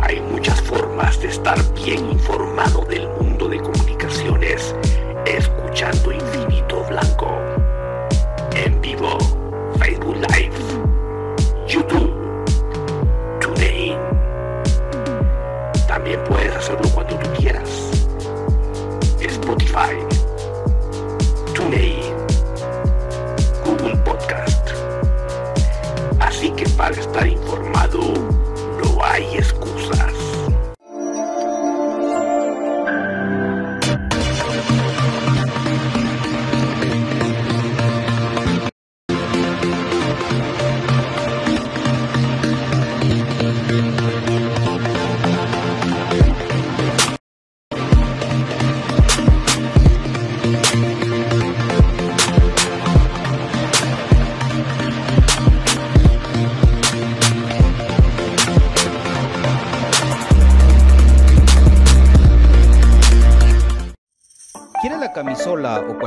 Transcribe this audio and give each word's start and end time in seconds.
Hay 0.00 0.20
muchas 0.32 0.60
formas 0.62 1.20
de 1.20 1.28
estar 1.28 1.58
bien 1.74 2.10
informado 2.10 2.84
del 2.86 3.08
mundo 3.20 3.48
de 3.48 3.60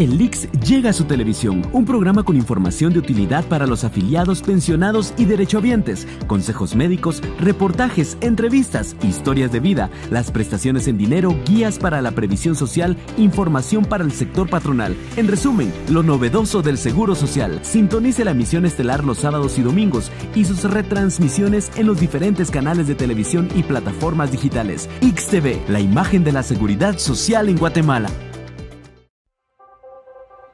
El 0.00 0.16
Lix 0.16 0.50
llega 0.66 0.88
a 0.88 0.92
su 0.94 1.04
televisión, 1.04 1.60
un 1.74 1.84
programa 1.84 2.22
con 2.22 2.34
información 2.34 2.94
de 2.94 3.00
utilidad 3.00 3.44
para 3.44 3.66
los 3.66 3.84
afiliados, 3.84 4.40
pensionados 4.40 5.12
y 5.18 5.26
derechohabientes, 5.26 6.08
consejos 6.26 6.74
médicos, 6.74 7.20
reportajes, 7.38 8.16
entrevistas, 8.22 8.96
historias 9.02 9.52
de 9.52 9.60
vida, 9.60 9.90
las 10.10 10.30
prestaciones 10.30 10.88
en 10.88 10.96
dinero, 10.96 11.36
guías 11.44 11.78
para 11.78 12.00
la 12.00 12.12
previsión 12.12 12.56
social, 12.56 12.96
información 13.18 13.84
para 13.84 14.02
el 14.02 14.12
sector 14.12 14.48
patronal. 14.48 14.96
En 15.18 15.28
resumen, 15.28 15.70
lo 15.90 16.02
novedoso 16.02 16.62
del 16.62 16.78
Seguro 16.78 17.14
Social. 17.14 17.60
Sintonice 17.60 18.24
la 18.24 18.30
emisión 18.30 18.64
estelar 18.64 19.04
los 19.04 19.18
sábados 19.18 19.58
y 19.58 19.60
domingos 19.60 20.10
y 20.34 20.46
sus 20.46 20.64
retransmisiones 20.64 21.70
en 21.76 21.86
los 21.86 22.00
diferentes 22.00 22.50
canales 22.50 22.88
de 22.88 22.94
televisión 22.94 23.50
y 23.54 23.64
plataformas 23.64 24.32
digitales. 24.32 24.88
XTV, 25.02 25.68
la 25.68 25.80
imagen 25.80 26.24
de 26.24 26.32
la 26.32 26.42
seguridad 26.42 26.96
social 26.96 27.50
en 27.50 27.58
Guatemala. 27.58 28.08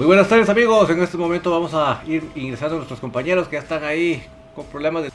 Muy 0.00 0.06
buenas 0.06 0.30
tardes 0.30 0.48
amigos, 0.48 0.88
en 0.88 1.02
este 1.02 1.18
momento 1.18 1.50
vamos 1.50 1.74
a 1.74 2.02
ir 2.06 2.24
ingresando 2.34 2.76
a 2.76 2.78
nuestros 2.78 3.00
compañeros 3.00 3.48
que 3.48 3.56
ya 3.56 3.60
están 3.60 3.84
ahí 3.84 4.24
con 4.54 4.64
problemas 4.64 5.02
de... 5.02 5.09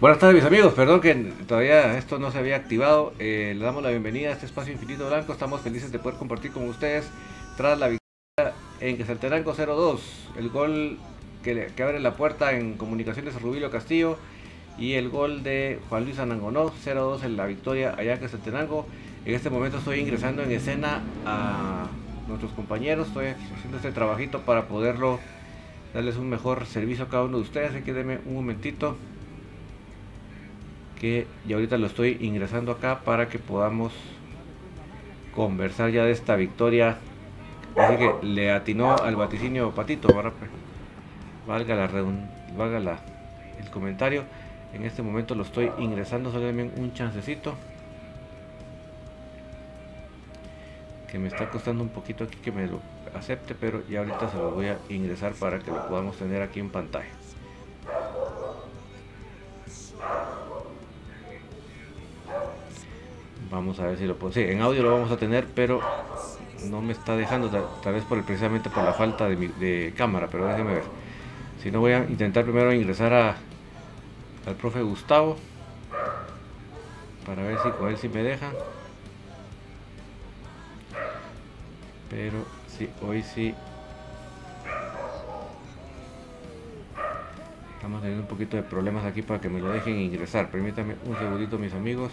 Buenas 0.00 0.18
tardes 0.18 0.34
mis 0.34 0.44
amigos, 0.44 0.74
perdón 0.74 1.00
que 1.00 1.14
todavía 1.46 1.96
esto 1.96 2.18
no 2.18 2.32
se 2.32 2.38
había 2.38 2.56
activado. 2.56 3.12
Eh, 3.20 3.54
le 3.56 3.64
damos 3.64 3.80
la 3.80 3.90
bienvenida 3.90 4.30
a 4.30 4.32
este 4.32 4.44
espacio 4.44 4.72
Infinito 4.72 5.06
Blanco. 5.06 5.32
Estamos 5.32 5.60
felices 5.60 5.92
de 5.92 6.00
poder 6.00 6.18
compartir 6.18 6.50
con 6.50 6.68
ustedes 6.68 7.08
tras 7.56 7.78
la 7.78 7.86
victoria 7.86 8.54
en 8.80 8.96
Quesaltenango 8.96 9.54
0-2. 9.54 10.00
El 10.36 10.48
gol 10.50 10.98
que, 11.44 11.70
abre 11.80 12.00
la 12.00 12.16
puerta 12.16 12.52
en 12.52 12.74
Comunicaciones 12.74 13.40
Rubilio 13.40 13.70
Castillo 13.70 14.18
y 14.76 14.94
el 14.94 15.10
gol 15.10 15.44
de 15.44 15.78
Juan 15.88 16.04
Luis 16.04 16.18
Anangonó 16.18 16.72
0-2 16.84 17.22
en 17.22 17.36
la 17.36 17.46
victoria 17.46 17.94
allá 17.96 18.14
en 18.14 18.20
Quesaltenango. 18.20 18.86
En 19.24 19.34
este 19.34 19.48
momento 19.48 19.78
estoy 19.78 20.00
ingresando 20.00 20.42
en 20.42 20.50
escena 20.50 21.02
a 21.24 21.86
nuestros 22.26 22.50
compañeros. 22.52 23.06
Estoy 23.06 23.26
haciendo 23.56 23.76
este 23.76 23.92
trabajito 23.92 24.40
para 24.40 24.66
poderlo 24.66 25.20
darles 25.94 26.16
un 26.16 26.28
mejor 26.28 26.66
servicio 26.66 27.04
a 27.04 27.08
cada 27.08 27.22
uno 27.22 27.36
de 27.36 27.44
ustedes. 27.44 27.70
Así 27.70 27.82
que 27.82 27.92
denme 27.92 28.18
un 28.26 28.34
momentito 28.34 28.96
que 31.04 31.26
ya 31.46 31.56
ahorita 31.56 31.76
lo 31.76 31.86
estoy 31.86 32.16
ingresando 32.22 32.72
acá 32.72 33.00
para 33.00 33.28
que 33.28 33.38
podamos 33.38 33.92
conversar 35.34 35.90
ya 35.90 36.02
de 36.06 36.12
esta 36.12 36.34
victoria. 36.34 36.96
Así 37.76 37.98
que 37.98 38.10
le 38.22 38.50
atinó 38.50 38.96
al 38.96 39.14
vaticinio 39.14 39.72
Patito, 39.72 40.08
valga 41.46 41.74
la 41.74 41.88
valga 42.56 42.98
el 43.60 43.70
comentario. 43.70 44.24
En 44.72 44.86
este 44.86 45.02
momento 45.02 45.34
lo 45.34 45.42
estoy 45.42 45.70
ingresando, 45.76 46.32
solo 46.32 46.46
denme 46.46 46.70
un 46.74 46.94
chancecito. 46.94 47.52
Que 51.12 51.18
me 51.18 51.28
está 51.28 51.50
costando 51.50 51.82
un 51.82 51.90
poquito 51.90 52.24
aquí 52.24 52.38
que 52.38 52.50
me 52.50 52.66
lo 52.66 52.80
acepte, 53.14 53.54
pero 53.54 53.86
ya 53.86 53.98
ahorita 53.98 54.30
se 54.30 54.38
lo 54.38 54.52
voy 54.52 54.68
a 54.68 54.78
ingresar 54.88 55.34
para 55.34 55.58
que 55.58 55.70
lo 55.70 55.86
podamos 55.86 56.16
tener 56.16 56.40
aquí 56.40 56.60
en 56.60 56.70
pantalla. 56.70 57.23
Vamos 63.54 63.78
a 63.78 63.86
ver 63.86 63.96
si 63.98 64.04
lo 64.06 64.16
puedo. 64.16 64.32
Sí, 64.32 64.40
en 64.40 64.60
audio 64.62 64.82
lo 64.82 64.90
vamos 64.90 65.12
a 65.12 65.16
tener, 65.16 65.46
pero 65.54 65.80
no 66.68 66.82
me 66.82 66.92
está 66.92 67.16
dejando, 67.16 67.48
tal, 67.50 67.92
vez 67.94 68.02
por 68.04 68.18
el- 68.18 68.24
precisamente 68.24 68.68
por 68.68 68.82
la 68.82 68.92
falta 68.92 69.28
de, 69.28 69.36
mi- 69.36 69.92
cámara, 69.92 70.26
pero 70.28 70.48
déjeme 70.48 70.74
ver. 70.74 70.84
Si 71.62 71.70
no, 71.70 71.78
voy 71.78 71.92
a 71.92 71.98
intentar 71.98 72.42
primero 72.44 72.72
ingresar 72.72 73.12
a, 73.12 73.36
al 74.46 74.56
profe 74.56 74.82
Gustavo 74.82 75.36
para 77.24 77.42
ver 77.44 77.58
si 77.60 77.70
con 77.70 77.88
él 77.90 77.96
sí 77.96 78.08
me 78.08 78.24
deja. 78.24 78.52
Pero 82.10 82.44
sí, 82.76 82.88
hoy 83.06 83.22
sí. 83.22 83.54
Estamos 87.76 88.00
teniendo 88.00 88.22
un 88.22 88.28
poquito 88.28 88.56
de 88.56 88.62
problemas 88.62 89.04
aquí 89.04 89.22
para 89.22 89.40
que 89.40 89.48
me 89.48 89.60
lo 89.60 89.70
dejen 89.70 89.96
ingresar. 89.98 90.50
Permítanme 90.50 90.96
un 91.06 91.16
segundito, 91.16 91.56
mis 91.58 91.72
amigos. 91.74 92.10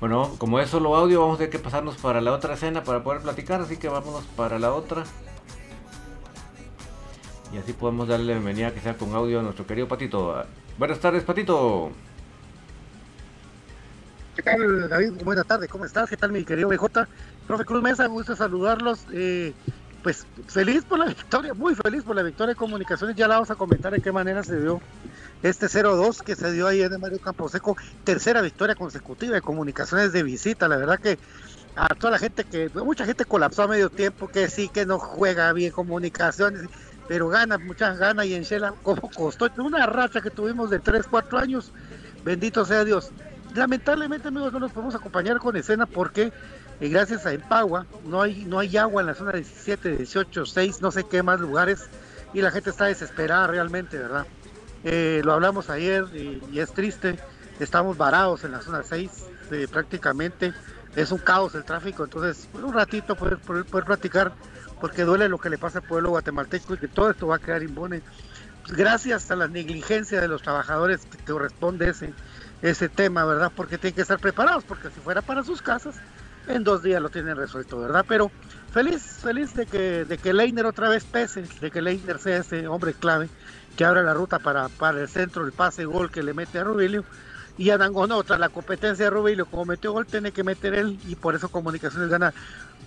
Bueno, 0.00 0.34
como 0.38 0.60
es 0.60 0.68
solo 0.68 0.94
audio, 0.94 1.20
vamos 1.20 1.36
a 1.36 1.38
tener 1.38 1.50
que 1.50 1.58
pasarnos 1.58 1.96
para 1.96 2.20
la 2.20 2.32
otra 2.32 2.54
escena 2.54 2.84
para 2.84 3.02
poder 3.02 3.22
platicar, 3.22 3.62
así 3.62 3.78
que 3.78 3.88
vámonos 3.88 4.24
para 4.36 4.58
la 4.58 4.74
otra. 4.74 5.04
Y 7.52 7.56
así 7.56 7.72
podemos 7.72 8.06
darle 8.06 8.34
bienvenida 8.34 8.74
que 8.74 8.80
sea 8.80 8.96
con 8.96 9.14
audio 9.14 9.40
a 9.40 9.42
nuestro 9.42 9.66
querido 9.66 9.88
Patito. 9.88 10.44
Buenas 10.78 11.00
tardes, 11.00 11.24
Patito. 11.24 11.90
¿Qué 14.34 14.42
tal, 14.42 14.88
David? 14.90 15.12
Buenas 15.24 15.46
tardes, 15.46 15.70
¿cómo 15.70 15.86
estás? 15.86 16.10
¿Qué 16.10 16.16
tal, 16.18 16.30
mi 16.30 16.44
querido 16.44 16.68
BJ? 16.68 17.08
Profe 17.46 17.64
Cruz 17.64 17.82
Mesa, 17.82 18.02
me 18.02 18.10
gusta 18.10 18.36
saludarlos. 18.36 19.06
Eh, 19.12 19.54
pues 20.02 20.26
feliz 20.46 20.84
por 20.84 20.98
la 20.98 21.06
victoria, 21.06 21.54
muy 21.54 21.74
feliz 21.74 22.02
por 22.02 22.14
la 22.14 22.22
victoria 22.22 22.52
de 22.52 22.56
comunicaciones. 22.56 23.16
Ya 23.16 23.26
la 23.28 23.36
vamos 23.36 23.50
a 23.50 23.54
comentar 23.54 23.94
en 23.94 24.02
qué 24.02 24.12
manera 24.12 24.42
se 24.42 24.60
dio 24.60 24.82
este 25.42 25.66
0-2 25.66 26.22
que 26.22 26.34
se 26.34 26.52
dio 26.52 26.66
ahí 26.66 26.82
en 26.82 26.92
el 26.92 26.98
Mario 26.98 27.20
Camposeco. 27.20 27.76
Tercera 28.04 28.40
victoria 28.40 28.74
consecutiva 28.74 29.34
de 29.34 29.42
comunicaciones 29.42 30.12
de 30.12 30.22
visita. 30.22 30.68
La 30.68 30.76
verdad 30.76 30.98
que 30.98 31.18
a 31.76 31.88
toda 31.94 32.12
la 32.12 32.18
gente 32.18 32.44
que, 32.44 32.70
mucha 32.74 33.04
gente 33.04 33.24
colapsó 33.24 33.64
a 33.64 33.68
medio 33.68 33.90
tiempo, 33.90 34.28
que 34.28 34.48
sí, 34.48 34.68
que 34.68 34.86
no 34.86 34.98
juega 34.98 35.52
bien 35.52 35.72
comunicaciones, 35.72 36.62
pero 37.06 37.28
gana, 37.28 37.58
muchas 37.58 37.98
ganas 37.98 38.26
y 38.26 38.34
en 38.34 38.42
Shela, 38.42 38.72
como 38.82 39.10
costó. 39.10 39.50
Una 39.58 39.86
racha 39.86 40.20
que 40.20 40.30
tuvimos 40.30 40.70
de 40.70 40.78
3, 40.78 41.06
4 41.08 41.38
años, 41.38 41.72
bendito 42.24 42.64
sea 42.64 42.84
Dios. 42.84 43.10
Lamentablemente, 43.54 44.28
amigos, 44.28 44.52
no 44.52 44.60
nos 44.60 44.72
podemos 44.72 44.94
acompañar 44.94 45.38
con 45.38 45.56
escena 45.56 45.86
porque 45.86 46.32
eh, 46.80 46.88
gracias 46.88 47.24
a 47.26 47.32
Empagua 47.32 47.86
no 48.04 48.22
hay, 48.22 48.44
no 48.44 48.58
hay 48.58 48.76
agua 48.76 49.02
en 49.02 49.06
la 49.06 49.14
zona 49.14 49.32
17, 49.32 49.96
18, 49.96 50.46
6, 50.46 50.82
no 50.82 50.90
sé 50.90 51.04
qué 51.04 51.22
más 51.22 51.40
lugares 51.40 51.88
y 52.34 52.42
la 52.42 52.50
gente 52.50 52.70
está 52.70 52.86
desesperada 52.86 53.46
realmente, 53.46 53.98
¿verdad? 53.98 54.26
Eh, 54.88 55.20
lo 55.24 55.32
hablamos 55.32 55.68
ayer 55.68 56.04
y, 56.14 56.60
es 56.60 56.72
triste, 56.72 57.18
estamos 57.58 57.96
varados 57.96 58.44
en 58.44 58.52
la 58.52 58.60
zona 58.60 58.84
6 58.84 59.10
eh, 59.50 59.66
prácticamente, 59.68 60.54
es 60.94 61.10
un 61.10 61.18
caos 61.18 61.56
el 61.56 61.64
tráfico, 61.64 62.04
entonces 62.04 62.46
por 62.52 62.64
un 62.64 62.72
ratito 62.72 63.16
poder, 63.16 63.38
poder, 63.38 63.84
platicar 63.84 64.32
porque 64.80 65.02
duele 65.02 65.28
lo 65.28 65.38
que 65.38 65.50
le 65.50 65.58
pasa 65.58 65.80
al 65.80 65.88
pueblo 65.88 66.10
guatemalteco 66.10 66.74
y 66.74 66.78
que 66.78 66.86
todo 66.86 67.10
esto 67.10 67.26
va 67.26 67.34
a 67.34 67.38
quedar 67.40 67.64
impune. 67.64 68.00
Gracias 68.68 69.28
a 69.32 69.34
la 69.34 69.48
negligencia 69.48 70.20
de 70.20 70.28
los 70.28 70.42
trabajadores 70.42 71.04
que 71.04 71.18
corresponde 71.32 71.88
ese, 71.88 72.14
ese 72.62 72.88
tema, 72.88 73.24
¿verdad? 73.24 73.50
Porque 73.56 73.78
tienen 73.78 73.96
que 73.96 74.02
estar 74.02 74.20
preparados, 74.20 74.62
porque 74.62 74.90
si 74.90 75.00
fuera 75.00 75.20
para 75.20 75.42
sus 75.42 75.62
casas, 75.62 75.96
en 76.46 76.62
dos 76.62 76.84
días 76.84 77.02
lo 77.02 77.08
tienen 77.08 77.34
resuelto, 77.34 77.80
¿verdad? 77.80 78.04
Pero 78.06 78.30
feliz, 78.72 79.02
feliz 79.20 79.52
de 79.52 79.66
que 79.66 80.32
Leiner 80.32 80.64
otra 80.64 80.88
vez 80.88 81.02
pese, 81.02 81.42
de 81.60 81.72
que 81.72 81.82
Leiner 81.82 82.20
sea 82.20 82.36
ese 82.36 82.68
hombre 82.68 82.94
clave 82.94 83.28
que 83.76 83.84
abra 83.84 84.02
la 84.02 84.14
ruta 84.14 84.38
para, 84.38 84.68
para 84.68 85.00
el 85.00 85.08
centro, 85.08 85.44
el 85.44 85.52
pase 85.52 85.84
gol 85.84 86.10
que 86.10 86.22
le 86.22 86.34
mete 86.34 86.58
a 86.58 86.64
Rubilio. 86.64 87.04
Y 87.58 87.70
a 87.70 87.78
Dangonó, 87.78 88.22
tras 88.22 88.38
la 88.38 88.50
competencia 88.50 89.06
de 89.06 89.10
Rubilio, 89.10 89.46
como 89.46 89.64
metió 89.64 89.92
gol, 89.92 90.04
tiene 90.04 90.30
que 90.30 90.44
meter 90.44 90.74
él 90.74 90.98
y 91.06 91.14
por 91.14 91.34
eso 91.34 91.48
Comunicaciones 91.48 92.10
gana 92.10 92.34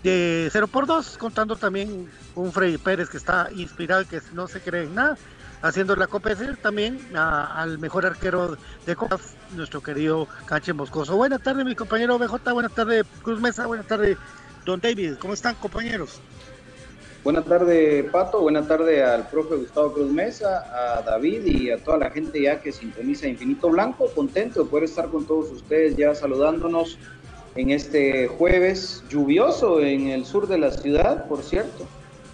de 0.03 0.47
0 0.51 0.67
por 0.67 0.85
2, 0.85 1.17
contando 1.17 1.55
también 1.55 2.07
un 2.35 2.51
Freddy 2.51 2.77
Pérez 2.77 3.09
que 3.09 3.17
está 3.17 3.49
inspirado 3.55 4.07
que 4.07 4.21
no 4.33 4.47
se 4.47 4.61
cree 4.61 4.83
en 4.83 4.95
nada, 4.95 5.17
haciendo 5.61 5.95
la 5.95 6.07
competencia 6.07 6.55
también 6.55 6.99
al 7.15 7.79
mejor 7.79 8.05
arquero 8.05 8.57
de 8.85 8.95
Copas, 8.95 9.33
nuestro 9.55 9.81
querido 9.81 10.27
Canche 10.45 10.71
Moscoso. 10.71 11.15
Buenas 11.15 11.41
tardes, 11.41 11.65
mi 11.65 11.75
compañero 11.75 12.19
BJ, 12.19 12.53
buenas 12.53 12.73
tardes, 12.73 13.05
Cruz 13.23 13.41
Mesa, 13.41 13.65
buenas 13.65 13.87
tardes, 13.87 14.17
Don 14.65 14.79
David, 14.79 15.15
¿cómo 15.19 15.33
están, 15.33 15.55
compañeros? 15.55 16.21
Buenas 17.29 17.45
tardes, 17.45 18.05
Pato. 18.09 18.41
Buenas 18.41 18.67
tardes 18.67 19.03
al 19.03 19.27
profe 19.27 19.57
Gustavo 19.57 19.93
Cruz 19.93 20.11
Mesa, 20.11 20.65
a 20.97 21.03
David 21.03 21.45
y 21.45 21.69
a 21.69 21.77
toda 21.77 21.99
la 21.99 22.09
gente 22.09 22.41
ya 22.41 22.59
que 22.59 22.71
sintoniza 22.71 23.27
Infinito 23.27 23.69
Blanco. 23.69 24.09
Contento 24.15 24.63
de 24.63 24.67
poder 24.67 24.85
estar 24.85 25.09
con 25.09 25.27
todos 25.27 25.51
ustedes 25.51 25.95
ya 25.95 26.15
saludándonos 26.15 26.97
en 27.53 27.69
este 27.69 28.25
jueves 28.29 29.03
lluvioso 29.11 29.79
en 29.79 30.07
el 30.07 30.25
sur 30.25 30.47
de 30.47 30.57
la 30.57 30.71
ciudad, 30.71 31.27
por 31.27 31.43
cierto. 31.43 31.85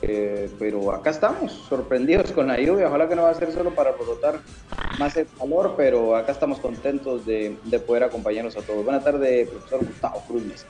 Eh, 0.02 0.50
pero 0.60 0.94
acá 0.94 1.10
estamos, 1.10 1.52
sorprendidos 1.68 2.32
con 2.32 2.48
la 2.48 2.58
lluvia. 2.58 2.88
Ojalá 2.88 3.10
que 3.10 3.18
no 3.18 3.24
va 3.24 3.32
a 3.32 3.34
ser 3.34 3.52
solo 3.52 3.76
para 3.76 3.92
brotar 3.92 4.40
más 4.98 5.18
el 5.18 5.28
calor, 5.38 5.74
pero 5.76 6.16
acá 6.16 6.32
estamos 6.32 6.60
contentos 6.60 7.26
de, 7.26 7.58
de 7.66 7.80
poder 7.80 8.06
acompañarnos 8.06 8.56
a 8.56 8.62
todos. 8.62 8.86
Buenas 8.86 9.04
tardes, 9.04 9.50
profesor 9.50 9.86
Gustavo 9.86 10.24
Cruz 10.26 10.44
Mesa. 10.46 10.66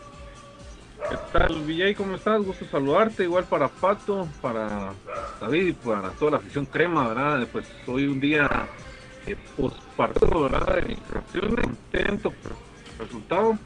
¿Qué 1.09 1.17
tal, 1.31 1.61
Villay? 1.61 1.93
¿Cómo 1.93 2.15
estás? 2.15 2.41
Gusto 2.41 2.65
saludarte. 2.65 3.23
Igual 3.23 3.45
para 3.45 3.67
Pato, 3.67 4.27
para 4.41 4.91
David 5.39 5.67
y 5.67 5.73
para 5.73 6.09
toda 6.11 6.31
la 6.31 6.37
afición 6.37 6.65
crema, 6.65 7.09
¿verdad? 7.09 7.47
Pues 7.51 7.67
hoy 7.85 8.07
un 8.07 8.19
día 8.19 8.67
eh, 9.27 9.35
post 9.55 9.77
partido, 9.95 10.43
¿verdad? 10.43 10.81
De 10.81 10.93
infracciones, 10.93 11.65
el 11.91 12.19
resultado. 12.97 13.57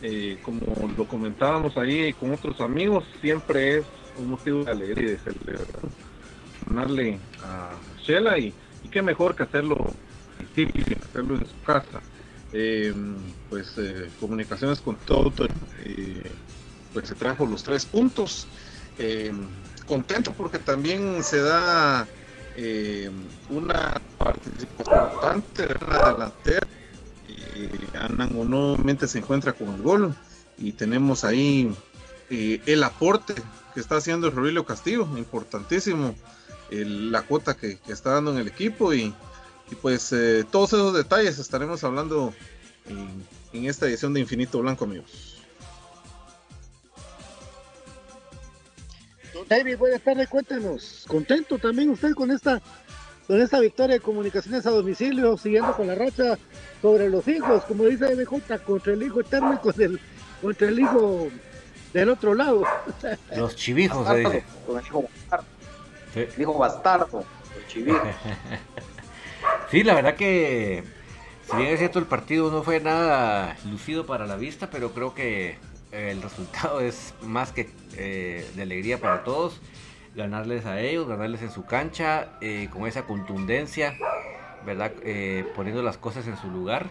Eh, 0.00 0.38
como 0.42 0.60
lo 0.96 1.04
comentábamos 1.06 1.76
ahí 1.76 2.12
con 2.14 2.32
otros 2.32 2.58
amigos, 2.60 3.04
siempre 3.20 3.78
es 3.78 3.86
un 4.16 4.30
motivo 4.30 4.64
de 4.64 4.70
alegría 4.70 5.08
y 5.08 5.10
de 5.10 5.18
celebración. 5.18 5.92
Ganarle 6.68 7.18
a 7.42 7.70
Shela 8.02 8.38
y, 8.38 8.54
qué 8.90 9.02
mejor 9.02 9.36
que 9.36 9.42
hacerlo 9.42 9.92
difícil, 10.38 10.96
hacerlo 11.02 11.34
en 11.34 11.46
su 11.46 11.62
casa. 11.66 12.00
Eh, 12.50 12.94
pues 13.50 13.76
eh, 13.76 14.08
comunicaciones 14.18 14.80
con 14.80 14.96
todo, 14.96 15.30
pues 16.98 17.10
se 17.10 17.14
trajo 17.14 17.46
los 17.46 17.62
tres 17.62 17.86
puntos. 17.86 18.48
Eh, 18.98 19.32
contento 19.86 20.32
porque 20.32 20.58
también 20.58 21.22
se 21.22 21.40
da 21.40 22.08
eh, 22.56 23.08
una 23.50 24.00
participación 24.18 25.04
importante 25.04 25.66
de 25.66 25.74
la 25.86 26.12
delantera. 26.12 26.66
Eh, 27.28 27.70
Anangonómente 28.00 29.06
se 29.06 29.18
encuentra 29.18 29.52
con 29.52 29.68
el 29.74 29.82
gol 29.82 30.12
y 30.58 30.72
tenemos 30.72 31.22
ahí 31.22 31.72
el 32.30 32.82
aporte 32.82 33.34
que 33.72 33.80
está 33.80 33.96
haciendo 33.96 34.28
Rogelio 34.30 34.66
Castillo, 34.66 35.08
importantísimo 35.16 36.16
la 36.70 37.22
cuota 37.22 37.56
que, 37.56 37.78
está 37.86 38.14
dando 38.14 38.32
en 38.32 38.38
el 38.38 38.48
equipo 38.48 38.92
y, 38.92 39.14
pues 39.80 40.12
todos 40.50 40.72
esos 40.72 40.94
detalles 40.94 41.38
estaremos 41.38 41.84
hablando 41.84 42.34
en 43.52 43.64
esta 43.66 43.86
edición 43.86 44.12
de 44.14 44.20
Infinito 44.20 44.58
Blanco, 44.58 44.84
amigos. 44.84 45.27
David, 49.48 49.78
buenas 49.78 50.02
tardes, 50.02 50.28
cuéntenos. 50.28 51.06
¿Contento 51.08 51.58
también 51.58 51.88
usted 51.88 52.12
con 52.12 52.30
esta, 52.30 52.60
con 53.26 53.40
esta 53.40 53.58
victoria 53.60 53.94
de 53.94 54.00
comunicaciones 54.00 54.66
a 54.66 54.70
domicilio, 54.70 55.38
siguiendo 55.38 55.74
con 55.74 55.86
la 55.86 55.94
racha 55.94 56.38
sobre 56.82 57.08
los 57.08 57.26
hijos, 57.26 57.64
como 57.64 57.84
dice 57.84 58.14
BJ, 58.14 58.58
contra 58.58 58.92
el 58.92 59.02
hijo 59.02 59.20
eterno 59.20 59.54
y 59.54 59.56
con 59.56 59.80
el, 59.80 59.98
contra 60.42 60.68
el 60.68 60.78
hijo 60.78 61.28
del 61.94 62.10
otro 62.10 62.34
lado? 62.34 62.62
Los 63.34 63.56
chivijos, 63.56 64.06
se 64.06 64.16
dice. 64.18 64.44
Con 64.66 64.78
el 64.78 64.84
hijo 64.84 65.02
bastardo. 65.02 65.46
Sí. 66.12 66.20
El 66.20 66.42
hijo 66.42 66.58
bastardo, 66.58 67.24
los 67.56 67.68
chivijos. 67.68 68.02
Sí, 69.70 69.84
la 69.84 69.94
verdad 69.94 70.16
que, 70.16 70.82
si 71.48 71.56
bien 71.56 71.68
es 71.68 71.78
cierto, 71.78 71.98
el 71.98 72.06
partido 72.06 72.50
no 72.50 72.62
fue 72.62 72.80
nada 72.80 73.54
lucido 73.70 74.06
para 74.06 74.26
la 74.26 74.36
vista, 74.36 74.70
pero 74.70 74.92
creo 74.92 75.14
que 75.14 75.58
el 75.92 76.22
resultado 76.22 76.80
es 76.82 77.14
más 77.22 77.52
que 77.52 77.68
eh, 77.96 78.48
de 78.54 78.62
alegría 78.62 79.00
para 79.00 79.24
todos. 79.24 79.60
Ganarles 80.14 80.66
a 80.66 80.80
ellos, 80.80 81.06
ganarles 81.06 81.42
en 81.42 81.50
su 81.50 81.64
cancha, 81.64 82.30
eh, 82.40 82.68
con 82.72 82.86
esa 82.88 83.04
contundencia, 83.04 83.94
¿verdad? 84.66 84.92
Eh, 85.02 85.46
poniendo 85.54 85.82
las 85.82 85.96
cosas 85.96 86.26
en 86.26 86.36
su 86.36 86.50
lugar. 86.50 86.86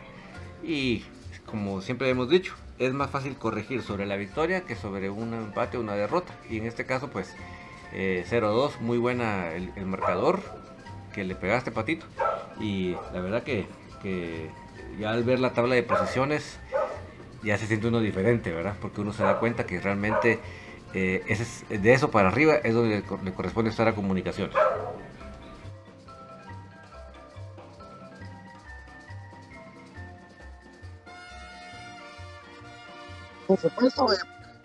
Y 0.63 1.03
como 1.45 1.81
siempre 1.81 2.09
hemos 2.09 2.29
dicho, 2.29 2.55
es 2.79 2.93
más 2.93 3.09
fácil 3.09 3.35
corregir 3.35 3.81
sobre 3.81 4.05
la 4.05 4.15
victoria 4.15 4.61
que 4.61 4.75
sobre 4.75 5.09
un 5.09 5.33
empate 5.33 5.77
o 5.77 5.81
una 5.81 5.95
derrota. 5.95 6.33
Y 6.49 6.57
en 6.57 6.65
este 6.65 6.85
caso, 6.85 7.09
pues 7.09 7.35
eh, 7.91 8.23
0-2, 8.29 8.79
muy 8.79 8.97
buena 8.97 9.51
el, 9.51 9.71
el 9.75 9.85
marcador 9.85 10.41
que 11.13 11.23
le 11.23 11.35
pegaste, 11.35 11.71
Patito. 11.71 12.05
Y 12.59 12.91
la 13.13 13.19
verdad 13.19 13.43
que, 13.43 13.67
que 14.01 14.49
ya 14.99 15.11
al 15.11 15.23
ver 15.23 15.39
la 15.39 15.53
tabla 15.53 15.75
de 15.75 15.83
posiciones 15.83 16.59
ya 17.43 17.57
se 17.57 17.67
siente 17.67 17.87
uno 17.87 17.99
diferente, 17.99 18.51
¿verdad? 18.51 18.75
Porque 18.81 19.01
uno 19.01 19.13
se 19.13 19.23
da 19.23 19.39
cuenta 19.39 19.65
que 19.65 19.79
realmente 19.79 20.39
eh, 20.93 21.23
es- 21.27 21.65
de 21.69 21.93
eso 21.93 22.11
para 22.11 22.29
arriba 22.29 22.55
es 22.55 22.73
donde 22.73 22.97
le, 22.97 23.03
cor- 23.03 23.23
le 23.23 23.33
corresponde 23.33 23.69
estar 23.71 23.87
a 23.87 23.93
comunicaciones. 23.95 24.55
Por 33.47 33.59
supuesto, 33.59 34.11
eh, 34.13 34.17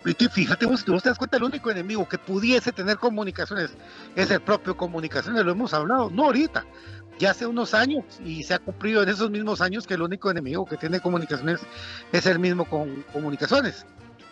y 0.05 0.13
que 0.13 0.27
fíjate 0.27 0.65
vos, 0.65 0.85
vos 0.85 1.01
te 1.03 1.09
das 1.09 1.17
cuenta, 1.17 1.37
el 1.37 1.43
único 1.43 1.71
enemigo 1.71 2.07
que 2.07 2.17
pudiese 2.17 2.71
tener 2.73 2.97
comunicaciones 2.97 3.71
es 4.15 4.29
el 4.31 4.41
propio 4.41 4.75
comunicaciones, 4.75 5.45
lo 5.45 5.51
hemos 5.51 5.73
hablado, 5.73 6.09
no 6.09 6.25
ahorita, 6.25 6.65
ya 7.19 7.31
hace 7.31 7.45
unos 7.45 7.73
años 7.73 8.03
y 8.25 8.43
se 8.43 8.53
ha 8.53 8.59
cumplido 8.59 9.03
en 9.03 9.09
esos 9.09 9.29
mismos 9.29 9.61
años 9.61 9.87
que 9.87 9.93
el 9.93 10.01
único 10.01 10.31
enemigo 10.31 10.65
que 10.65 10.77
tiene 10.77 10.99
comunicaciones 10.99 11.61
es 12.11 12.25
el 12.25 12.39
mismo 12.39 12.65
con 12.65 13.03
comunicaciones. 13.13 13.85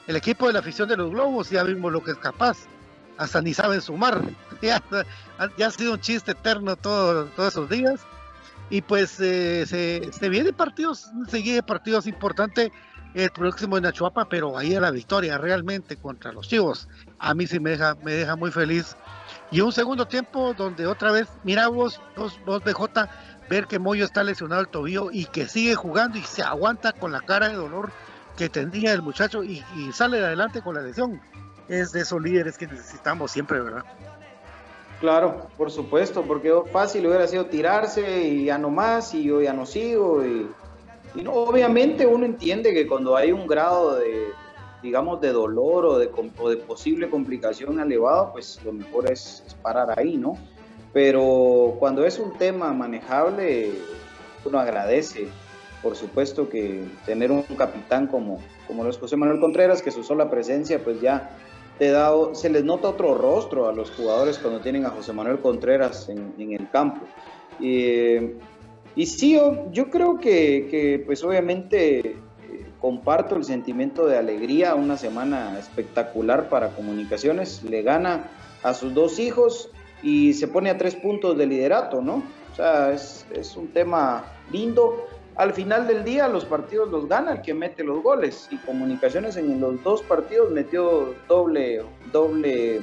El 0.07 0.15
equipo 0.15 0.47
de 0.47 0.53
la 0.53 0.59
afición 0.59 0.89
de 0.89 0.97
los 0.97 1.11
globos 1.11 1.49
ya 1.49 1.63
vimos 1.63 1.91
lo 1.91 2.03
que 2.03 2.11
es 2.11 2.17
capaz, 2.17 2.57
hasta 3.17 3.41
ni 3.41 3.53
saben 3.53 3.81
sumar, 3.81 4.21
ya, 4.61 4.81
ya 5.57 5.67
ha 5.67 5.71
sido 5.71 5.93
un 5.93 6.01
chiste 6.01 6.31
eterno 6.31 6.75
todo, 6.75 7.25
todos 7.27 7.53
esos 7.53 7.69
días 7.69 8.01
y 8.69 8.81
pues 8.81 9.19
eh, 9.19 9.65
se, 9.67 10.11
se 10.11 10.29
vienen 10.29 10.55
partidos, 10.55 11.11
se 11.27 11.41
vienen 11.41 11.63
partidos 11.63 12.07
importantes 12.07 12.71
el 13.13 13.29
próximo 13.31 13.77
en 13.77 13.85
Achuapa, 13.85 14.27
pero 14.29 14.57
ahí 14.57 14.73
a 14.75 14.79
la 14.79 14.91
victoria 14.91 15.37
realmente 15.37 15.97
contra 15.97 16.31
los 16.31 16.47
Chivos. 16.47 16.87
A 17.19 17.33
mí 17.33 17.45
sí 17.45 17.59
me 17.59 17.71
deja, 17.71 17.95
me 18.03 18.13
deja 18.13 18.35
muy 18.35 18.51
feliz. 18.51 18.95
Y 19.51 19.61
un 19.61 19.71
segundo 19.71 20.07
tiempo 20.07 20.53
donde 20.53 20.87
otra 20.87 21.11
vez, 21.11 21.27
mira 21.43 21.67
vos, 21.67 22.01
vos, 22.15 22.39
vos 22.45 22.63
BJ, 22.63 23.09
ver 23.49 23.67
que 23.67 23.79
Moyo 23.79 24.05
está 24.05 24.23
lesionado 24.23 24.61
el 24.61 24.69
tobillo 24.69 25.09
y 25.11 25.25
que 25.25 25.47
sigue 25.47 25.75
jugando 25.75 26.17
y 26.17 26.21
se 26.21 26.41
aguanta 26.41 26.93
con 26.93 27.11
la 27.11 27.19
cara 27.19 27.49
de 27.49 27.55
dolor 27.55 27.91
que 28.37 28.47
tendría 28.47 28.93
el 28.93 29.01
muchacho 29.01 29.43
y, 29.43 29.63
y 29.75 29.91
sale 29.91 30.23
adelante 30.23 30.61
con 30.61 30.75
la 30.75 30.81
lesión. 30.81 31.21
Es 31.67 31.91
de 31.91 32.01
esos 32.01 32.21
líderes 32.21 32.57
que 32.57 32.65
necesitamos 32.65 33.31
siempre, 33.31 33.59
¿verdad? 33.59 33.83
Claro, 35.01 35.47
por 35.57 35.71
supuesto, 35.71 36.21
porque 36.21 36.53
fácil 36.71 37.07
hubiera 37.07 37.27
sido 37.27 37.47
tirarse 37.47 38.21
y 38.21 38.45
ya 38.45 38.59
no 38.59 38.69
más 38.69 39.15
y 39.15 39.23
yo 39.23 39.41
ya 39.41 39.51
no 39.51 39.65
sigo. 39.65 40.23
Y, 40.23 40.47
obviamente 41.25 42.05
uno 42.05 42.23
entiende 42.25 42.71
que 42.71 42.87
cuando 42.87 43.17
hay 43.17 43.31
un 43.31 43.47
grado 43.47 43.95
de, 43.95 44.29
digamos, 44.81 45.21
de 45.21 45.31
dolor 45.31 45.85
o 45.85 45.97
de, 45.99 46.09
o 46.39 46.49
de 46.49 46.57
posible 46.57 47.09
complicación 47.09 47.79
elevado, 47.79 48.31
pues 48.33 48.59
lo 48.63 48.73
mejor 48.73 49.11
es, 49.11 49.43
es 49.45 49.53
parar 49.53 49.97
ahí, 49.97 50.17
¿no? 50.17 50.37
Pero 50.93 51.75
cuando 51.79 52.05
es 52.05 52.19
un 52.19 52.37
tema 52.37 52.73
manejable, 52.73 53.71
uno 54.43 54.59
agradece, 54.59 55.27
por 55.81 55.95
supuesto, 55.95 56.49
que 56.49 56.83
tener 57.05 57.31
un 57.31 57.43
capitán 57.43 58.07
como, 58.07 58.39
como 58.67 58.83
lo 58.83 58.89
es 58.89 58.97
José 58.97 59.15
Manuel 59.15 59.39
Contreras, 59.39 59.81
que 59.81 59.91
su 59.91 60.03
sola 60.03 60.29
presencia, 60.29 60.83
pues 60.83 60.99
ya 60.99 61.29
te 61.79 61.89
da, 61.89 62.11
se 62.33 62.49
les 62.49 62.63
nota 62.63 62.89
otro 62.89 63.15
rostro 63.15 63.67
a 63.67 63.73
los 63.73 63.89
jugadores 63.91 64.37
cuando 64.37 64.59
tienen 64.59 64.85
a 64.85 64.89
José 64.89 65.13
Manuel 65.13 65.39
Contreras 65.39 66.09
en, 66.09 66.33
en 66.37 66.53
el 66.53 66.69
campo. 66.69 67.01
Y, 67.59 68.17
y 68.95 69.05
sí, 69.05 69.33
yo, 69.33 69.71
yo 69.71 69.89
creo 69.89 70.17
que, 70.19 70.67
que, 70.69 71.03
pues 71.05 71.23
obviamente 71.23 71.99
eh, 71.99 72.15
comparto 72.81 73.35
el 73.35 73.43
sentimiento 73.43 74.07
de 74.07 74.17
alegría, 74.17 74.73
una 74.73 74.97
semana 74.97 75.57
espectacular 75.59 76.49
para 76.49 76.69
comunicaciones, 76.69 77.63
le 77.63 77.83
gana 77.83 78.23
a 78.63 78.73
sus 78.73 78.93
dos 78.93 79.19
hijos 79.19 79.69
y 80.01 80.33
se 80.33 80.47
pone 80.47 80.71
a 80.71 80.77
tres 80.77 80.95
puntos 80.95 81.37
de 81.37 81.45
liderato, 81.45 82.01
¿no? 82.01 82.23
O 82.51 82.55
sea, 82.55 82.91
es, 82.91 83.25
es 83.31 83.55
un 83.55 83.67
tema 83.67 84.25
lindo. 84.51 85.05
Al 85.35 85.53
final 85.53 85.87
del 85.87 86.03
día 86.03 86.27
los 86.27 86.43
partidos 86.43 86.89
los 86.89 87.07
gana 87.07 87.33
el 87.33 87.41
que 87.41 87.53
mete 87.53 87.83
los 87.83 88.01
goles 88.01 88.47
y 88.51 88.57
comunicaciones 88.57 89.37
en 89.37 89.61
los 89.61 89.81
dos 89.83 90.01
partidos 90.01 90.49
metió 90.51 91.13
doble, 91.27 91.83
doble 92.11 92.81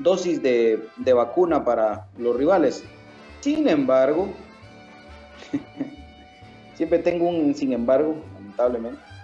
dosis 0.00 0.42
de, 0.42 0.84
de 0.96 1.12
vacuna 1.12 1.64
para 1.64 2.08
los 2.18 2.36
rivales. 2.36 2.84
Sin 3.40 3.68
embargo, 3.68 4.28
siempre 6.74 6.98
tengo 6.98 7.28
un 7.28 7.54
sin 7.54 7.72
embargo, 7.72 8.16
lamentablemente. 8.34 9.17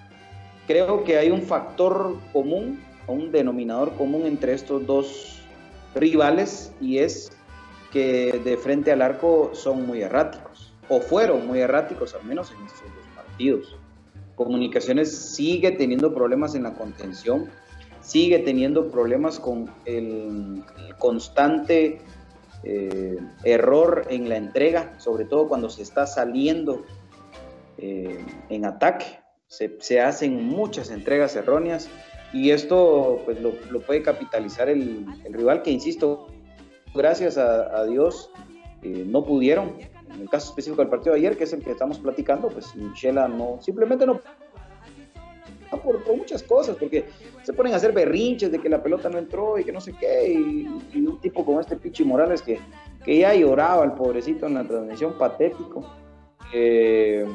Creo 0.67 1.05
que 1.05 1.19
hay 1.19 1.31
un 1.31 1.43
factor 1.43 2.17
común, 2.33 2.81
un 3.07 3.31
denominador 3.31 3.95
común 3.97 4.25
entre 4.25 4.55
estos 4.55 4.87
dos 4.87 5.43
rivales 5.95 6.73
y 6.81 6.99
es 6.99 7.33
que 7.93 8.41
de 8.45 8.57
frente 8.57 8.91
al 8.91 9.03
arco 9.03 9.51
son 9.53 9.87
muy 9.87 10.03
erráticos, 10.03 10.73
o 10.89 11.01
fueron 11.01 11.47
muy 11.47 11.61
erráticos 11.61 12.15
al 12.15 12.25
menos 12.25 12.51
en 12.51 12.67
estos 12.67 12.83
dos 12.83 13.07
partidos. 13.15 13.77
Comunicaciones 14.35 15.17
sigue 15.17 15.71
teniendo 15.71 16.13
problemas 16.13 16.55
en 16.55 16.65
la 16.65 16.75
contención, 16.75 17.51
sigue 18.01 18.41
teniendo 18.41 18.91
problemas 18.91 19.39
con 19.39 19.71
el, 19.85 20.65
constante 20.99 22.01
eh, 22.65 23.17
error 23.45 24.07
en 24.11 24.29
la 24.29 24.37
entrega, 24.37 24.99
sobre 24.99 25.25
todo 25.25 25.47
cuando 25.47 25.69
se 25.71 25.83
está 25.83 26.07
saliendo 26.07 26.85
eh, 27.79 28.25
en 28.49 28.65
ataque. 28.65 29.24
Se, 29.57 29.77
se, 29.81 30.01
hacen 30.01 30.45
muchas 30.45 30.91
entregas 30.91 31.37
erróneas 31.37 31.89
y 32.33 32.51
esto 32.51 33.23
pues 33.25 33.41
lo, 33.41 33.53
lo 33.71 33.81
puede 33.81 34.03
capitalizar 34.03 34.69
el, 34.69 35.07
el, 35.25 35.33
rival 35.33 35.63
que, 35.63 35.71
insisto, 35.71 36.27
gracias 36.95 37.39
a, 37.39 37.77
a 37.77 37.85
Dios 37.85 38.31
eh, 38.83 39.05
no 39.07 39.25
pudieron. 39.25 39.77
En 40.15 40.21
el 40.23 40.29
caso 40.29 40.51
específico 40.51 40.83
del 40.83 40.91
partido 40.91 41.15
de 41.15 41.21
ayer, 41.21 41.37
que 41.37 41.45
es 41.45 41.53
el 41.53 41.63
que 41.63 41.73
estamos 41.73 41.99
platicando, 41.99 42.49
pues 42.49 42.75
Michela 42.77 43.27
no, 43.27 43.59
simplemente 43.61 44.07
no 44.07 44.21
por, 45.83 46.05
por, 46.05 46.17
muchas 46.17 46.43
cosas, 46.43 46.77
porque 46.77 47.05
se 47.43 47.53
ponen 47.53 47.73
a 47.73 47.77
hacer 47.77 47.93
berrinches 47.93 48.53
de 48.53 48.61
que 48.61 48.69
la 48.69 48.83
pelota 48.83 49.09
no 49.09 49.19
entró 49.19 49.59
y 49.59 49.65
que 49.65 49.73
no 49.73 49.81
sé 49.81 49.93
qué, 49.99 50.33
y, 50.33 50.69
y 50.93 51.07
un 51.07 51.21
tipo 51.21 51.45
como 51.45 51.61
este 51.61 51.77
Pichi 51.77 52.05
Morales 52.05 52.43
que, 52.43 52.61
que 53.05 53.19
ya 53.19 53.35
lloraba 53.35 53.85
el 53.85 53.93
pobrecito 53.93 54.47
en 54.47 54.55
la 54.55 54.65
transmisión, 54.65 55.19
patético. 55.19 55.85
Eh, 56.53 57.27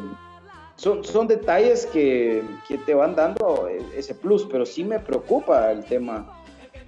son, 0.79 1.03
son 1.03 1.27
detalles 1.27 1.85
que, 1.87 2.41
que, 2.67 2.77
te 2.77 2.93
van 2.93 3.13
dando 3.13 3.67
ese 3.95 4.15
plus, 4.15 4.47
pero 4.49 4.65
sí 4.65 4.85
me 4.85 4.97
preocupa 4.99 5.71
el 5.73 5.83
tema, 5.83 6.41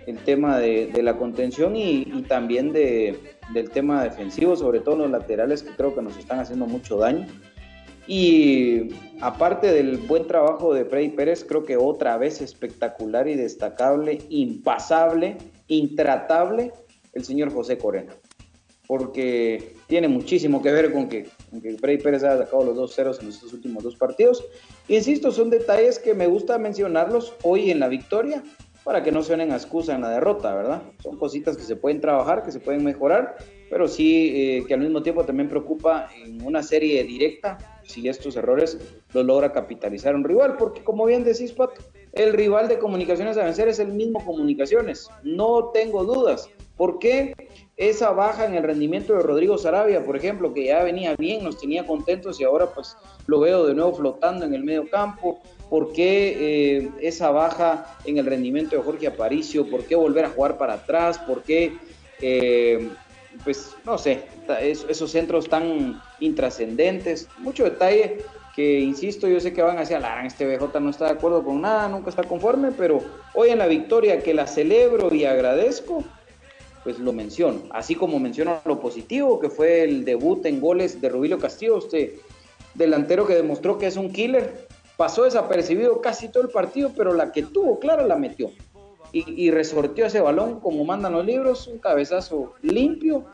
el 0.08 0.18
tema 0.20 0.58
de, 0.60 0.88
de 0.88 1.04
la 1.04 1.18
contención 1.18 1.76
y, 1.76 2.04
y 2.04 2.22
también 2.22 2.72
de, 2.72 3.20
del 3.54 3.70
tema 3.70 4.02
defensivo, 4.02 4.56
sobre 4.56 4.80
todo 4.80 4.96
los 4.96 5.12
laterales 5.12 5.62
que 5.62 5.76
creo 5.76 5.94
que 5.94 6.02
nos 6.02 6.16
están 6.16 6.40
haciendo 6.40 6.68
mucho 6.68 6.98
daño. 6.98 7.28
Y 8.08 8.94
aparte 9.20 9.74
del 9.74 9.98
buen 9.98 10.26
trabajo 10.26 10.74
de 10.74 10.86
Freddy 10.86 11.10
Pérez, 11.10 11.44
creo 11.44 11.64
que 11.64 11.76
otra 11.76 12.18
vez 12.18 12.42
espectacular 12.42 13.28
y 13.28 13.36
destacable, 13.36 14.20
impasable, 14.30 15.38
intratable, 15.68 16.72
el 17.12 17.26
señor 17.26 17.52
José 17.54 17.78
Corena. 17.78 18.14
Porque 18.88 19.76
tiene 19.88 20.08
muchísimo 20.08 20.62
que 20.62 20.72
ver 20.72 20.94
con 20.94 21.10
que, 21.10 21.28
con 21.52 21.62
que 21.62 21.78
Freddy 21.78 22.02
Pérez 22.02 22.24
haya 22.24 22.38
sacado 22.38 22.64
los 22.64 22.76
dos 22.76 22.96
ceros 22.96 23.22
en 23.22 23.28
estos 23.30 23.54
últimos 23.54 23.84
dos 23.84 23.96
partidos. 23.96 24.44
Insisto, 24.88 25.32
son 25.32 25.50
detalles 25.50 26.00
que 26.00 26.14
me 26.14 26.26
gusta 26.26 26.58
mencionarlos 26.58 27.34
hoy 27.44 27.70
en 27.70 27.80
la 27.80 27.90
victoria 27.90 28.42
para 28.84 29.04
que 29.04 29.12
no 29.12 29.22
suenen 29.22 29.52
a 29.52 29.56
excusa 29.56 29.94
en 29.94 30.02
la 30.02 30.10
derrota, 30.10 30.56
¿verdad? 30.56 30.82
Son 31.04 31.18
cositas 31.18 31.56
que 31.56 31.64
se 31.64 31.76
pueden 31.76 32.02
trabajar, 32.02 32.44
que 32.44 32.52
se 32.52 32.60
pueden 32.60 32.84
mejorar, 32.84 33.36
pero 33.70 33.88
sí 33.88 34.32
eh, 34.34 34.66
que 34.68 34.74
al 34.74 34.80
mismo 34.80 35.04
tiempo 35.04 35.24
también 35.24 35.50
preocupa 35.50 36.10
en 36.16 36.42
una 36.42 36.64
serie 36.64 37.04
directa 37.04 37.58
si 37.84 38.08
estos 38.08 38.36
errores 38.36 38.80
los 39.14 39.26
logra 39.26 39.52
capitalizar 39.52 40.16
un 40.16 40.24
rival, 40.24 40.58
porque 40.58 40.84
como 40.84 41.06
bien 41.06 41.24
decís, 41.24 41.52
Pato, 41.52 41.82
el 42.14 42.34
rival 42.34 42.68
de 42.68 42.80
Comunicaciones 42.80 43.38
a 43.38 43.44
vencer 43.44 43.68
es 43.68 43.80
el 43.80 43.90
mismo 43.90 44.24
Comunicaciones, 44.26 45.10
no 45.24 45.70
tengo 45.74 46.04
dudas. 46.04 46.50
¿Por 46.82 46.98
qué 46.98 47.36
esa 47.78 48.10
baja 48.10 48.44
en 48.44 48.56
el 48.56 48.64
rendimiento 48.64 49.14
de 49.14 49.22
Rodrigo 49.22 49.56
Sarabia, 49.60 50.04
por 50.04 50.18
ejemplo, 50.18 50.52
que 50.52 50.66
ya 50.66 50.82
venía 50.82 51.16
bien, 51.16 51.44
nos 51.44 51.60
tenía 51.60 51.86
contentos 51.86 52.42
y 52.42 52.44
ahora 52.44 52.74
pues 52.74 52.98
lo 53.28 53.40
veo 53.40 53.68
de 53.68 53.76
nuevo 53.76 53.94
flotando 53.94 54.46
en 54.46 54.56
el 54.56 54.64
medio 54.64 54.90
campo? 54.90 55.40
¿Por 55.70 55.94
qué 55.94 56.38
eh, 56.40 56.90
esa 57.00 57.30
baja 57.30 58.00
en 58.06 58.18
el 58.18 58.26
rendimiento 58.26 58.76
de 58.76 58.82
Jorge 58.82 59.06
Aparicio? 59.06 59.70
¿Por 59.70 59.84
qué 59.84 59.96
volver 59.96 60.26
a 60.26 60.30
jugar 60.32 60.58
para 60.58 60.74
atrás? 60.74 61.20
¿Por 61.20 61.44
qué, 61.44 61.78
eh, 62.20 62.90
pues, 63.44 63.76
no 63.86 64.00
sé, 64.00 64.24
esos 64.60 65.12
centros 65.12 65.48
tan 65.48 66.02
intrascendentes? 66.20 67.28
Mucho 67.38 67.64
detalle 67.64 68.18
que, 68.56 68.80
insisto, 68.80 69.28
yo 69.28 69.40
sé 69.40 69.54
que 69.54 69.62
van 69.62 69.78
a 69.78 69.82
decir, 69.82 69.98
ah, 69.98 70.26
este 70.26 70.48
BJ 70.48 70.80
no 70.80 70.90
está 70.90 71.06
de 71.06 71.12
acuerdo 71.12 71.44
con 71.44 71.62
nada, 71.62 71.88
nunca 71.90 72.10
está 72.10 72.24
conforme, 72.24 72.72
pero 72.72 73.02
hoy 73.36 73.50
en 73.50 73.60
la 73.60 73.68
victoria 73.68 74.24
que 74.24 74.34
la 74.34 74.48
celebro 74.48 75.14
y 75.14 75.26
agradezco, 75.26 76.04
pues 76.84 77.00
lo 77.00 77.14
menciono. 77.14 77.64
Así 77.72 77.96
como 77.96 78.20
menciono 78.20 78.62
lo 78.66 78.80
positivo, 78.80 79.40
que 79.40 79.50
fue 79.50 79.84
el 79.84 80.06
debut 80.06 80.46
en 80.46 80.60
goles 80.60 81.02
de 81.02 81.10
Rubilio 81.10 81.40
Castillo, 81.40 81.78
este 81.78 82.20
delantero 82.74 83.28
que 83.28 83.36
demostró 83.36 83.78
que 83.78 83.88
es 83.88 83.98
un 83.98 84.12
killer, 84.12 84.68
pasó 84.98 85.24
desapercibido 85.24 86.02
casi 86.02 86.30
todo 86.30 86.44
el 86.44 86.50
partido, 86.50 86.92
pero 86.96 87.14
la 87.14 87.32
que 87.32 87.44
tuvo 87.44 87.80
clara 87.80 88.06
la 88.06 88.16
metió. 88.16 88.52
Y, 89.12 89.46
y 89.46 89.52
resortió 89.52 90.06
ese 90.06 90.22
balón 90.22 90.62
como 90.62 90.86
mandan 90.86 91.14
los 91.14 91.26
libros, 91.26 91.68
un 91.68 91.80
cabezazo 91.80 92.54
limpio 92.62 93.26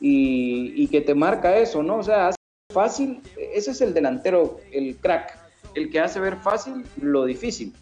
y, 0.00 0.72
y, 0.82 0.88
que 0.88 1.02
te 1.02 1.14
marca 1.14 1.58
eso, 1.58 1.82
¿no? 1.82 1.98
O 1.98 2.02
sea, 2.02 2.28
hace 2.28 2.38
fácil, 2.72 3.20
ese 3.52 3.72
es 3.72 3.80
el 3.82 3.92
delantero, 3.92 4.58
el 4.72 4.96
crack, 4.96 5.38
el 5.74 5.90
que 5.90 6.00
hace 6.00 6.20
ver 6.20 6.36
fácil 6.36 6.84
lo 7.00 7.26
difícil. 7.26 7.74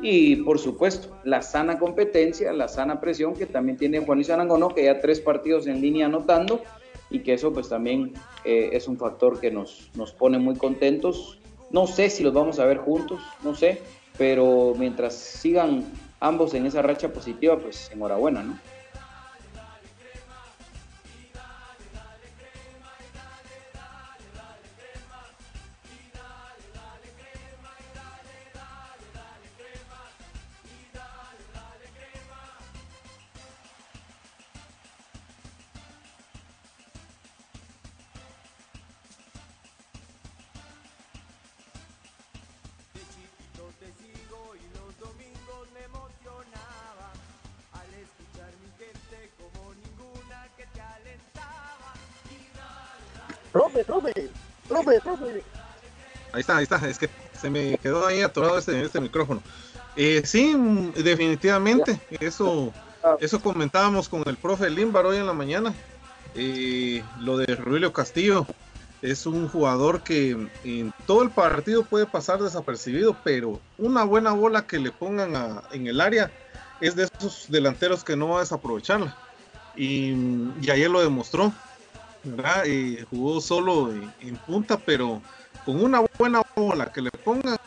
Y 0.00 0.36
por 0.36 0.58
supuesto, 0.58 1.16
la 1.24 1.42
sana 1.42 1.78
competencia, 1.78 2.52
la 2.52 2.68
sana 2.68 3.00
presión 3.00 3.34
que 3.34 3.46
también 3.46 3.78
tiene 3.78 4.00
Juan 4.00 4.18
Luis 4.18 4.30
Arangono, 4.30 4.74
que 4.74 4.84
ya 4.84 5.00
tres 5.00 5.20
partidos 5.20 5.66
en 5.66 5.80
línea 5.80 6.06
anotando 6.06 6.60
y 7.08 7.20
que 7.20 7.34
eso 7.34 7.52
pues 7.52 7.68
también 7.68 8.12
eh, 8.44 8.70
es 8.72 8.88
un 8.88 8.98
factor 8.98 9.40
que 9.40 9.50
nos, 9.50 9.90
nos 9.94 10.12
pone 10.12 10.38
muy 10.38 10.56
contentos 10.56 11.38
no 11.70 11.86
sé 11.86 12.10
si 12.10 12.22
los 12.22 12.32
vamos 12.32 12.58
a 12.58 12.64
ver 12.64 12.78
juntos, 12.78 13.20
no 13.42 13.54
sé, 13.54 13.80
pero 14.16 14.74
mientras 14.78 15.14
sigan 15.14 15.84
ambos 16.20 16.54
en 16.54 16.66
esa 16.66 16.82
racha 16.82 17.12
positiva, 17.12 17.58
pues 17.58 17.90
enhorabuena, 17.92 18.42
¿no? 18.42 18.58
Profe, 53.84 54.12
profe, 54.68 55.00
profe. 55.00 55.42
Ahí 56.32 56.40
está, 56.40 56.56
ahí 56.56 56.64
está. 56.64 56.88
Es 56.88 56.98
que 56.98 57.08
se 57.38 57.50
me 57.50 57.78
quedó 57.78 58.06
ahí 58.06 58.20
atorado 58.22 58.58
este, 58.58 58.82
este 58.82 59.00
micrófono. 59.00 59.42
Eh, 59.96 60.22
sí, 60.24 60.54
definitivamente. 60.96 62.00
Eso, 62.20 62.72
eso 63.20 63.40
comentábamos 63.40 64.08
con 64.08 64.22
el 64.26 64.36
profe 64.36 64.68
Limbar 64.68 65.06
hoy 65.06 65.16
en 65.16 65.26
la 65.26 65.32
mañana. 65.32 65.74
Eh, 66.34 67.02
lo 67.20 67.38
de 67.38 67.56
Rubilio 67.56 67.92
Castillo 67.92 68.46
es 69.00 69.24
un 69.26 69.48
jugador 69.48 70.02
que 70.02 70.48
en 70.64 70.92
todo 71.06 71.22
el 71.22 71.30
partido 71.30 71.84
puede 71.84 72.06
pasar 72.06 72.42
desapercibido, 72.42 73.16
pero 73.24 73.60
una 73.78 74.04
buena 74.04 74.32
bola 74.32 74.66
que 74.66 74.78
le 74.78 74.90
pongan 74.90 75.62
en 75.72 75.86
el 75.86 76.00
área 76.00 76.30
es 76.80 76.94
de 76.94 77.04
esos 77.04 77.46
delanteros 77.48 78.04
que 78.04 78.16
no 78.16 78.28
va 78.28 78.38
a 78.38 78.40
desaprovecharla. 78.40 79.16
Y, 79.76 80.12
y 80.60 80.70
ayer 80.70 80.90
lo 80.90 81.00
demostró. 81.00 81.52
¿Verdad? 82.26 82.64
Jugó 83.10 83.40
solo 83.40 83.92
en, 83.92 84.36
punta, 84.46 84.76
pero 84.76 85.22
con 85.64 85.82
una 85.82 86.02
buena 86.18 86.42
bola 86.54 86.92
que 86.92 87.02
le 87.02 87.10
pongan, 87.10 87.58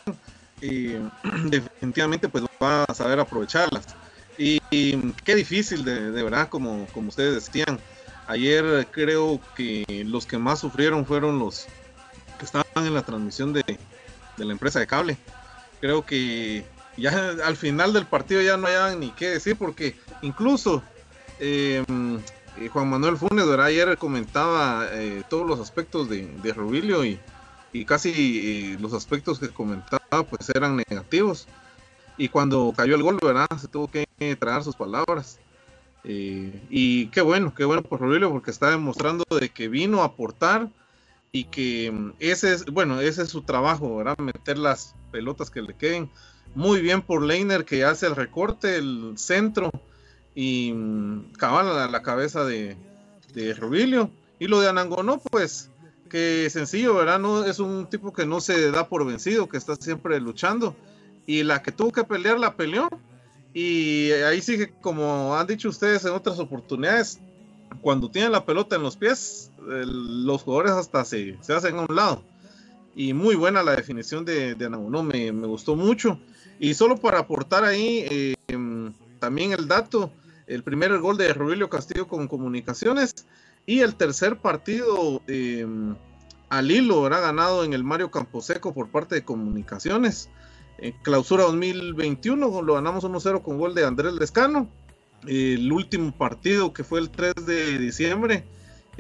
eh, 0.61 1.01
definitivamente 1.45 2.29
pues 2.29 2.43
va 2.61 2.83
a 2.83 2.93
saber 2.93 3.19
aprovecharlas. 3.19 3.85
Y, 4.37 4.59
qué 5.25 5.35
difícil, 5.35 5.83
de, 5.83 6.11
verdad, 6.11 6.47
como, 6.49 6.87
como 6.93 7.09
ustedes 7.09 7.35
decían. 7.35 7.79
Ayer 8.27 8.87
creo 8.91 9.39
que 9.55 9.83
los 10.05 10.27
que 10.27 10.37
más 10.37 10.59
sufrieron 10.59 11.03
fueron 11.03 11.39
los 11.39 11.65
que 12.37 12.45
estaban 12.45 12.67
en 12.75 12.93
la 12.93 13.01
transmisión 13.01 13.53
de, 13.53 13.63
de 14.37 14.45
la 14.45 14.51
empresa 14.51 14.79
de 14.79 14.85
cable. 14.85 15.17
Creo 15.81 16.05
que 16.05 16.63
ya 16.99 17.35
al 17.43 17.55
final 17.55 17.93
del 17.93 18.05
partido 18.05 18.41
ya 18.41 18.57
no 18.57 18.67
hayan 18.67 18.99
ni 18.99 19.11
qué 19.11 19.29
decir 19.29 19.55
porque 19.55 19.95
incluso 20.21 20.83
eh, 21.39 21.83
eh, 22.59 22.69
Juan 22.69 22.89
Manuel 22.89 23.17
Funes 23.17 23.47
¿verdad? 23.47 23.67
ayer 23.67 23.97
comentaba 23.97 24.87
eh, 24.91 25.23
todos 25.29 25.47
los 25.47 25.59
aspectos 25.59 26.09
de, 26.09 26.53
Rubilio 26.53 27.05
y, 27.05 27.19
casi 27.85 28.11
eh, 28.73 28.77
los 28.79 28.93
aspectos 28.93 29.39
que 29.39 29.49
comentaba 29.49 30.23
pues 30.23 30.49
eran 30.53 30.75
negativos. 30.75 31.47
Y 32.17 32.27
cuando 32.27 32.73
cayó 32.75 32.95
el 32.95 33.03
gol, 33.03 33.17
¿verdad? 33.21 33.47
Se 33.59 33.69
tuvo 33.69 33.89
que 33.89 34.05
tragar 34.37 34.63
sus 34.63 34.75
palabras. 34.75 35.39
Y 36.03 37.07
qué 37.07 37.21
bueno, 37.21 37.53
qué 37.55 37.63
bueno 37.63 37.81
por 37.81 38.01
Rubilio 38.01 38.29
porque 38.31 38.51
está 38.51 38.71
demostrando 38.71 39.23
de 39.39 39.49
que 39.49 39.67
vino 39.67 40.01
a 40.01 40.05
aportar 40.05 40.69
y 41.31 41.45
que 41.45 41.91
mm, 41.91 42.13
ese 42.19 42.53
es, 42.53 42.65
bueno, 42.65 42.99
ese 42.99 43.21
es 43.21 43.29
su 43.29 43.43
trabajo, 43.43 43.97
¿verdad? 43.97 44.17
Meter 44.17 44.57
las 44.57 44.95
pelotas 45.11 45.49
que 45.49 45.61
le 45.61 45.75
queden. 45.75 46.09
Muy 46.55 46.81
bien 46.81 47.01
por 47.01 47.21
Leiner 47.21 47.63
que 47.63 47.85
hace 47.85 48.07
el 48.07 48.15
recorte, 48.15 48.75
el 48.75 49.13
centro 49.17 49.71
y 50.41 50.73
cabal 51.37 51.67
a 51.67 51.89
la 51.89 52.01
cabeza 52.01 52.45
de, 52.45 52.77
de 53.33 53.53
Rubilio. 53.53 54.09
Y 54.39 54.47
lo 54.47 54.61
de 54.61 54.69
Anangonó, 54.69 55.19
pues, 55.19 55.69
que 56.09 56.49
sencillo, 56.49 56.95
¿verdad? 56.95 57.19
No, 57.19 57.43
es 57.43 57.59
un 57.59 57.87
tipo 57.87 58.13
que 58.13 58.25
no 58.25 58.39
se 58.39 58.71
da 58.71 58.87
por 58.87 59.05
vencido, 59.05 59.49
que 59.49 59.57
está 59.57 59.75
siempre 59.75 60.17
luchando. 60.21 60.77
Y 61.25 61.43
la 61.43 61.61
que 61.61 61.73
tuvo 61.73 61.91
que 61.91 62.05
pelear, 62.05 62.39
la 62.39 62.55
peleó. 62.55 62.87
Y 63.53 64.11
ahí 64.11 64.41
sí 64.41 64.57
que, 64.57 64.71
como 64.71 65.35
han 65.35 65.45
dicho 65.45 65.67
ustedes 65.67 66.05
en 66.05 66.13
otras 66.13 66.39
oportunidades, 66.39 67.19
cuando 67.81 68.09
tienen 68.09 68.31
la 68.31 68.45
pelota 68.45 68.77
en 68.77 68.83
los 68.83 68.95
pies, 68.95 69.51
los 69.61 70.43
jugadores 70.43 70.71
hasta 70.71 71.03
se, 71.03 71.37
se 71.41 71.53
hacen 71.53 71.79
a 71.79 71.81
un 71.81 71.93
lado. 71.93 72.23
Y 72.95 73.11
muy 73.11 73.35
buena 73.35 73.61
la 73.61 73.75
definición 73.75 74.23
de, 74.23 74.55
de 74.55 74.65
Anagonó, 74.67 75.03
me, 75.03 75.33
me 75.33 75.47
gustó 75.47 75.75
mucho. 75.75 76.17
Y 76.61 76.75
solo 76.75 76.95
para 76.95 77.19
aportar 77.19 77.65
ahí 77.65 78.05
eh, 78.09 78.35
em, 78.47 78.93
también 79.19 79.51
el 79.51 79.67
dato, 79.67 80.13
el 80.49 80.63
primer 80.63 80.97
gol 80.97 81.15
de 81.15 81.31
Rubilio 81.31 81.69
Castillo 81.69 82.07
con 82.07 82.27
Comunicaciones 82.27 83.27
y 83.65 83.81
el 83.81 83.95
tercer 83.95 84.37
partido 84.37 85.21
em, 85.27 85.95
al 86.49 86.71
hilo, 86.71 87.05
era 87.05 87.19
ganado 87.19 87.63
en 87.63 87.73
el 87.73 87.83
Mario 87.83 88.09
Camposeco 88.09 88.73
por 88.73 88.89
parte 88.89 89.15
de 89.15 89.23
Comunicaciones. 89.23 90.29
En 90.79 90.93
clausura 91.03 91.43
2021 91.43 92.63
lo 92.63 92.73
ganamos 92.73 93.03
1-0 93.03 93.43
con 93.43 93.59
gol 93.59 93.75
de 93.75 93.85
Andrés 93.85 94.13
Lescano. 94.13 94.67
El 95.27 95.71
último 95.71 96.11
partido 96.17 96.73
que 96.73 96.83
fue 96.83 96.99
el 96.99 97.11
3 97.11 97.33
de 97.45 97.77
diciembre 97.77 98.45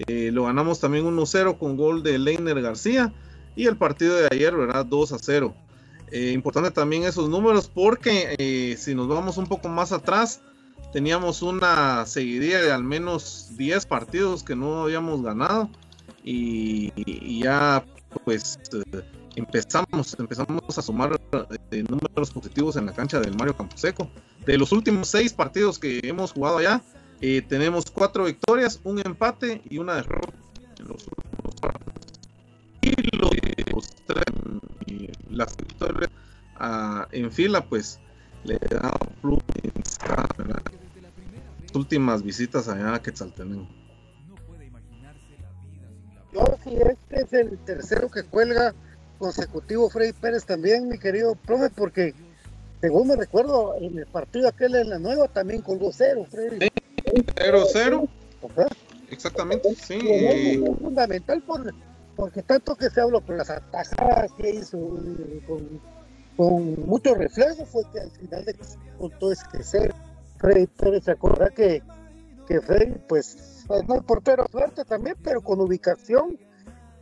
eh, 0.07 0.29
lo 0.31 0.43
ganamos 0.43 0.79
también 0.79 1.05
1-0 1.05 1.57
con 1.57 1.75
gol 1.75 2.03
de 2.03 2.19
Leiner 2.19 2.61
García. 2.61 3.11
Y 3.55 3.65
el 3.65 3.75
partido 3.75 4.15
de 4.15 4.27
ayer, 4.31 4.55
¿verdad? 4.55 4.85
2-0. 4.85 5.53
Eh, 6.11 6.31
importante 6.31 6.71
también 6.71 7.03
esos 7.03 7.27
números 7.27 7.69
porque 7.73 8.35
eh, 8.37 8.75
si 8.77 8.93
nos 8.93 9.07
vamos 9.07 9.37
un 9.37 9.47
poco 9.47 9.67
más 9.67 9.91
atrás, 9.91 10.41
teníamos 10.91 11.41
una 11.41 12.05
seguidilla 12.05 12.61
de 12.61 12.71
al 12.71 12.83
menos 12.83 13.51
10 13.57 13.85
partidos 13.85 14.43
que 14.43 14.55
no 14.55 14.83
habíamos 14.83 15.21
ganado. 15.21 15.69
Y, 16.23 17.41
ya 17.41 17.83
pues 18.23 18.59
eh, 18.73 19.03
empezamos, 19.35 20.15
empezamos 20.19 20.77
a 20.77 20.81
sumar 20.81 21.19
eh, 21.71 21.83
números 21.83 22.31
positivos 22.31 22.75
en 22.75 22.85
la 22.85 22.93
cancha 22.93 23.19
del 23.19 23.35
Mario 23.35 23.55
Camposeco. 23.55 24.09
De 24.45 24.57
los 24.57 24.71
últimos 24.71 25.07
seis 25.07 25.33
partidos 25.33 25.79
que 25.79 26.01
hemos 26.03 26.33
jugado 26.33 26.57
allá, 26.57 26.81
eh, 27.21 27.41
tenemos 27.41 27.89
cuatro 27.91 28.25
victorias, 28.25 28.79
un 28.83 28.99
empate 28.99 29.61
y 29.69 29.77
una 29.77 29.95
derrota. 29.95 30.33
En 30.79 30.87
los 30.87 31.07
últimos 31.07 31.55
partidos. 31.61 31.89
Y 32.81 33.17
los, 33.17 33.89
tres, 34.05 34.23
las 35.29 35.57
victorias 35.57 36.09
ah, 36.55 37.07
en 37.11 37.31
fila, 37.31 37.65
pues 37.65 37.99
le 38.43 38.57
da 38.57 38.91
plus 39.21 39.39
¿verdad? 40.37 40.61
Últimas 41.79 42.21
visitas 42.21 42.67
allá 42.67 42.93
a 42.95 43.01
Quetzaltenango. 43.01 43.67
Yo 46.31 46.45
sí, 46.63 46.75
este 46.75 47.21
es 47.21 47.33
el 47.33 47.57
tercero 47.59 48.09
que 48.09 48.23
cuelga 48.23 48.75
consecutivo 49.17 49.89
Freddy 49.89 50.13
Pérez 50.13 50.45
también, 50.45 50.87
mi 50.87 50.99
querido 50.99 51.35
profe, 51.35 51.69
porque 51.69 52.13
según 52.81 53.07
me 53.07 53.15
recuerdo, 53.15 53.75
en 53.79 53.97
el 53.97 54.05
partido 54.05 54.47
aquel 54.47 54.75
en 54.75 54.89
la 54.89 54.99
nueva 54.99 55.27
también 55.27 55.61
colgó 55.61 55.91
cero, 55.91 56.25
Freddy. 56.29 56.69
0-0, 57.35 58.07
Ajá. 58.49 58.67
exactamente, 59.09 59.73
sí. 59.75 59.99
Es 59.99 60.59
fundamental 60.79 61.41
por, 61.41 61.73
porque 62.15 62.43
tanto 62.43 62.75
que 62.75 62.89
se 62.89 63.01
habló 63.01 63.21
con 63.21 63.37
las 63.37 63.49
atajadas 63.49 64.31
que 64.33 64.51
hizo 64.51 64.77
eh, 64.77 65.41
con, 65.47 65.81
con 66.37 66.87
mucho 66.87 67.15
reflejo 67.15 67.65
fue 67.65 67.83
que 67.91 67.99
al 68.01 68.11
final 68.11 68.45
de 68.45 68.55
con 68.97 69.09
todo 69.19 69.31
este 69.31 69.63
ser 69.63 69.93
Freddy 70.39 70.67
Pérez 70.67 71.03
se 71.03 71.11
acordará 71.11 71.49
que, 71.51 71.81
que 72.47 72.61
Freddy 72.61 72.95
pues 73.07 73.65
no 73.87 73.95
es 73.95 74.03
portero 74.03 74.45
suerte 74.51 74.83
también 74.85 75.15
pero 75.23 75.41
con 75.41 75.59
ubicación 75.61 76.37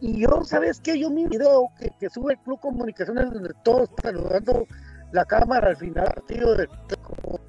y 0.01 0.21
yo 0.21 0.43
sabes 0.43 0.79
que 0.79 0.99
yo 0.99 1.09
mi 1.09 1.25
video 1.27 1.69
que, 1.79 1.91
que 1.99 2.09
sube 2.09 2.33
el 2.33 2.39
Club 2.39 2.59
Comunicaciones 2.59 3.31
donde 3.31 3.53
todos 3.63 3.89
saludando 4.03 4.65
la 5.11 5.23
cámara 5.25 5.69
al 5.69 5.77
final 5.77 6.05
del 6.05 6.13
partido 6.13 6.55
de- 6.55 6.67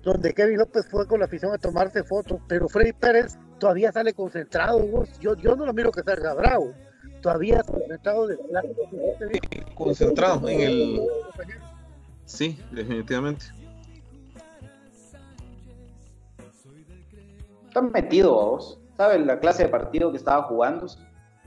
donde 0.05 0.33
Kevin 0.33 0.59
López 0.59 0.87
fue 0.89 1.07
con 1.07 1.19
la 1.21 1.27
afición 1.27 1.53
a 1.53 1.59
tomarse 1.59 2.05
fotos, 2.05 2.41
pero 2.49 2.69
Freddy 2.69 2.93
Pérez 2.93 3.37
todavía 3.59 3.91
sale 3.93 4.15
concentrado. 4.15 5.05
Yo, 5.21 5.35
yo 5.37 5.57
no 5.57 5.67
lo 5.67 5.73
miro 5.75 5.91
que 5.91 6.03
salga 6.03 6.33
bravo, 6.35 6.73
todavía 7.21 7.63
concentrado 7.65 8.27
de 8.29 8.39
concentrado 9.75 10.49
en 10.49 10.61
el. 10.61 11.01
Sí, 12.25 12.59
definitivamente. 12.71 13.47
Está 17.79 17.91
metido 17.93 18.35
vos, 18.35 18.81
¿sabes? 18.97 19.25
La 19.25 19.39
clase 19.39 19.63
de 19.63 19.69
partido 19.69 20.11
que 20.11 20.17
estaba 20.17 20.43
jugando, 20.45 20.87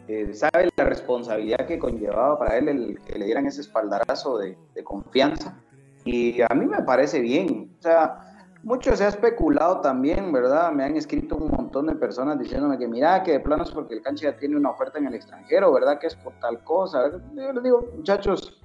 eh, 0.08 0.34
sabe 0.34 0.70
la 0.78 0.86
responsabilidad 0.86 1.68
que 1.68 1.78
conllevaba 1.78 2.40
para 2.40 2.58
él 2.58 2.70
el 2.70 3.00
que 3.02 3.20
le 3.20 3.26
dieran 3.26 3.48
ese 3.48 3.60
espaldarazo 3.60 4.38
de, 4.38 4.58
de 4.74 4.82
confianza. 4.82 5.58
Y 6.06 6.42
a 6.42 6.56
mí 6.56 6.66
me 6.68 6.84
parece 6.84 7.20
bien, 7.20 7.76
o 7.80 7.82
sea, 7.82 8.48
mucho 8.64 8.96
se 8.96 9.04
ha 9.04 9.10
especulado 9.10 9.82
también, 9.82 10.32
¿verdad? 10.32 10.72
Me 10.72 10.86
han 10.86 10.96
escrito 10.96 11.36
un 11.36 11.52
montón 11.52 11.88
de 11.88 11.96
personas 11.96 12.40
diciéndome 12.40 12.78
que 12.78 12.88
mira, 12.88 13.24
que 13.24 13.34
de 13.34 13.40
plano 13.42 13.64
es 13.64 13.72
porque 13.72 13.96
el 13.96 14.02
cancha 14.02 14.32
ya 14.32 14.38
tiene 14.38 14.56
una 14.56 14.70
oferta 14.70 15.00
en 15.00 15.08
el 15.08 15.16
extranjero, 15.16 15.74
¿verdad? 15.74 16.00
Que 16.00 16.08
es 16.08 16.16
por 16.16 16.32
tal 16.40 16.64
cosa. 16.64 17.12
Yo 17.36 17.52
les 17.52 17.64
digo, 17.64 17.90
muchachos, 17.98 18.58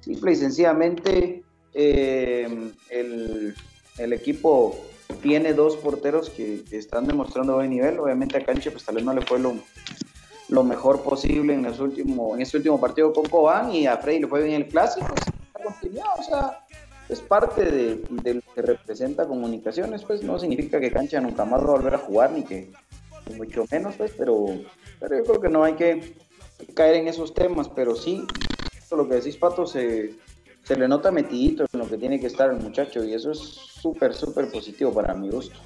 simple 0.00 0.32
y 0.32 0.36
sencillamente 0.36 1.42
eh, 1.72 2.70
el, 2.90 3.54
el 3.96 4.12
equipo 4.12 4.76
tiene 5.14 5.54
dos 5.54 5.76
porteros 5.76 6.30
que, 6.30 6.64
están 6.70 7.06
demostrando 7.06 7.54
buen 7.54 7.70
nivel. 7.70 7.98
Obviamente 7.98 8.38
a 8.38 8.44
Cancha 8.44 8.70
pues 8.70 8.84
tal 8.84 8.96
vez 8.96 9.04
no 9.04 9.12
le 9.12 9.22
fue 9.22 9.38
lo, 9.38 9.54
lo 10.48 10.64
mejor 10.64 11.02
posible 11.02 11.54
en, 11.54 11.62
los 11.62 11.80
último, 11.80 12.34
en 12.34 12.42
este 12.42 12.56
último 12.56 12.80
partido 12.80 13.12
con 13.12 13.26
Cobán 13.26 13.72
y 13.72 13.86
a 13.86 13.96
Freddy 13.96 14.20
le 14.20 14.26
fue 14.26 14.42
bien 14.42 14.62
el 14.62 14.68
clásico. 14.68 15.14
o 15.14 16.22
sea, 16.22 16.64
es 17.08 17.20
parte 17.20 17.64
de, 17.64 18.04
de 18.08 18.34
lo 18.34 18.42
que 18.54 18.62
representa 18.62 19.26
comunicaciones, 19.26 20.02
pues 20.04 20.22
no 20.22 20.38
significa 20.38 20.80
que 20.80 20.90
Cancha 20.90 21.20
nunca 21.20 21.44
más 21.44 21.60
va 21.60 21.68
a 21.68 21.76
volver 21.76 21.94
a 21.94 21.98
jugar, 21.98 22.32
ni 22.32 22.42
que 22.42 22.70
mucho 23.36 23.64
menos, 23.70 23.94
pues, 23.96 24.12
pero, 24.16 24.46
pero 25.00 25.18
yo 25.18 25.24
creo 25.24 25.40
que 25.40 25.48
no 25.48 25.64
hay 25.64 25.74
que 25.74 26.14
caer 26.74 26.96
en 26.96 27.08
esos 27.08 27.34
temas, 27.34 27.68
pero 27.68 27.94
sí, 27.96 28.26
lo 28.96 29.08
que 29.08 29.16
decís, 29.16 29.36
Pato, 29.36 29.66
se, 29.66 30.14
se 30.64 30.76
le 30.76 30.88
nota 30.88 31.10
metidito 31.10 31.66
en 31.72 31.78
lo 31.78 31.88
que 31.88 31.98
tiene 31.98 32.18
que 32.18 32.26
estar 32.26 32.50
el 32.50 32.56
muchacho 32.56 33.04
y 33.04 33.12
eso 33.12 33.30
es 33.30 33.38
súper, 33.38 34.14
súper 34.14 34.50
positivo 34.50 34.92
para 34.92 35.14
mi 35.14 35.28
gusto. 35.28 35.58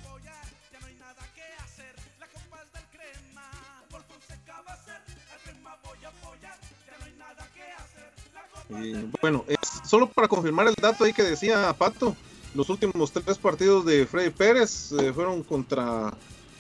Eh, 8.70 9.06
bueno, 9.22 9.44
es 9.48 9.58
solo 9.88 10.08
para 10.08 10.28
confirmar 10.28 10.66
el 10.68 10.74
dato 10.74 11.04
ahí 11.04 11.12
que 11.12 11.22
decía 11.22 11.72
Pato, 11.78 12.14
los 12.54 12.68
últimos 12.68 13.12
tres 13.12 13.38
partidos 13.38 13.86
de 13.86 14.04
Freddy 14.04 14.30
Pérez 14.30 14.92
eh, 14.92 15.12
fueron 15.12 15.42
contra, 15.42 16.12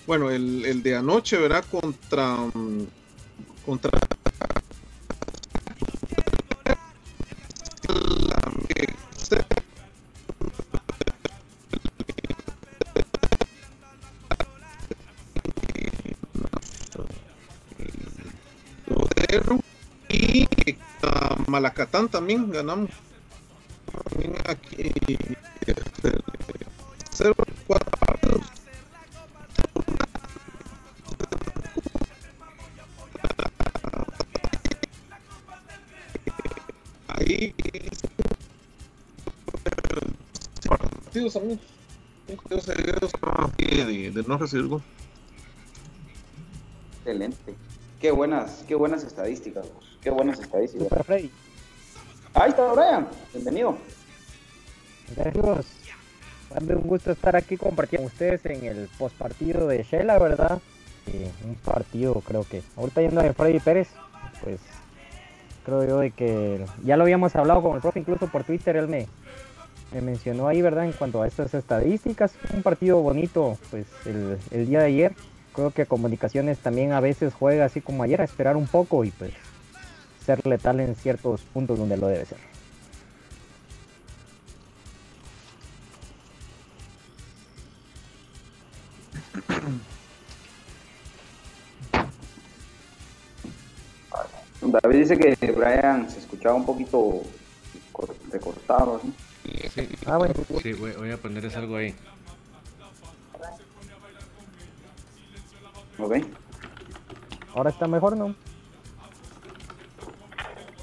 bueno, 0.06 0.30
el, 0.30 0.64
el 0.64 0.82
de 0.82 0.96
anoche, 0.96 1.36
¿verdad? 1.36 1.64
Contra, 1.70 2.36
mm, 2.36 2.86
contra 3.66 3.90
a 21.68 21.70
Malacatán 21.70 22.08
también 22.08 22.50
ganamos. 22.50 22.90
También 24.10 24.34
aquí 24.46 24.90
este, 25.66 26.18
0 27.12 27.34
4 27.66 27.90
partidos. 28.00 28.46
Ahí 37.08 37.54
partidos 40.66 41.32
también. 41.34 41.60
Partidos 42.28 42.64
seguidos 42.64 43.12
de, 43.58 44.10
de 44.10 44.22
no 44.22 44.38
recibir 44.38 44.66
gol. 44.68 44.82
Excelente. 46.98 47.54
Qué 48.00 48.10
buenas, 48.10 48.64
qué 48.66 48.74
buenas 48.74 49.02
estadísticas, 49.02 49.66
vos. 49.74 49.98
qué 50.00 50.10
buenas 50.10 50.38
estadísticas. 50.40 50.88
Super 50.88 51.04
Freddy. 51.04 51.30
Ahí 52.40 52.50
está 52.50 52.72
Brian, 52.72 53.08
bienvenido. 53.32 53.76
Gracias. 55.16 55.66
Un 56.60 56.82
gusto 56.82 57.10
estar 57.10 57.34
aquí 57.34 57.56
compartiendo 57.56 58.08
con 58.08 58.12
ustedes 58.12 58.46
en 58.46 58.64
el 58.64 58.88
postpartido 58.96 59.66
de 59.66 59.82
Shela, 59.82 60.20
¿verdad? 60.20 60.60
Un 61.44 61.56
partido, 61.56 62.14
creo 62.24 62.44
que. 62.44 62.62
Ahorita 62.76 63.00
yendo 63.00 63.22
de 63.22 63.32
Freddy 63.32 63.58
Pérez, 63.58 63.88
pues 64.44 64.60
creo 65.64 65.84
yo 65.84 65.98
de 65.98 66.12
que 66.12 66.64
ya 66.84 66.96
lo 66.96 67.02
habíamos 67.02 67.34
hablado 67.34 67.60
con 67.60 67.74
el 67.74 67.82
profe, 67.82 67.98
incluso 67.98 68.28
por 68.28 68.44
Twitter, 68.44 68.76
él 68.76 68.86
me, 68.86 69.08
me 69.92 70.00
mencionó 70.00 70.46
ahí, 70.46 70.62
¿verdad? 70.62 70.84
En 70.84 70.92
cuanto 70.92 71.20
a 71.22 71.26
estas 71.26 71.52
estadísticas, 71.54 72.34
un 72.54 72.62
partido 72.62 73.02
bonito, 73.02 73.58
pues 73.72 73.86
el, 74.06 74.38
el 74.52 74.66
día 74.68 74.78
de 74.78 74.86
ayer. 74.86 75.12
Creo 75.52 75.72
que 75.72 75.86
Comunicaciones 75.86 76.58
también 76.58 76.92
a 76.92 77.00
veces 77.00 77.34
juega 77.34 77.64
así 77.64 77.80
como 77.80 78.04
ayer, 78.04 78.20
a 78.20 78.24
esperar 78.24 78.56
un 78.56 78.68
poco 78.68 79.04
y 79.04 79.10
pues 79.10 79.32
ser 80.28 80.46
letal 80.46 80.78
en 80.80 80.94
ciertos 80.94 81.40
puntos 81.54 81.78
donde 81.78 81.96
lo 81.96 82.06
debe 82.08 82.26
ser. 82.26 82.36
David 94.60 94.98
dice 94.98 95.16
que 95.16 95.52
Brian 95.52 96.10
se 96.10 96.18
escuchaba 96.18 96.54
un 96.54 96.66
poquito 96.66 97.22
cor- 97.92 98.14
recortado. 98.30 99.00
¿sí? 99.02 99.12
Sí, 99.74 99.88
Ah, 100.06 100.18
bueno. 100.18 100.34
sí, 100.62 100.72
voy, 100.72 100.92
voy 100.92 101.10
a 101.12 101.16
ponerles 101.16 101.54
algo 101.56 101.76
ahí. 101.76 101.94
¿Ok? 105.98 106.16
Ahora 107.54 107.70
está 107.70 107.86
mejor, 107.88 108.16
¿no? 108.16 108.34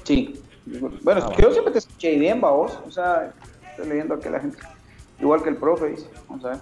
Sí. 0.06 0.40
Bueno, 1.02 1.20
Ah, 1.24 1.32
yo 1.38 1.52
siempre 1.52 1.72
te 1.72 1.78
escuché 1.78 2.16
bien, 2.16 2.40
vos. 2.40 2.78
O 2.86 2.90
sea, 2.90 3.32
estoy 3.70 3.88
leyendo 3.88 4.14
aquí 4.14 4.28
a 4.28 4.32
la 4.32 4.40
gente. 4.40 4.58
Igual 5.20 5.42
que 5.42 5.48
el 5.50 5.56
profe 5.56 5.88
dice. 5.88 6.08
Vamos 6.28 6.44
a 6.44 6.50
ver. 6.50 6.58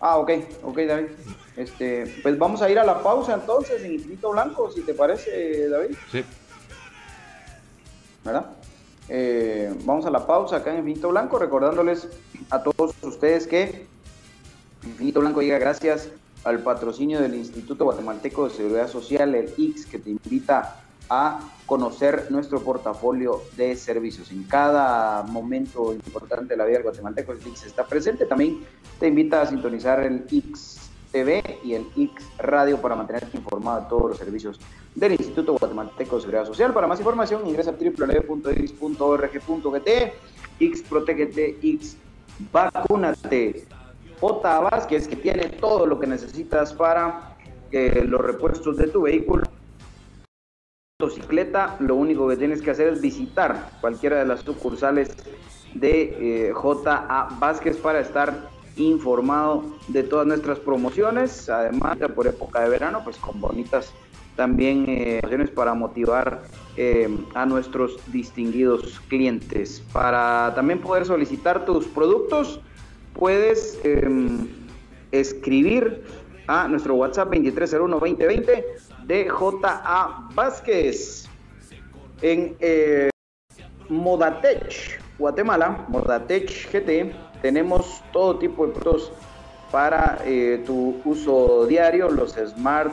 Ah, 0.00 0.18
ok, 0.18 0.30
ok, 0.62 0.78
David. 0.78 1.08
Este, 1.56 2.20
pues 2.22 2.38
vamos 2.38 2.62
a 2.62 2.70
ir 2.70 2.78
a 2.78 2.84
la 2.84 3.02
pausa 3.02 3.34
entonces 3.34 3.82
en 3.82 3.94
Infinito 3.94 4.30
Blanco, 4.30 4.70
si 4.70 4.82
te 4.82 4.94
parece, 4.94 5.68
David. 5.68 5.96
Sí. 6.12 6.24
¿verdad? 8.24 8.50
Eh, 9.08 9.72
vamos 9.84 10.04
a 10.04 10.10
la 10.10 10.26
pausa 10.26 10.56
acá 10.56 10.72
en 10.72 10.78
Infinito 10.78 11.08
Blanco, 11.08 11.38
recordándoles 11.38 12.08
a 12.50 12.62
todos 12.62 12.94
ustedes 13.02 13.46
que 13.46 13.86
Infinito 14.84 15.20
Blanco 15.20 15.40
llega 15.42 15.58
gracias 15.58 16.10
al 16.44 16.60
patrocinio 16.60 17.20
del 17.20 17.34
Instituto 17.34 17.84
Guatemalteco 17.84 18.48
de 18.48 18.54
Seguridad 18.54 18.88
Social, 18.88 19.34
el 19.34 19.52
IX, 19.56 19.86
que 19.86 19.98
te 19.98 20.10
invita 20.10 20.82
a 21.08 21.40
conocer 21.66 22.26
nuestro 22.30 22.60
portafolio 22.60 23.42
de 23.56 23.76
servicios. 23.76 24.30
En 24.30 24.44
cada 24.44 25.24
momento 25.24 25.92
importante 25.92 26.54
de 26.54 26.58
la 26.58 26.64
vida 26.64 26.78
del 26.78 26.84
guatemalteco, 26.84 27.32
el 27.32 27.38
IX 27.38 27.66
está 27.66 27.84
presente. 27.84 28.24
También 28.26 28.64
te 28.98 29.08
invita 29.08 29.42
a 29.42 29.46
sintonizar 29.46 30.00
el 30.00 30.24
IX 30.30 30.78
TV 31.12 31.60
y 31.64 31.74
el 31.74 31.86
X 31.96 32.10
Radio 32.38 32.80
para 32.80 32.94
mantenerte 32.94 33.36
informado 33.36 33.80
de 33.80 33.86
todos 33.88 34.10
los 34.10 34.18
servicios 34.18 34.60
del 34.94 35.12
Instituto 35.12 35.54
Guatemalteco 35.54 36.16
de 36.16 36.22
Seguridad 36.22 36.46
Social. 36.46 36.72
Para 36.72 36.86
más 36.86 36.98
información 36.98 37.46
ingresa 37.46 37.70
a 37.70 37.74
www.iris.org.gt 37.74 39.90
X 40.58 40.82
Protégete, 40.88 41.58
X 41.62 41.98
Vacúnate. 42.52 43.66
J. 44.20 44.60
Vázquez, 44.60 45.08
que 45.08 45.16
tiene 45.16 45.48
todo 45.48 45.86
lo 45.86 45.98
que 46.00 46.06
necesitas 46.06 46.72
para 46.72 47.36
eh, 47.70 48.02
los 48.06 48.20
repuestos 48.20 48.78
de 48.78 48.88
tu 48.88 49.02
vehículo. 49.02 49.44
Motocicleta, 50.98 51.76
lo 51.78 51.94
único 51.94 52.26
que 52.26 52.38
tienes 52.38 52.62
que 52.62 52.70
hacer 52.70 52.88
es 52.88 53.02
visitar 53.02 53.68
cualquiera 53.82 54.18
de 54.18 54.24
las 54.24 54.40
sucursales 54.40 55.14
de 55.74 56.48
eh, 56.48 56.52
J.A. 56.54 57.36
Vázquez 57.38 57.76
para 57.76 58.00
estar 58.00 58.48
informado 58.76 59.62
de 59.88 60.02
todas 60.04 60.26
nuestras 60.26 60.58
promociones. 60.58 61.50
Además, 61.50 61.98
por 62.14 62.26
época 62.26 62.62
de 62.62 62.70
verano, 62.70 63.02
pues 63.04 63.18
con 63.18 63.38
bonitas 63.42 63.92
también 64.36 64.86
eh, 64.88 65.20
para 65.54 65.74
motivar 65.74 66.44
eh, 66.78 67.14
a 67.34 67.44
nuestros 67.44 67.98
distinguidos 68.10 68.98
clientes. 69.08 69.84
Para 69.92 70.54
también 70.54 70.80
poder 70.80 71.04
solicitar 71.04 71.66
tus 71.66 71.84
productos, 71.88 72.58
puedes 73.12 73.78
eh, 73.84 74.08
escribir 75.12 76.04
a 76.46 76.68
nuestro 76.68 76.94
WhatsApp 76.94 77.32
2301-2020 77.32 78.64
de 79.06 79.28
J.A. 79.28 80.28
Vázquez 80.34 81.28
en 82.22 82.56
eh, 82.60 83.08
Modatech, 83.88 85.00
Guatemala, 85.18 85.86
Modatech 85.88 86.50
GT. 86.72 87.14
Tenemos 87.40 88.02
todo 88.12 88.38
tipo 88.38 88.66
de 88.66 88.72
productos 88.72 89.12
para 89.70 90.18
eh, 90.24 90.62
tu 90.66 91.00
uso 91.04 91.66
diario, 91.66 92.10
los 92.10 92.32
Smart 92.32 92.92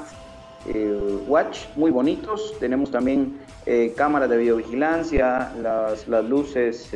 eh, 0.68 1.20
Watch, 1.28 1.66
muy 1.76 1.90
bonitos. 1.90 2.54
Tenemos 2.60 2.92
también 2.92 3.40
cámaras 3.96 4.30
de 4.30 4.38
videovigilancia, 4.38 5.54
las, 5.62 6.06
las 6.10 6.26
luces 6.26 6.92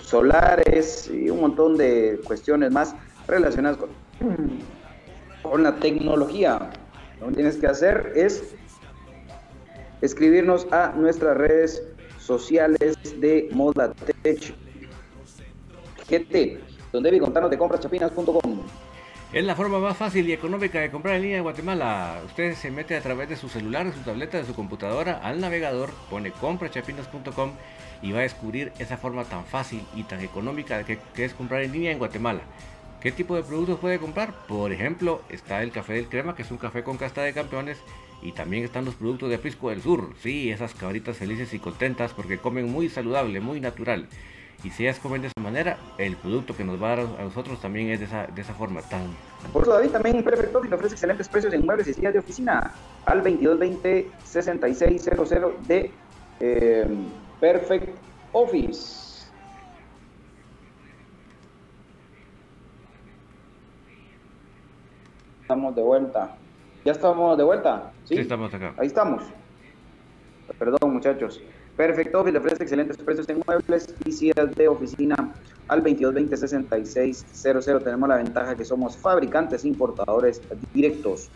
solares 0.00 1.10
y 1.12 1.28
un 1.28 1.40
montón 1.40 1.76
de 1.76 2.20
cuestiones 2.24 2.70
más 2.70 2.94
relacionadas 3.26 3.78
con 5.42 5.62
la 5.64 5.74
tecnología. 5.74 6.70
Lo 7.20 7.28
que 7.28 7.34
tienes 7.34 7.56
que 7.56 7.66
hacer 7.66 8.12
es 8.14 8.54
escribirnos 10.00 10.66
a 10.70 10.92
nuestras 10.96 11.36
redes 11.36 11.82
sociales 12.18 12.78
de 13.20 13.48
Modatech 13.52 14.54
GT, 16.08 16.60
donde 16.92 17.10
debe 17.10 17.20
contarnos 17.20 17.50
de 17.50 17.58
compraschapinas.com. 17.58 18.60
Es 19.32 19.44
la 19.44 19.54
forma 19.54 19.78
más 19.78 19.96
fácil 19.96 20.26
y 20.26 20.32
económica 20.32 20.80
de 20.80 20.90
comprar 20.90 21.16
en 21.16 21.22
línea 21.22 21.36
en 21.36 21.42
Guatemala. 21.42 22.22
Usted 22.24 22.54
se 22.54 22.70
mete 22.70 22.96
a 22.96 23.02
través 23.02 23.28
de 23.28 23.36
su 23.36 23.50
celular, 23.50 23.84
de 23.84 23.92
su 23.92 24.00
tableta, 24.00 24.38
de 24.38 24.46
su 24.46 24.54
computadora 24.54 25.20
al 25.22 25.38
navegador, 25.40 25.90
pone 26.08 26.32
comprachapinas.com 26.32 27.50
y 28.00 28.12
va 28.12 28.20
a 28.20 28.22
descubrir 28.22 28.72
esa 28.78 28.96
forma 28.96 29.24
tan 29.24 29.44
fácil 29.44 29.82
y 29.94 30.04
tan 30.04 30.20
económica 30.20 30.82
que, 30.84 30.98
que 31.14 31.26
es 31.26 31.34
comprar 31.34 31.62
en 31.62 31.72
línea 31.72 31.92
en 31.92 31.98
Guatemala. 31.98 32.40
¿Qué 33.00 33.12
tipo 33.12 33.36
de 33.36 33.44
productos 33.44 33.78
puede 33.78 34.00
comprar? 34.00 34.34
Por 34.48 34.72
ejemplo, 34.72 35.22
está 35.28 35.62
el 35.62 35.70
café 35.70 35.92
del 35.92 36.08
crema, 36.08 36.34
que 36.34 36.42
es 36.42 36.50
un 36.50 36.58
café 36.58 36.82
con 36.82 36.96
casta 36.96 37.22
de 37.22 37.32
campeones, 37.32 37.78
y 38.22 38.32
también 38.32 38.64
están 38.64 38.84
los 38.84 38.96
productos 38.96 39.28
de 39.28 39.36
Aprisco 39.36 39.70
del 39.70 39.80
Sur. 39.80 40.14
Sí, 40.20 40.50
esas 40.50 40.74
cabritas 40.74 41.16
felices 41.16 41.54
y 41.54 41.60
contentas 41.60 42.12
porque 42.12 42.38
comen 42.38 42.68
muy 42.68 42.88
saludable, 42.88 43.38
muy 43.38 43.60
natural. 43.60 44.08
Y 44.64 44.70
si 44.70 44.82
ellas 44.82 44.98
comen 44.98 45.22
de 45.22 45.28
esa 45.28 45.40
manera, 45.40 45.78
el 45.98 46.16
producto 46.16 46.56
que 46.56 46.64
nos 46.64 46.82
va 46.82 46.94
a 46.94 46.96
dar 46.96 47.06
a 47.20 47.22
nosotros 47.22 47.60
también 47.60 47.90
es 47.90 48.00
de 48.00 48.06
esa, 48.06 48.26
de 48.26 48.42
esa 48.42 48.54
forma 48.54 48.82
tan... 48.82 49.02
Por 49.52 49.62
eso 49.62 49.74
David 49.74 49.90
también 49.90 50.18
Office 50.18 50.68
le 50.68 50.74
ofrece 50.74 50.94
excelentes 50.94 51.28
precios 51.28 51.52
en 51.52 51.64
muebles 51.64 51.86
y 51.86 51.94
sillas 51.94 52.12
de 52.12 52.18
oficina 52.18 52.74
al 53.06 53.22
2220-6600 53.22 55.58
de 55.68 55.92
eh, 56.40 56.88
Perfect 57.38 57.96
Office. 58.32 59.07
Estamos 65.48 65.74
de 65.74 65.80
vuelta. 65.80 66.36
¿Ya 66.84 66.92
estamos 66.92 67.38
de 67.38 67.42
vuelta? 67.42 67.90
Sí, 68.04 68.16
estamos 68.18 68.52
acá. 68.52 68.74
Ahí 68.76 68.88
estamos. 68.88 69.22
Perdón, 70.58 70.92
muchachos. 70.92 71.40
Perfecto 71.74 72.22
le 72.22 72.38
ofrece 72.38 72.64
excelentes 72.64 72.98
precios 72.98 73.26
en 73.30 73.40
muebles 73.46 73.94
y 74.04 74.12
sillas 74.12 74.54
de 74.54 74.68
oficina 74.68 75.16
al 75.68 75.82
2220-6600. 75.84 77.82
Tenemos 77.82 78.06
la 78.10 78.16
ventaja 78.16 78.54
que 78.56 78.66
somos 78.66 78.94
fabricantes 78.98 79.64
importadores 79.64 80.42
directos. 80.74 81.30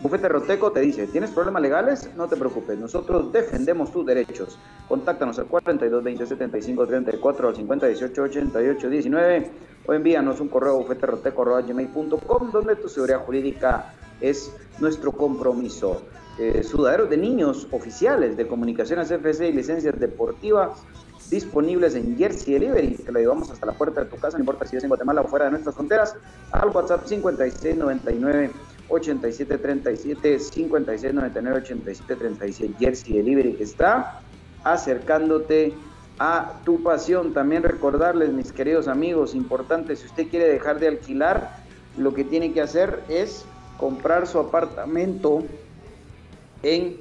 Bufete 0.00 0.28
Roteco 0.28 0.70
te 0.70 0.78
dice, 0.80 1.08
¿tienes 1.08 1.32
problemas 1.32 1.60
legales? 1.60 2.08
No 2.14 2.28
te 2.28 2.36
preocupes, 2.36 2.78
nosotros 2.78 3.32
defendemos 3.32 3.90
tus 3.90 4.06
derechos. 4.06 4.56
Contáctanos 4.86 5.40
al 5.40 5.48
4220-7534 5.48 7.48
al 7.48 7.56
5018-8819 7.56 9.50
o 9.86 9.94
envíanos 9.94 10.40
un 10.40 10.46
correo 10.48 10.76
a 10.76 10.78
bufeteroteco.gmail.com 10.78 12.52
donde 12.52 12.76
tu 12.76 12.88
seguridad 12.88 13.24
jurídica 13.24 13.92
es 14.20 14.54
nuestro 14.78 15.10
compromiso. 15.10 16.02
Eh, 16.38 16.62
sudaderos 16.62 17.10
de 17.10 17.16
niños 17.16 17.66
oficiales 17.72 18.36
de 18.36 18.46
Comunicaciones 18.46 19.10
FC 19.10 19.48
y 19.48 19.52
licencias 19.52 19.98
deportivas 19.98 20.84
disponibles 21.28 21.96
en 21.96 22.16
Jersey 22.16 22.54
Delivery. 22.54 22.98
Te 22.98 23.10
lo 23.10 23.18
llevamos 23.18 23.50
hasta 23.50 23.66
la 23.66 23.72
puerta 23.72 24.04
de 24.04 24.10
tu 24.10 24.16
casa, 24.16 24.38
no 24.38 24.42
importa 24.42 24.64
si 24.64 24.76
es 24.76 24.84
en 24.84 24.90
Guatemala 24.90 25.22
o 25.22 25.24
fuera 25.24 25.46
de 25.46 25.50
nuestras 25.50 25.74
fronteras, 25.74 26.14
al 26.52 26.68
WhatsApp 26.68 27.04
5699 27.04 28.52
8737 28.88 30.38
5699 30.38 31.58
8737 31.58 32.74
Jersey 32.78 33.14
Delivery 33.14 33.54
que 33.54 33.64
está 33.64 34.20
acercándote 34.64 35.74
a 36.18 36.60
tu 36.64 36.82
pasión. 36.82 37.32
También 37.32 37.62
recordarles, 37.62 38.32
mis 38.32 38.52
queridos 38.52 38.88
amigos, 38.88 39.34
importante, 39.34 39.96
si 39.96 40.06
usted 40.06 40.28
quiere 40.28 40.48
dejar 40.48 40.80
de 40.80 40.88
alquilar, 40.88 41.56
lo 41.96 42.14
que 42.14 42.24
tiene 42.24 42.52
que 42.52 42.60
hacer 42.60 43.02
es 43.08 43.44
comprar 43.76 44.26
su 44.26 44.38
apartamento 44.38 45.44
en 46.62 46.96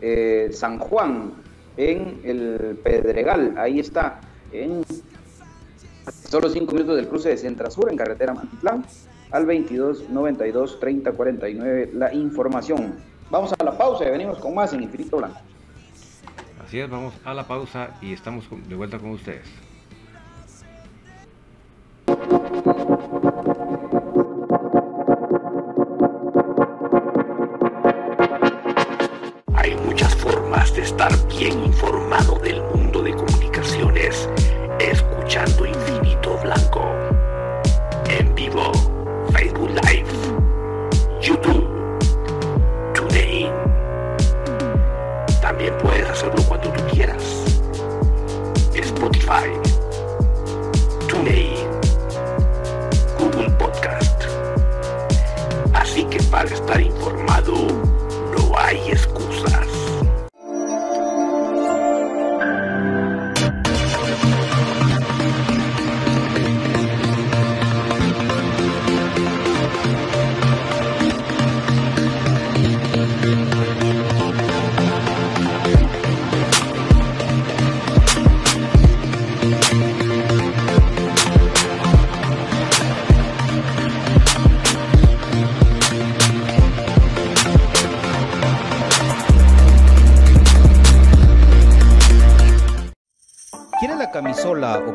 eh, 0.00 0.50
San 0.52 0.78
Juan, 0.78 1.32
en 1.76 2.20
el 2.24 2.78
Pedregal, 2.82 3.54
ahí 3.56 3.80
está, 3.80 4.20
en 4.52 4.84
solo 6.28 6.48
5 6.48 6.72
minutos 6.72 6.96
del 6.96 7.08
cruce 7.08 7.30
de 7.30 7.36
Centrasur, 7.36 7.90
en 7.90 7.96
carretera 7.96 8.34
Mantitlán, 8.34 8.84
al 9.34 9.46
22 9.46 10.10
92 10.10 10.78
30 10.78 11.10
49, 11.10 11.90
la 11.94 12.14
información. 12.14 12.94
Vamos 13.30 13.52
a 13.52 13.64
la 13.64 13.76
pausa 13.76 14.06
y 14.06 14.10
venimos 14.10 14.38
con 14.38 14.54
más 14.54 14.72
en 14.72 14.84
Infinito 14.84 15.16
Blanco. 15.16 15.40
Así 16.64 16.78
es, 16.78 16.88
vamos 16.88 17.14
a 17.24 17.34
la 17.34 17.42
pausa 17.42 17.90
y 18.00 18.12
estamos 18.12 18.44
de 18.68 18.74
vuelta 18.76 19.00
con 19.00 19.10
ustedes. 19.10 19.42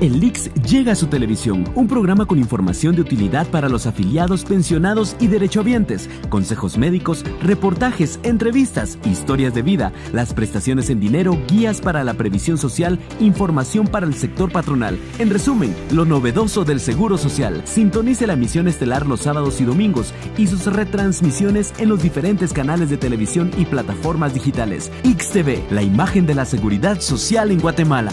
El 0.00 0.20
Lix 0.20 0.48
llega 0.62 0.92
a 0.92 0.94
su 0.94 1.08
televisión, 1.08 1.64
un 1.74 1.88
programa 1.88 2.24
con 2.24 2.38
información 2.38 2.94
de 2.94 3.00
utilidad 3.00 3.48
para 3.48 3.68
los 3.68 3.84
afiliados, 3.84 4.44
pensionados 4.44 5.16
y 5.18 5.26
derechohabientes, 5.26 6.08
consejos 6.28 6.78
médicos, 6.78 7.24
reportajes, 7.42 8.20
entrevistas, 8.22 8.96
historias 9.04 9.54
de 9.54 9.62
vida, 9.62 9.92
las 10.12 10.34
prestaciones 10.34 10.88
en 10.90 11.00
dinero, 11.00 11.36
guías 11.48 11.80
para 11.80 12.04
la 12.04 12.14
previsión 12.14 12.58
social, 12.58 13.00
información 13.18 13.88
para 13.88 14.06
el 14.06 14.14
sector 14.14 14.52
patronal. 14.52 14.96
En 15.18 15.30
resumen, 15.30 15.74
lo 15.90 16.04
novedoso 16.04 16.64
del 16.64 16.78
Seguro 16.78 17.18
Social. 17.18 17.62
Sintonice 17.64 18.28
la 18.28 18.34
emisión 18.34 18.68
estelar 18.68 19.04
los 19.04 19.22
sábados 19.22 19.60
y 19.60 19.64
domingos 19.64 20.14
y 20.36 20.46
sus 20.46 20.66
retransmisiones 20.66 21.74
en 21.78 21.88
los 21.88 22.00
diferentes 22.00 22.52
canales 22.52 22.88
de 22.88 22.98
televisión 22.98 23.50
y 23.58 23.64
plataformas 23.64 24.32
digitales. 24.32 24.92
XTV, 25.02 25.72
la 25.72 25.82
imagen 25.82 26.24
de 26.24 26.36
la 26.36 26.44
seguridad 26.44 27.00
social 27.00 27.50
en 27.50 27.58
Guatemala. 27.58 28.12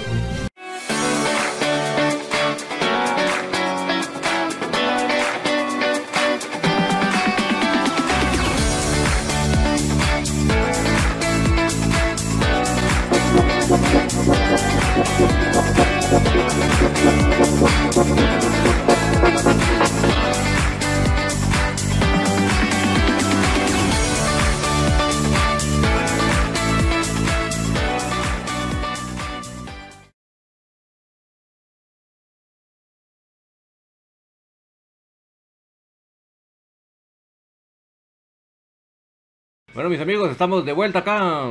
Bueno, 39.81 39.89
mis 39.89 39.99
amigos, 39.99 40.29
estamos 40.29 40.63
de 40.63 40.73
vuelta 40.73 40.99
acá. 40.99 41.49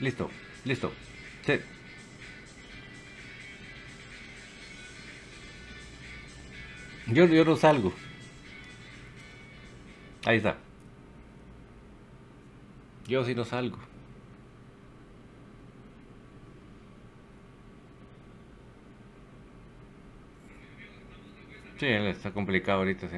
Listo, 0.00 0.30
listo. 0.64 0.92
Sí. 1.44 1.58
Yo, 7.08 7.24
yo 7.24 7.44
no 7.44 7.56
salgo. 7.56 7.92
Ahí 10.24 10.36
está. 10.36 10.56
Yo 13.08 13.24
sí 13.24 13.34
no 13.34 13.44
salgo. 13.44 13.78
Sí, 21.80 21.86
está 21.86 22.30
complicado 22.30 22.78
ahorita, 22.78 23.08
sí. 23.08 23.16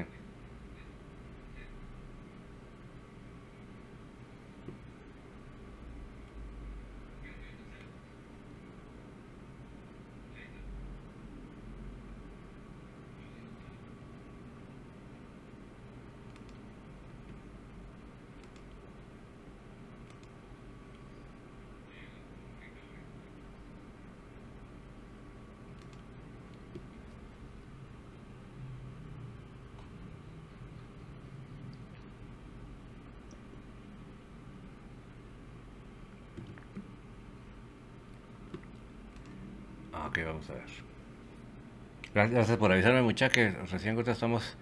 Ok, 40.09 40.17
a 40.49 40.53
ver. 40.53 42.29
Gracias 42.31 42.57
por 42.57 42.71
avisarme, 42.71 43.01
muchachos, 43.01 43.33
que 43.33 43.49
recién 43.71 43.97
estamos 43.99 44.57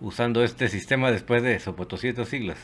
usando 0.00 0.42
este 0.42 0.68
sistema 0.68 1.10
después 1.10 1.42
de 1.42 1.58
sopotosietos 1.58 2.28
siglos. 2.28 2.58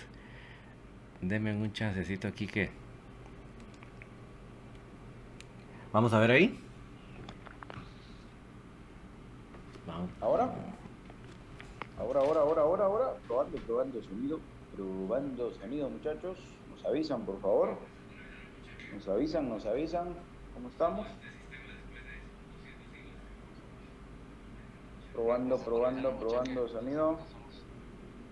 Denme 1.21 1.53
un 1.55 1.73
chancecito 1.73 2.29
aquí 2.29 2.47
que... 2.47 2.71
Vamos 5.93 6.13
a 6.13 6.21
ver 6.21 6.31
ahí. 6.31 6.61
Vamos. 9.87 10.11
¿Ahora? 10.21 10.55
Ahora, 11.99 12.21
ahora, 12.21 12.41
ahora, 12.41 12.63
ahora, 12.63 12.85
ahora. 12.85 13.15
Probando, 13.27 13.59
probando 13.59 14.03
sonido. 14.03 14.41
Probando 14.77 15.53
sonido, 15.55 15.91
muchachos. 15.91 16.39
Nos 16.71 16.85
avisan, 16.85 17.27
por 17.27 17.41
favor. 17.41 17.77
Nos 18.95 19.09
avisan, 19.09 19.49
nos 19.49 19.67
avisan. 19.67 20.15
¿Cómo 20.55 20.69
estamos? 20.69 21.07
Probando, 25.21 25.59
probando, 25.59 26.11
probando 26.19 26.67
sonido. 26.67 27.19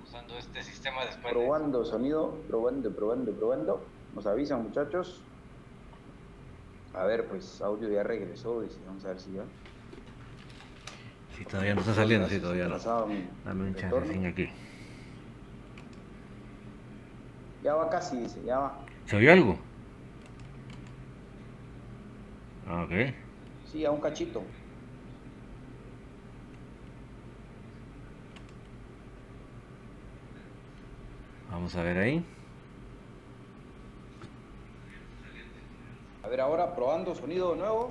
Usando 0.02 0.38
este 0.38 0.62
sistema 0.62 1.04
después 1.04 1.34
Probando 1.34 1.84
sonido, 1.84 2.34
probando, 2.48 2.90
probando, 2.90 3.32
probando. 3.32 3.84
Nos 4.14 4.26
avisan, 4.26 4.62
muchachos. 4.62 5.20
A 6.94 7.04
ver, 7.04 7.26
pues 7.28 7.60
audio 7.60 7.90
ya 7.90 8.02
regresó. 8.04 8.62
Dice, 8.62 8.78
vamos 8.86 9.04
a 9.04 9.08
ver 9.08 9.20
si 9.20 9.32
ya. 9.32 9.42
Si 11.36 11.44
todavía 11.44 11.74
no 11.74 11.80
está 11.82 11.92
saliendo, 11.92 12.26
sí, 12.26 12.40
todavía 12.40 12.68
no. 12.68 12.78
Dame 12.78 13.64
un 13.64 13.74
chancecín 13.74 14.24
aquí. 14.24 14.48
Ya 17.62 17.74
va 17.74 17.90
casi, 17.90 18.16
dice, 18.16 18.42
ya 18.46 18.60
va. 18.60 18.78
¿Se 19.04 19.16
oyó 19.16 19.30
algo? 19.30 19.58
Ah, 22.66 22.84
Ok. 22.84 23.14
Sí, 23.70 23.84
a 23.84 23.90
un 23.90 24.00
cachito. 24.00 24.42
Vamos 31.58 31.74
a 31.74 31.82
ver 31.82 31.98
ahí. 31.98 32.24
A 36.22 36.28
ver, 36.28 36.40
ahora 36.40 36.72
probando 36.72 37.16
sonido 37.16 37.56
nuevo. 37.56 37.90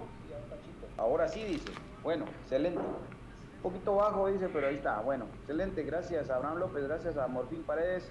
Ahora 0.95 1.27
sí, 1.27 1.43
dice. 1.43 1.73
Bueno, 2.01 2.23
excelente. 2.43 2.79
Un 2.79 3.61
poquito 3.61 3.95
bajo, 3.95 4.29
dice, 4.29 4.47
pero 4.47 4.67
ahí 4.67 4.75
está. 4.75 5.01
Bueno, 5.01 5.25
excelente. 5.41 5.83
Gracias 5.83 6.29
a 6.29 6.37
Abraham 6.37 6.59
López, 6.59 6.87
gracias 6.87 7.17
a 7.17 7.27
Morfín 7.27 7.61
Paredes. 7.63 8.09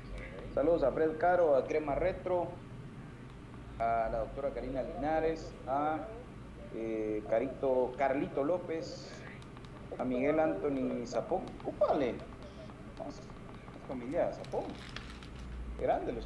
Saludos 0.54 0.82
a 0.82 0.92
Fred 0.92 1.16
Caro, 1.16 1.56
a 1.56 1.64
Crema 1.64 1.94
Retro, 1.94 2.48
a 3.78 4.10
la 4.12 4.18
doctora 4.18 4.50
Karina 4.50 4.82
Linares, 4.82 5.54
a 5.66 6.00
eh, 6.74 7.24
Carito, 7.30 7.94
Carlito 7.96 8.44
López, 8.44 9.10
a 9.98 10.04
Miguel 10.04 10.38
Anthony 10.38 11.06
Zapón. 11.06 11.44
Vamos, 12.98 13.14
familia 13.88 14.30
Zapón. 14.34 14.64
Grande 15.80 16.12
los. 16.12 16.24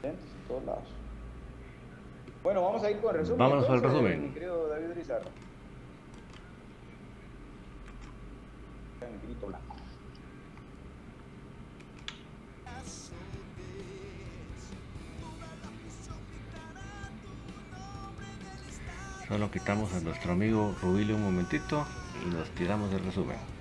Presentes 0.00 0.30
en 0.32 0.48
todos 0.48 0.64
lados. 0.64 0.88
Bueno, 2.42 2.62
vamos 2.62 2.82
a 2.84 2.90
ir 2.90 2.98
con 2.98 3.14
el 3.14 3.20
resumen. 3.20 3.38
Vámonos 3.38 3.64
entonces, 3.64 3.90
resumen. 3.90 4.22
Mi 4.22 4.30
querido 4.30 4.68
David 4.68 4.90
blanco. 9.48 9.76
Solo 19.28 19.50
quitamos 19.50 19.92
a 19.92 20.00
nuestro 20.00 20.32
amigo 20.32 20.72
Rubilio 20.80 21.16
un 21.16 21.24
momentito 21.24 21.84
y 22.24 22.32
nos 22.32 22.48
tiramos 22.50 22.92
el 22.92 23.04
resumen. 23.04 23.55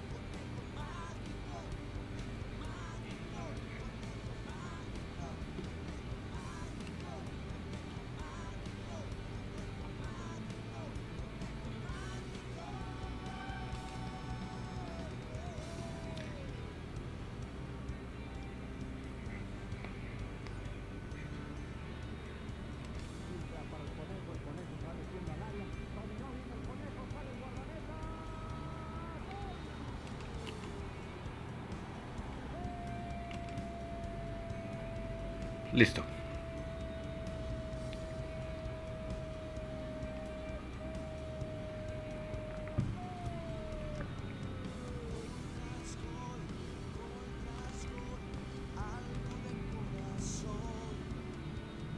Listo. 35.76 36.02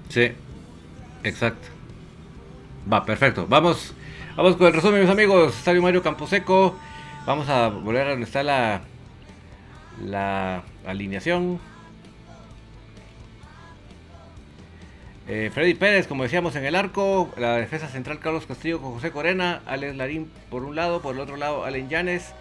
Sí, 0.10 0.32
exacto. 1.24 1.68
Va, 2.92 3.06
perfecto. 3.06 3.46
Vamos, 3.48 3.94
vamos 4.36 4.56
con 4.56 4.68
el 4.68 4.74
resumen, 4.74 5.02
mis 5.02 5.10
amigos. 5.10 5.56
Estadio 5.58 5.82
Mario 5.82 6.02
Camposeco. 6.02 6.76
Vamos 7.26 7.50
a 7.50 7.68
volver 7.70 8.08
a 8.08 8.10
donde 8.12 8.26
está 8.26 8.42
la, 8.44 8.82
la 10.04 10.64
alineación. 10.86 11.60
Eh, 15.30 15.52
Freddy 15.54 15.74
Pérez, 15.74 16.08
como 16.08 16.24
decíamos 16.24 16.56
en 16.56 16.64
el 16.64 16.74
arco, 16.74 17.30
la 17.36 17.58
defensa 17.58 17.90
central 17.90 18.20
Carlos 18.20 18.46
Castillo 18.46 18.82
con 18.82 18.94
José 18.94 19.12
Corena, 19.12 19.62
Alex 19.66 19.98
Larín 19.98 20.32
por 20.50 20.64
un 20.64 20.78
lado, 20.78 21.02
por 21.02 21.16
el 21.16 21.22
otro 21.22 21.36
lado 21.36 21.66
Allen 21.66 21.90
Llanes, 21.90 22.34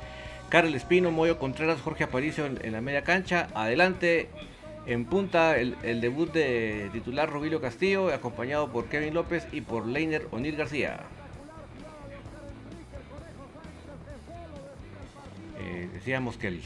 Carl 0.51 0.73
Espino, 0.73 1.11
Moyo 1.11 1.37
Contreras, 1.41 1.81
Jorge 1.81 2.05
Aparicio 2.05 2.47
en, 2.47 2.73
la 2.73 2.81
media 2.81 3.03
cancha, 3.03 3.49
adelante 3.55 4.29
en 4.87 5.05
punta 5.05 5.59
el, 5.59 6.01
debut 6.01 6.33
de 6.33 6.89
titular 6.93 7.29
Rubilio 7.29 7.61
Castillo, 7.61 8.15
acompañado 8.15 8.71
por 8.71 8.85
Kevin 8.85 9.15
López 9.15 9.49
y 9.51 9.63
por 9.63 9.85
Leiner 9.85 10.29
Onir 10.31 10.55
García. 10.55 11.01
Eh, 15.59 15.89
decíamos 15.93 16.37
que 16.37 16.49
el, 16.49 16.63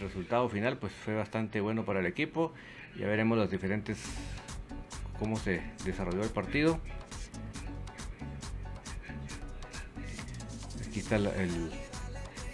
resultado 0.00 0.48
final 0.48 0.76
pues 0.78 0.92
fue 0.92 1.14
bastante 1.14 1.60
bueno 1.60 1.84
para 1.84 2.00
el 2.00 2.06
equipo. 2.06 2.52
Ya 2.98 3.06
veremos 3.06 3.38
los 3.38 3.48
diferentes 3.48 3.98
cómo 5.18 5.38
se 5.38 5.62
desarrolló 5.84 6.22
el 6.22 6.30
partido. 6.30 6.80
Aquí 10.88 11.00
está 11.00 11.16
el, 11.16 11.26
el 11.26 11.70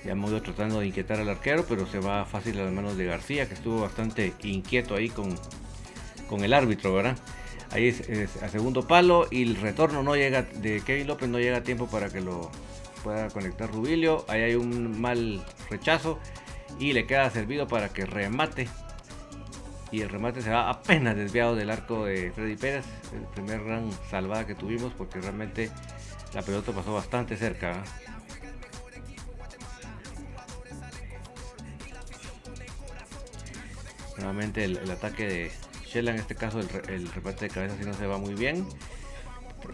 ya 0.05 0.13
hemos 0.13 0.31
ido 0.31 0.41
tratando 0.41 0.81
de 0.81 0.87
inquietar 0.87 1.21
al 1.21 1.29
arquero, 1.29 1.65
pero 1.69 1.87
se 1.87 1.99
va 1.99 2.25
fácil 2.25 2.59
a 2.59 2.65
las 2.65 2.73
manos 2.73 2.97
de 2.97 3.05
García, 3.05 3.47
que 3.47 3.55
estuvo 3.55 3.83
bastante 3.83 4.33
inquieto 4.43 4.95
ahí 4.95 5.11
con, 5.11 5.39
con 6.27 6.43
el 6.43 6.55
árbitro, 6.55 6.95
¿verdad? 6.95 7.19
Ahí 7.71 7.89
es, 7.89 8.01
es 8.09 8.43
a 8.43 8.49
segundo 8.49 8.87
palo 8.87 9.29
y 9.31 9.43
el 9.43 9.57
retorno 9.57 10.03
no 10.03 10.17
llega 10.17 10.43
de 10.43 10.81
Kevin 10.81 11.07
López 11.07 11.29
no 11.29 11.39
llega 11.39 11.59
a 11.59 11.63
tiempo 11.63 11.87
para 11.87 12.09
que 12.09 12.21
lo 12.21 12.51
pueda 13.05 13.29
conectar 13.29 13.71
Rubilio. 13.71 14.25
Ahí 14.27 14.43
hay 14.43 14.55
un 14.55 15.01
mal 15.01 15.45
rechazo 15.69 16.19
y 16.79 16.93
le 16.95 17.07
queda 17.07 17.31
servido 17.31 17.69
para 17.69 17.91
que 17.91 18.07
remate. 18.07 18.69
Y 19.93 20.03
el 20.03 20.09
remate 20.09 20.41
se 20.41 20.51
va 20.51 20.71
apenas 20.71 21.17
desviado 21.17 21.57
del 21.57 21.71
arco 21.71 22.05
de 22.05 22.31
Freddy 22.33 22.57
Pérez. 22.57 22.85
El 23.13 23.27
primer 23.35 23.65
gran 23.65 23.91
salvada 24.09 24.47
que 24.47 24.55
tuvimos 24.55 24.93
porque 24.93 25.21
realmente 25.21 25.71
la 26.33 26.43
pelota 26.43 26.73
pasó 26.73 26.95
bastante 26.95 27.37
cerca. 27.37 27.73
¿eh? 27.73 27.83
Nuevamente 34.19 34.65
el, 34.65 34.91
ataque 34.91 35.27
de 35.27 35.53
Shella, 35.87 36.13
en 36.13 36.19
este 36.19 36.37
caso 36.37 36.61
el, 36.61 36.69
el 36.89 37.11
remate 37.11 37.47
de 37.47 37.55
cabeza 37.55 37.77
si 37.77 37.85
no 37.85 37.95
se 37.95 38.07
va 38.07 38.19
muy 38.19 38.35
bien. 38.35 38.67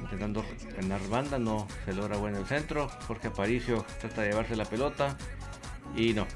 Intentando 0.01 0.45
ganar 0.77 1.07
banda, 1.09 1.39
no 1.39 1.67
se 1.85 1.93
logra 1.93 2.17
bueno 2.17 2.39
el 2.39 2.47
centro. 2.47 2.89
Jorge 3.07 3.29
Aparicio 3.29 3.85
trata 4.01 4.23
de 4.23 4.31
llevarse 4.31 4.57
la 4.57 4.65
pelota 4.65 5.17
y 5.95 6.13
no, 6.15 6.27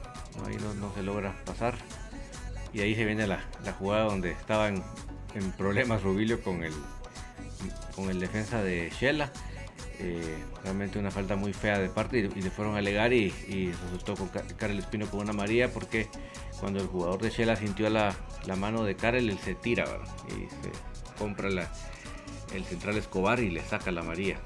ahí 0.46 0.56
no 0.78 0.94
se 0.94 1.02
logra 1.02 1.34
pasar. 1.44 1.74
Y 2.72 2.80
ahí 2.80 2.94
se 2.94 3.04
viene 3.04 3.26
la, 3.26 3.40
la 3.64 3.72
jugada 3.72 4.04
donde 4.04 4.30
estaban 4.32 4.82
en 5.34 5.52
problemas 5.52 6.02
Rubilio 6.02 6.42
con 6.42 6.62
el, 6.64 6.72
con 7.94 8.10
el 8.10 8.20
defensa 8.20 8.62
de 8.62 8.90
Shella. 8.98 9.32
Eh, 9.98 10.38
realmente 10.64 10.98
una 10.98 11.10
falta 11.10 11.36
muy 11.36 11.52
fea 11.52 11.78
de 11.78 11.90
parte 11.90 12.18
y, 12.20 12.38
y 12.38 12.42
le 12.42 12.50
fueron 12.50 12.74
a 12.74 12.78
alegar 12.78 13.12
y, 13.12 13.34
y 13.48 13.70
resultó 13.84 14.14
con 14.14 14.28
Karel 14.28 14.78
Espino 14.78 15.06
con 15.06 15.20
una 15.20 15.34
María 15.34 15.70
porque 15.70 16.08
cuando 16.58 16.80
el 16.80 16.86
jugador 16.86 17.20
de 17.20 17.28
Shela 17.28 17.54
sintió 17.56 17.90
la, 17.90 18.14
la 18.46 18.56
mano 18.56 18.84
de 18.84 18.96
Karel, 18.96 19.28
él 19.28 19.38
se 19.38 19.54
tira 19.54 19.84
¿verdad? 19.84 20.08
y 20.28 20.48
se 20.48 20.70
compra 21.18 21.48
el 21.48 22.64
central 22.64 22.96
Escobar 22.96 23.40
y 23.40 23.50
le 23.50 23.62
saca 23.62 23.90
la 23.90 24.02
María. 24.02 24.38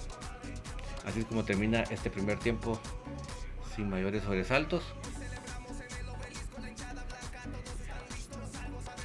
Así 1.05 1.21
es 1.21 1.27
como 1.27 1.45
termina 1.45 1.83
este 1.83 2.11
primer 2.11 2.39
tiempo 2.39 2.81
sin 3.77 3.89
mayores 3.91 4.23
sobresaltos. 4.25 4.83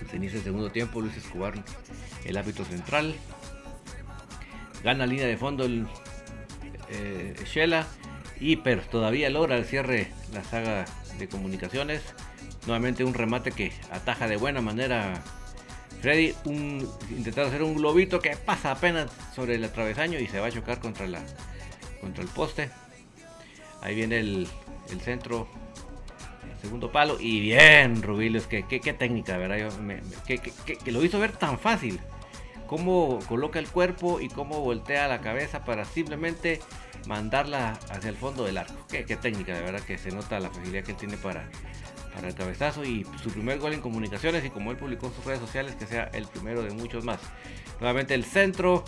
Se 0.09 0.17
inicia 0.17 0.37
el 0.37 0.43
segundo 0.43 0.71
tiempo, 0.71 1.01
Luis 1.01 1.15
Escobar, 1.17 1.53
el 2.25 2.37
árbitro 2.37 2.65
central. 2.65 3.15
Gana 4.83 5.05
línea 5.05 5.27
de 5.27 5.37
fondo 5.37 5.65
el 5.65 5.85
eh, 6.89 7.35
Shela 7.45 7.85
y 8.39 8.57
pero 8.57 8.81
todavía 8.81 9.29
logra 9.29 9.57
el 9.57 9.65
cierre 9.65 10.11
la 10.33 10.43
saga 10.43 10.85
de 11.17 11.27
comunicaciones 11.27 12.01
nuevamente 12.65 13.03
un 13.03 13.13
remate 13.13 13.51
que 13.51 13.73
ataja 13.91 14.27
de 14.27 14.37
buena 14.37 14.61
manera 14.61 15.21
Freddy 16.01 16.33
un, 16.45 16.89
intentando 17.09 17.49
hacer 17.49 17.63
un 17.63 17.75
globito 17.75 18.19
que 18.19 18.37
pasa 18.37 18.71
apenas 18.71 19.11
sobre 19.35 19.55
el 19.55 19.69
travesaño 19.69 20.19
y 20.19 20.27
se 20.27 20.39
va 20.39 20.47
a 20.47 20.51
chocar 20.51 20.79
contra 20.79 21.07
la 21.07 21.21
contra 21.99 22.23
el 22.23 22.29
poste 22.29 22.69
ahí 23.81 23.95
viene 23.95 24.19
el, 24.19 24.47
el 24.89 25.01
centro 25.01 25.47
segundo 26.61 26.91
palo. 26.91 27.17
Y 27.19 27.39
bien 27.39 28.01
Rubilos 28.01 28.47
que 28.47 28.63
qué, 28.63 28.79
qué 28.79 28.93
técnica 28.93 29.37
verdad 29.37 29.57
Yo, 29.57 29.81
me, 29.81 30.01
que, 30.27 30.37
que, 30.39 30.77
que 30.77 30.91
lo 30.91 31.03
hizo 31.03 31.19
ver 31.19 31.31
tan 31.33 31.59
fácil. 31.59 31.99
Cómo 32.67 33.19
coloca 33.27 33.57
el 33.57 33.67
cuerpo 33.67 34.19
y 34.21 34.29
cómo 34.29 34.59
voltea 34.61 35.07
la 35.07 35.21
cabeza 35.21 35.65
para 35.65 35.85
simplemente 35.85 36.59
mandarla 37.07 37.79
hacia 37.89 38.09
el 38.09 38.15
fondo 38.15 38.43
del 38.43 38.57
arco. 38.57 38.75
Qué, 38.87 39.05
qué 39.05 39.15
técnica, 39.15 39.55
de 39.55 39.61
verdad 39.61 39.81
que 39.81 39.97
se 39.97 40.11
nota 40.11 40.39
la 40.39 40.49
facilidad 40.49 40.83
que 40.83 40.93
tiene 40.93 41.17
para, 41.17 41.49
para 42.13 42.27
el 42.27 42.35
cabezazo 42.35 42.83
y 42.83 43.05
su 43.21 43.29
primer 43.31 43.59
gol 43.59 43.73
en 43.73 43.81
comunicaciones 43.81 44.43
y 44.45 44.49
como 44.49 44.71
él 44.71 44.77
publicó 44.77 45.07
en 45.07 45.13
sus 45.13 45.25
redes 45.25 45.39
sociales 45.39 45.75
que 45.75 45.85
sea 45.85 46.09
el 46.13 46.25
primero 46.27 46.61
de 46.63 46.71
muchos 46.71 47.05
más. 47.05 47.19
Nuevamente 47.79 48.13
el 48.13 48.25
centro 48.25 48.83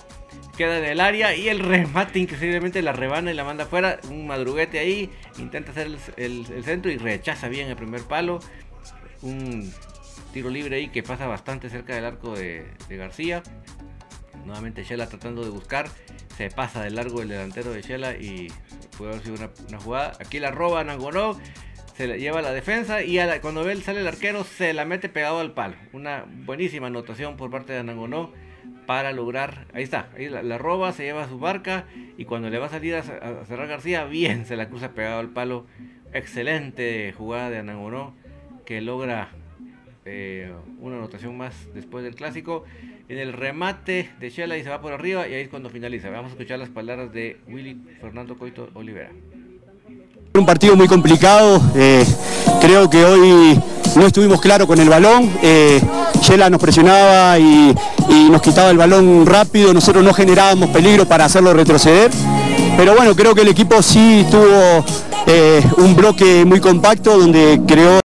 queda 0.58 0.78
en 0.78 0.86
el 0.86 1.00
área 1.00 1.34
y 1.36 1.50
el 1.50 1.60
remate 1.60 2.20
increíblemente 2.20 2.82
la 2.82 2.92
rebana 2.92 3.32
y 3.32 3.34
la 3.34 3.44
manda 3.44 3.64
afuera. 3.64 4.00
Un 4.10 4.28
madruguete 4.28 4.80
ahí, 4.80 5.10
intenta 5.38 5.72
hacer 5.72 5.98
el, 6.18 6.64
centro 6.64 6.92
y 6.92 6.98
rechaza 6.98 7.48
bien 7.48 7.70
el 7.70 7.76
primer 7.76 8.02
palo. 8.04 8.40
Un 9.22 9.72
tiro 10.34 10.50
libre 10.50 10.78
ahí 10.78 10.90
que 10.90 11.04
pasa 11.04 11.28
bastante 11.28 11.70
cerca 11.70 11.96
del 11.96 12.06
arco 12.06 12.36
de, 12.36 12.66
García. 12.90 13.44
Nuevamente 14.46 14.84
Shela 14.84 15.08
tratando 15.08 15.44
de 15.44 15.50
buscar. 15.50 15.88
Se 16.36 16.50
pasa 16.50 16.84
de 16.84 16.90
largo 16.90 17.22
el 17.22 17.30
delantero 17.30 17.72
de 17.72 17.82
Shela 17.82 18.14
y 18.14 18.52
puede 18.98 19.12
haber 19.12 19.24
sido 19.24 19.36
una, 19.68 19.80
jugada. 19.80 20.14
Aquí 20.20 20.40
la 20.40 20.52
roba 20.52 20.84
Nangonó. 20.84 21.40
Se 22.02 22.08
la 22.08 22.18
lleva 22.18 22.40
a 22.40 22.42
la 22.42 22.52
defensa 22.52 23.04
y 23.04 23.20
cuando 23.42 23.64
ve 23.64 23.76
sale 23.76 24.00
el 24.00 24.08
arquero 24.08 24.44
se 24.44 24.74
la 24.74 24.86
mete 24.86 25.08
pegado 25.08 25.40
al 25.40 25.52
palo. 25.52 25.76
Una 25.94 26.26
buenísima 26.28 26.88
anotación 26.88 27.38
por 27.38 27.52
parte 27.52 27.74
de 27.74 27.84
Nangonó 27.84 28.32
para 28.88 29.12
lograr. 29.12 29.68
Ahí 29.72 29.84
está. 29.84 30.10
Ahí 30.18 30.28
la, 30.28 30.58
roba, 30.58 30.94
se 30.94 31.04
lleva 31.04 31.26
a 31.26 31.30
su 31.30 31.38
barca 31.38 31.86
y 32.18 32.26
cuando 32.26 32.50
le 32.50 32.58
va 32.58 32.66
a 32.66 32.70
salir 32.70 32.96
a, 32.96 33.02
a 33.02 33.46
cerrar 33.46 33.68
García, 33.68 34.06
bien 34.06 34.48
se 34.48 34.56
la 34.56 34.68
cruza 34.68 34.96
pegado 34.96 35.20
al 35.20 35.30
palo. 35.30 35.68
Excelente 36.12 37.14
jugada 37.16 37.52
de 37.52 37.62
Nangonó 37.62 38.16
que 38.66 38.82
logra 38.82 39.30
eh, 40.04 40.52
una 40.80 40.96
anotación 40.96 41.38
más 41.38 41.72
después 41.76 42.04
del 42.04 42.16
clásico. 42.16 42.64
En 43.10 43.20
el 43.20 43.32
remate 43.32 44.10
de 44.20 44.32
Shela 44.32 44.58
y 44.58 44.64
se 44.64 44.70
va 44.70 44.82
por 44.82 44.92
arriba 44.92 45.28
y 45.28 45.36
ahí 45.36 45.42
es 45.44 45.50
cuando 45.50 45.70
finaliza. 45.70 46.10
Vamos 46.10 46.32
a 46.32 46.34
escuchar 46.34 46.58
las 46.58 46.70
palabras 46.70 47.14
de 47.14 47.38
Willy 47.46 47.80
Fernando 48.00 48.40
Coito 48.40 48.72
Olivera. 48.74 49.12
Un 50.34 50.46
partido 50.46 50.78
muy 50.78 50.88
complicado, 50.88 51.62
eh, 51.76 52.06
creo 52.62 52.90
que 52.90 53.04
hoy 53.04 53.60
no 53.96 54.06
estuvimos 54.06 54.40
claros 54.40 54.66
con 54.66 54.80
el 54.80 54.88
balón, 54.88 55.30
eh, 55.42 55.82
Shela 56.22 56.50
nos 56.50 56.62
presionaba 56.62 57.38
y, 57.38 57.76
y, 58.08 58.30
nos 58.30 58.42
quitaba 58.42 58.70
el 58.70 58.78
balón 58.78 59.26
rápido, 59.26 59.74
nosotros 59.74 60.02
no 60.06 60.14
generábamos 60.14 60.70
peligro 60.70 61.06
para 61.06 61.26
hacerlo 61.26 61.54
retroceder, 61.54 62.12
pero 62.78 62.96
bueno, 62.96 63.14
creo 63.14 63.36
que 63.36 63.42
el 63.42 63.50
equipo 63.50 63.82
sí 63.82 64.26
tuvo 64.32 64.86
eh, 65.28 65.62
un 65.78 65.96
bloque 65.98 66.46
muy 66.46 66.62
compacto 66.62 67.18
donde 67.18 67.60
creó 67.68 68.00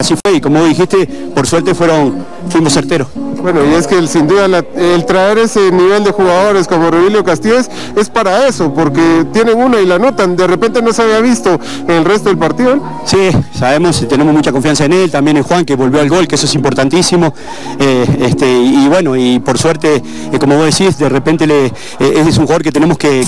así 0.00 0.14
fue 0.24 0.36
y 0.36 0.40
como 0.40 0.64
dijiste, 0.64 1.06
por 1.34 1.46
suerte 1.46 1.74
fueron, 1.74 2.24
fuimos 2.48 2.72
certeros. 2.72 3.25
Bueno, 3.42 3.60
y 3.64 3.74
es 3.74 3.86
que 3.86 3.96
el, 3.96 4.08
sin 4.08 4.26
duda 4.26 4.46
el 4.46 5.04
traer 5.04 5.38
ese 5.38 5.70
nivel 5.70 6.04
de 6.04 6.10
jugadores 6.10 6.66
como 6.66 6.90
Revilio 6.90 7.24
Castillo 7.24 7.56
es, 7.96 8.08
para 8.08 8.46
eso, 8.48 8.72
porque 8.72 9.26
tienen 9.32 9.58
una 9.58 9.80
y 9.80 9.86
la 9.86 9.98
notan. 9.98 10.36
De 10.36 10.46
repente 10.46 10.80
no 10.82 10.92
se 10.92 11.02
había 11.02 11.20
visto 11.20 11.58
en 11.86 11.90
el 11.90 12.04
resto 12.04 12.28
del 12.28 12.38
partido. 12.38 12.80
Sí, 13.04 13.30
sabemos, 13.54 14.06
tenemos 14.08 14.34
mucha 14.34 14.52
confianza 14.52 14.84
en 14.84 14.92
él, 14.92 15.10
también 15.10 15.36
en 15.36 15.42
Juan 15.42 15.64
que 15.64 15.76
volvió 15.76 16.00
al 16.00 16.08
gol, 16.08 16.26
que 16.26 16.36
eso 16.36 16.46
es 16.46 16.54
importantísimo. 16.54 17.34
Eh, 17.78 18.06
este, 18.22 18.50
y 18.50 18.88
bueno, 18.88 19.16
y 19.16 19.38
por 19.38 19.58
suerte, 19.58 20.02
eh, 20.32 20.38
como 20.38 20.56
vos 20.56 20.64
decís, 20.66 20.98
de 20.98 21.08
repente 21.08 21.46
le, 21.46 21.66
eh, 21.66 21.72
es 21.98 22.38
un 22.38 22.46
jugador 22.46 22.62
que 22.62 22.72
tenemos 22.72 22.98
que, 22.98 23.26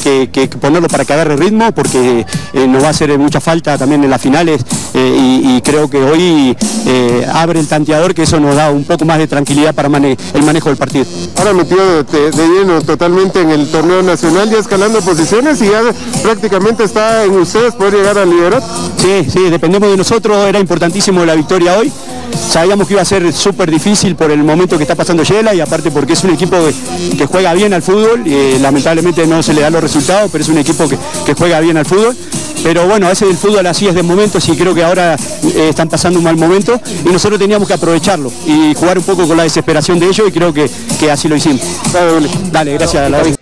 ponerlo 0.61 0.89
para 0.89 1.05
que 1.05 1.13
agarre 1.13 1.37
ritmo, 1.37 1.73
porque 1.73 2.25
nos 2.55 2.83
va 2.83 2.89
a 2.89 2.91
hacer 2.91 3.17
mucha 3.19 3.41
falta 3.41 3.77
también 3.77 4.03
en 4.05 4.11
las 4.11 4.21
finales 4.21 4.65
y, 4.95 5.57
y 5.57 5.63
creo 5.63 5.89
que 5.89 6.03
hoy 6.03 6.57
abre 7.33 7.61
el 7.61 7.69
tanteador, 7.69 8.15
que 8.15 8.23
eso 8.23 8.41
nos 8.41 8.57
da 8.57 8.71
un 8.71 8.85
poco 8.85 9.05
más 9.05 9.19
de 9.19 9.27
tranquilidad 9.27 9.75
para 9.75 9.89
el 10.35 10.43
manejo 10.43 10.69
del 10.69 10.79
partido. 10.79 11.05
Ahora 11.37 11.53
metido 11.53 12.03
de, 12.03 12.31
de 12.31 12.49
lleno 12.49 12.81
totalmente 12.83 13.41
en 13.41 13.51
el 13.51 13.69
torneo 13.71 14.03
nacional, 14.03 14.51
ya 14.51 14.59
escalando 14.59 15.01
posiciones 15.01 15.61
y 15.63 15.67
ya 15.67 15.83
prácticamente 16.23 16.85
está 16.85 17.25
en 17.25 17.39
ustedes 17.39 17.75
poder 17.75 17.95
llegar 17.95 18.19
al 18.19 18.31
liderato. 18.31 18.67
Sí, 18.97 19.27
sí, 19.31 19.51
dependemos 19.51 19.91
de 19.91 19.97
nosotros, 19.97 20.47
era 20.47 20.59
importantísimo 20.59 21.25
la 21.25 21.35
victoria 21.35 21.79
hoy. 21.79 21.93
Sabíamos 22.51 22.87
que 22.87 22.95
iba 22.95 23.03
a 23.03 23.07
ser 23.07 23.33
súper 23.33 23.71
difícil 23.71 24.15
por 24.15 24.31
el 24.31 24.45
momento 24.45 24.77
que 24.77 24.85
está 24.85 24.95
pasando 24.95 25.23
Yela 25.23 25.55
y 25.55 25.61
aparte 25.61 25.91
porque 25.91 26.13
es 26.13 26.25
un 26.25 26.31
equipo 26.31 26.57
que, 26.59 27.17
que 27.17 27.27
juega 27.27 27.55
bien 27.55 27.73
al 27.73 27.83
fútbol, 27.83 28.27
y 28.27 28.59
lamentablemente 28.59 29.27
no 29.27 29.43
se 29.43 29.55
le 29.55 29.63
dan 29.63 29.73
los 29.73 29.83
resultados, 29.83 30.31
pero 30.31 30.43
es 30.43 30.49
un 30.51 30.59
equipo 30.59 30.89
que, 30.89 30.99
que 31.25 31.35
juega 31.35 31.61
bien 31.61 31.77
al 31.77 31.87
fútbol. 31.87 32.17
Pero 32.63 32.89
bueno, 32.89 33.07
a 33.07 33.11
veces 33.11 33.31
el 33.31 33.37
fútbol 33.37 33.65
así 33.67 33.87
es 33.87 33.95
de 33.95 34.03
momentos 34.03 34.49
y 34.49 34.57
creo 34.57 34.75
que 34.75 34.83
ahora 34.83 35.15
eh, 35.15 35.69
están 35.71 35.89
pasando 35.89 36.19
un 36.19 36.25
mal 36.25 36.37
momento 36.37 36.79
y 37.05 37.09
nosotros 37.09 37.39
teníamos 37.39 37.69
que 37.69 37.75
aprovecharlo 37.75 38.33
y 38.47 38.75
jugar 38.75 38.99
un 38.99 39.05
poco 39.05 39.29
con 39.29 39.37
la 39.37 39.45
desesperación 39.45 39.88
de 39.97 40.07
ellos 40.07 40.29
y 40.29 40.33
creo 40.33 40.53
que, 40.53 40.69
que 41.01 41.11
así 41.11 41.29
lo 41.29 41.37
hicimos. 41.37 41.63
Dale, 42.53 42.75
gracias. 42.75 43.11
David. 43.11 43.37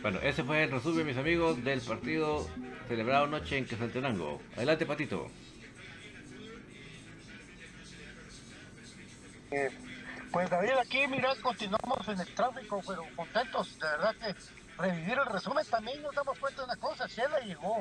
Bueno, 0.00 0.18
ese 0.22 0.42
fue 0.44 0.62
el 0.64 0.70
resumen, 0.70 1.06
mis 1.06 1.16
amigos, 1.16 1.62
del 1.62 1.80
partido 1.80 2.46
celebrado 2.88 3.24
anoche 3.24 3.58
en 3.58 3.66
Quetzaltenango. 3.66 4.40
Adelante, 4.56 4.86
Patito. 4.86 5.30
Eh, 9.50 9.70
Pues 10.32 10.50
David, 10.50 10.72
aquí 10.80 11.06
mira, 11.06 11.32
continuamos 11.42 12.08
en 12.08 12.18
el 12.20 12.34
tráfico, 12.34 12.82
pero 12.86 13.04
contentos, 13.14 13.78
de 13.78 13.86
verdad 13.86 14.14
que 14.16 14.34
revivir 14.82 15.16
el 15.18 15.26
resumen 15.26 15.64
también 15.70 16.02
nos 16.02 16.12
damos 16.14 16.36
cuenta 16.38 16.62
de 16.62 16.64
una 16.64 16.76
cosa, 16.76 17.06
Shela 17.06 17.38
llegó. 17.40 17.76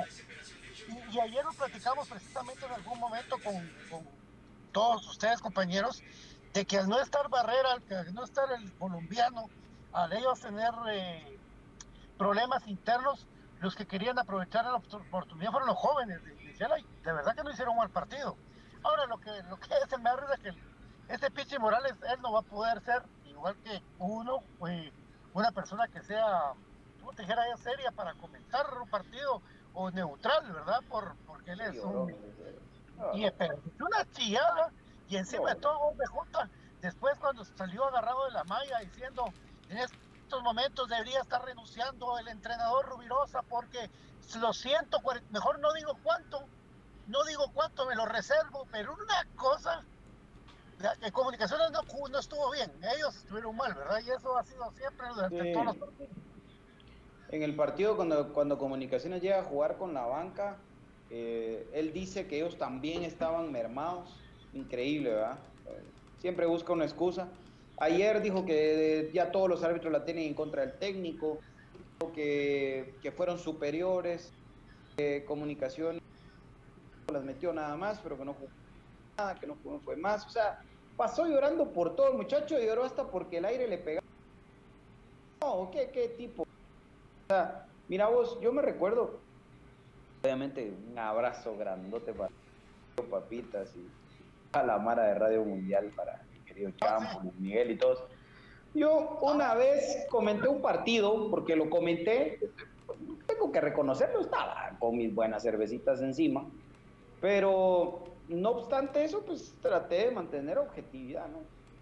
Y, 0.87 1.15
y 1.15 1.19
ayer 1.19 1.43
lo 1.43 1.51
platicamos 1.53 2.07
precisamente 2.07 2.65
en 2.65 2.73
algún 2.73 2.99
momento 2.99 3.37
con, 3.43 3.55
con 3.89 4.01
todos 4.71 5.07
ustedes 5.07 5.39
compañeros, 5.39 6.03
de 6.53 6.65
que 6.65 6.77
al 6.77 6.87
no 6.87 6.99
estar 6.99 7.29
Barrera, 7.29 7.73
al 7.73 8.13
no 8.13 8.23
estar 8.23 8.45
el 8.51 8.73
colombiano, 8.75 9.51
al 9.91 10.13
ellos 10.13 10.39
tener 10.39 10.71
eh, 10.89 11.39
problemas 12.17 12.67
internos, 12.67 13.27
los 13.59 13.75
que 13.75 13.87
querían 13.87 14.19
aprovechar 14.19 14.65
la 14.65 14.75
opor- 14.75 15.01
oportunidad 15.07 15.51
fueron 15.51 15.67
los 15.69 15.77
jóvenes 15.77 16.23
de, 16.23 16.31
de 16.35 16.53
de 17.03 17.13
verdad 17.13 17.35
que 17.35 17.43
no 17.43 17.51
hicieron 17.51 17.73
un 17.73 17.79
mal 17.79 17.89
partido. 17.91 18.37
Ahora 18.83 19.05
lo 19.07 19.17
que 19.19 19.31
lo 19.49 19.57
que 19.57 19.73
es 19.73 19.91
el 19.93 20.01
me 20.01 20.09
es 20.33 20.39
que 20.39 20.51
este 21.07 21.31
Pichi 21.31 21.57
Morales, 21.59 21.93
él 22.01 22.19
no 22.21 22.31
va 22.33 22.39
a 22.39 22.43
poder 22.43 22.81
ser 22.81 23.03
igual 23.23 23.57
que 23.59 23.83
uno, 23.97 24.39
eh, 24.67 24.91
una 25.33 25.51
persona 25.51 25.87
que 25.87 26.01
sea, 26.03 26.53
como 26.99 27.13
te 27.13 27.23
dijera 27.23 27.43
seria 27.57 27.91
para 27.91 28.13
comentar 28.15 28.65
un 28.81 28.89
partido 28.89 29.41
o 29.71 29.91
neutral, 29.91 30.51
¿verdad? 30.51 30.79
Por, 30.87 31.17
porque 31.25 31.51
él 31.51 31.61
es 31.61 31.77
un... 31.83 32.09
Y 33.13 33.29
pero 33.31 33.61
una 33.79 34.05
chillada 34.11 34.71
y 35.07 35.17
encima 35.17 35.49
de 35.53 35.59
todo 35.59 35.77
después 36.81 37.17
cuando 37.19 37.43
salió 37.45 37.85
agarrado 37.85 38.25
de 38.25 38.31
la 38.31 38.43
malla 38.43 38.79
diciendo 38.79 39.35
en 39.67 39.77
estos 39.77 40.41
momentos 40.43 40.87
debería 40.87 41.19
estar 41.21 41.43
renunciando 41.43 42.17
el 42.17 42.27
entrenador 42.27 42.85
Rubirosa 42.85 43.43
porque 43.43 43.89
lo 44.39 44.53
siento, 44.53 44.99
mejor 45.29 45.59
no 45.59 45.73
digo 45.73 45.99
cuánto, 46.01 46.49
no 47.05 47.23
digo 47.23 47.51
cuánto, 47.53 47.85
me 47.85 47.95
lo 47.95 48.05
reservo, 48.05 48.67
pero 48.71 48.93
una 48.93 49.29
cosa 49.35 49.85
que 50.99 51.11
comunicaciones 51.11 51.67
no, 51.71 52.19
estuvo 52.19 52.51
bien, 52.51 52.71
ellos 52.95 53.15
estuvieron 53.15 53.55
mal, 53.55 53.73
¿verdad? 53.73 53.99
Y 54.05 54.09
eso 54.09 54.37
ha 54.37 54.43
sido 54.43 54.71
siempre 54.71 55.07
durante 55.13 55.43
Sí. 55.43 55.53
todos 55.53 55.65
los 55.65 55.77
partidos. 55.77 56.17
En 57.29 57.41
el 57.41 57.55
partido, 57.55 57.95
cuando, 57.95 58.33
cuando 58.33 58.57
Comunicaciones 58.57 59.21
llega 59.21 59.39
a 59.39 59.43
jugar 59.43 59.77
con 59.77 59.93
la 59.93 60.05
banca, 60.05 60.57
eh, 61.09 61.69
él 61.73 61.93
dice 61.93 62.27
que 62.27 62.37
ellos 62.37 62.57
también 62.57 63.03
estaban 63.03 63.51
mermados. 63.51 64.22
Increíble, 64.53 65.09
¿verdad? 65.09 65.39
Siempre 66.19 66.45
busca 66.45 66.73
una 66.73 66.85
excusa. 66.85 67.27
Ayer 67.79 68.21
dijo 68.21 68.45
que 68.45 68.99
eh, 68.99 69.11
ya 69.13 69.31
todos 69.31 69.49
los 69.49 69.63
árbitros 69.63 69.91
la 69.91 70.05
tienen 70.05 70.25
en 70.25 70.33
contra 70.35 70.61
del 70.61 70.77
técnico, 70.77 71.39
que, 72.13 72.99
que 73.01 73.11
fueron 73.11 73.39
superiores, 73.39 74.31
que 74.95 75.25
Comunicaciones 75.25 75.99
las 77.11 77.23
metió 77.23 77.53
nada 77.53 77.75
más, 77.75 77.99
pero 77.99 78.17
que 78.17 78.25
no 78.25 78.33
jugó 78.33 78.49
nada, 79.17 79.35
que 79.35 79.47
no 79.47 79.55
fue 79.83 79.95
más. 79.97 80.25
O 80.25 80.29
sea, 80.29 80.63
pasó 80.95 81.25
llorando 81.25 81.73
por 81.73 81.95
todo 81.95 82.09
el 82.09 82.17
muchacho, 82.17 82.59
lloró 82.59 82.83
hasta 82.83 83.09
porque 83.09 83.37
el 83.37 83.45
aire 83.45 83.67
le 83.67 83.77
pegaba. 83.79 84.01
No, 85.43 85.69
¿qué, 85.71 85.89
qué 85.91 86.09
tipo? 86.09 86.43
O 86.43 86.45
sea, 87.29 87.67
mira 87.87 88.07
vos, 88.07 88.39
yo 88.41 88.51
me 88.53 88.61
recuerdo, 88.61 89.19
obviamente, 90.23 90.71
un 90.71 90.97
abrazo 90.97 91.57
grandote 91.57 92.13
para 92.13 92.29
papitas 93.09 93.75
y 93.75 94.02
a 94.53 94.63
la 94.63 94.77
Mara 94.77 95.03
de 95.03 95.15
Radio 95.15 95.43
Mundial 95.43 95.91
para 95.95 96.21
mi 96.31 96.39
querido 96.45 96.71
Champo, 96.71 97.19
Luis 97.21 97.35
Miguel 97.39 97.71
y 97.71 97.77
todos. 97.77 98.03
Yo 98.73 99.19
una 99.21 99.53
vez 99.55 100.05
comenté 100.09 100.47
un 100.47 100.61
partido, 100.61 101.29
porque 101.29 101.55
lo 101.55 101.69
comenté, 101.69 102.39
tengo 103.27 103.51
que 103.51 103.61
reconocerlo, 103.61 104.21
estaba 104.21 104.75
con 104.79 104.97
mis 104.97 105.13
buenas 105.13 105.43
cervecitas 105.43 106.01
encima, 106.01 106.45
pero 107.21 108.03
no 108.29 108.49
obstante 108.49 109.03
eso, 109.03 109.23
pues 109.25 109.53
traté 109.61 110.05
de 110.05 110.11
mantener 110.11 110.57
objetividad, 110.57 111.27
¿no? 111.27 111.39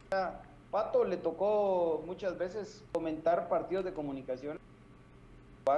Sea, 0.10 0.42
Pato 0.70 1.04
le 1.04 1.18
tocó 1.18 2.02
muchas 2.06 2.38
veces 2.38 2.84
comentar 2.94 3.50
partidos 3.50 3.86
de 3.86 3.94
comunicación 3.94 4.58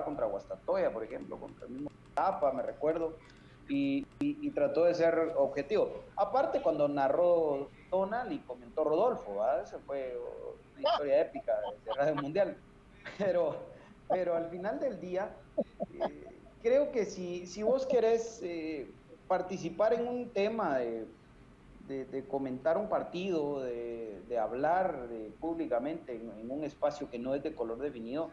contra 0.05 0.25
Guastatoya, 0.25 0.91
por 0.91 1.03
ejemplo, 1.03 1.37
contra 1.37 1.67
el 1.67 1.73
mismo 1.73 1.91
Tapa, 2.15 2.51
me 2.51 2.61
recuerdo, 2.63 3.13
y, 3.67 3.99
y- 4.19 4.47
y 4.47 4.51
trató 4.53 4.85
de 4.85 4.93
ser 4.93 5.15
objetivo. 5.37 6.05
Aparte, 6.17 6.61
cuando 6.61 6.87
narró 6.87 7.69
Donald 7.91 8.31
y 8.31 8.43
comentó 8.43 8.83
Rodolfo, 8.83 9.35
¿verdad? 9.39 9.63
Esa 9.63 9.79
fue 9.81 10.13
una 10.73 10.81
historia 10.81 11.21
épica 11.21 11.53
de 11.85 11.93
Radio 11.93 12.15
Mundial. 12.15 12.61
Pero, 13.17 13.69
pero 14.07 14.35
al 14.35 14.49
final 14.49 14.79
del 14.79 14.99
día, 14.99 15.37
eh, 15.91 16.23
creo 16.61 16.91
que 16.91 17.05
si, 17.05 17.45
si 17.47 17.61
vos 17.63 17.85
querés 17.85 18.41
eh, 18.43 18.95
participar 19.27 19.93
en 19.93 20.07
un 20.07 20.31
tema 20.31 20.79
de, 20.79 21.07
de- 21.79 22.05
de 22.05 22.27
comentar 22.27 22.77
un 22.77 22.87
partido, 22.89 23.61
de, 23.61 24.21
de 24.27 24.37
hablar 24.37 25.09
públicamente 25.39 26.15
en, 26.15 26.31
en 26.31 26.49
un 26.51 26.63
espacio 26.63 27.09
que 27.09 27.19
no 27.19 27.35
es 27.35 27.43
de 27.43 27.53
color 27.53 27.77
definido, 27.79 28.31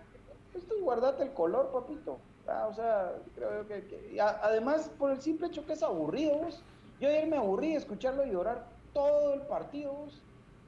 pues 0.53 0.67
tú 0.69 0.75
guardate 0.83 1.23
el 1.25 1.33
color, 1.35 1.71
papito. 1.73 2.30
O 2.69 2.75
sea, 2.75 3.13
creo 3.35 3.67
que, 3.67 4.21
además 4.21 4.91
por 4.99 5.11
el 5.11 5.21
simple 5.21 5.49
hecho 5.49 5.65
que 5.67 5.75
es 5.75 5.83
aburrido, 5.83 6.39
vos. 6.39 6.63
Yo 7.01 7.09
ayer 7.09 7.27
me 7.27 7.37
aburrí 7.37 7.71
de 7.71 7.77
escucharlo 7.77 8.25
llorar 8.25 8.67
todo 8.93 9.35
el 9.35 9.43
partido, 9.43 9.93
vos. 9.93 10.21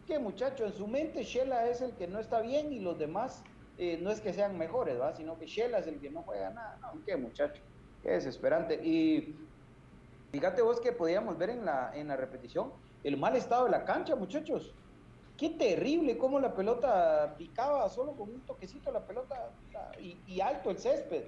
Que 0.07 0.19
muchacho, 0.19 0.65
en 0.65 0.73
su 0.73 0.87
mente 0.87 1.23
Shela 1.23 1.69
es 1.69 1.81
el 1.81 1.93
que 1.93 2.07
no 2.07 2.19
está 2.19 2.41
bien 2.41 2.73
y 2.73 2.81
los 2.81 2.99
demás 2.99 3.43
eh, 3.79 3.99
no 4.01 4.11
es 4.11 4.21
que 4.21 4.33
sean 4.33 4.59
mejores, 4.59 5.01
¿va? 5.01 5.15
Sino 5.15 5.39
que 5.39 5.47
Shela 5.47 5.79
es 5.79 5.87
el 5.87 6.01
que 6.01 6.11
no 6.11 6.23
juega 6.23 6.51
nada. 6.51 6.79
No, 6.81 7.19
muchacho, 7.19 7.63
qué 8.03 8.11
desesperante. 8.11 8.75
Y 8.75 9.37
fíjate 10.31 10.63
vos 10.63 10.81
que 10.81 10.93
podíamos 10.93 11.39
ver 11.39 11.51
en 11.51 11.65
la, 11.65 11.93
en 11.95 12.09
la 12.09 12.17
repetición 12.17 12.73
el 13.05 13.17
mal 13.17 13.37
estado 13.37 13.65
de 13.65 13.71
la 13.71 13.85
cancha, 13.85 14.17
muchachos. 14.17 14.75
Qué 15.37 15.51
terrible 15.51 16.19
cómo 16.19 16.39
la 16.39 16.55
pelota 16.55 17.35
picaba 17.37 17.89
solo 17.89 18.13
con 18.13 18.31
un 18.31 18.41
toquecito 18.43 18.93
la 18.93 19.05
pelota 19.05 19.51
y 19.99 20.41
alto 20.41 20.71
el 20.71 20.79
césped. 20.79 21.25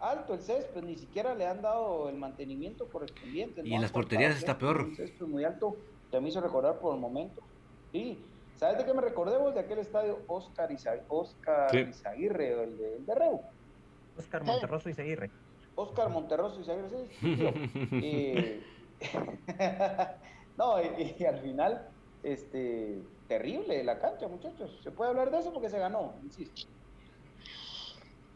Alto 0.00 0.34
el 0.34 0.40
césped, 0.40 0.82
ni 0.82 0.96
siquiera 0.96 1.34
le 1.34 1.46
han 1.46 1.62
dado 1.62 2.08
el 2.08 2.16
mantenimiento 2.16 2.88
correspondiente. 2.90 3.62
Y 3.64 3.70
no 3.70 3.76
en 3.76 3.82
las 3.82 3.92
porterías 3.92 4.36
está 4.36 4.58
peor. 4.58 4.82
Un 4.82 4.94
césped 4.94 5.26
muy 5.26 5.44
alto, 5.44 5.76
te 6.10 6.20
me 6.20 6.28
hizo 6.28 6.40
recordar 6.40 6.78
por 6.80 6.94
el 6.94 7.00
momento. 7.00 7.42
Sí, 7.92 8.26
¿sabes 8.56 8.78
de 8.78 8.84
qué 8.84 8.92
me 8.92 9.00
recordé 9.00 9.38
vos? 9.38 9.54
De 9.54 9.60
aquel 9.60 9.78
estadio 9.78 10.24
Oscar, 10.28 10.70
Iza- 10.70 11.04
Oscar 11.08 11.70
Sí. 11.70 11.78
Izaguirre, 11.88 12.62
el 12.64 12.76
de, 12.76 12.96
el 12.96 13.06
de 13.06 13.14
Reu. 13.14 13.40
Oscar 14.16 14.44
Monterroso 14.44 14.88
y 14.90 14.94
Seguirre. 14.94 15.30
Oscar 15.74 16.08
Monterroso 16.10 16.60
Izaguirre, 16.60 16.88
sí, 16.90 17.14
sí. 17.20 17.38
Eh, 18.02 18.62
no, 20.56 20.82
y, 20.82 21.14
y 21.18 21.24
al 21.24 21.40
final, 21.40 21.88
este, 22.22 23.02
terrible 23.26 23.82
la 23.84 23.98
cancha, 23.98 24.28
muchachos. 24.28 24.80
Se 24.82 24.90
puede 24.90 25.10
hablar 25.10 25.30
de 25.30 25.38
eso 25.38 25.52
porque 25.52 25.68
se 25.70 25.78
ganó, 25.78 26.18
insisto. 26.22 26.68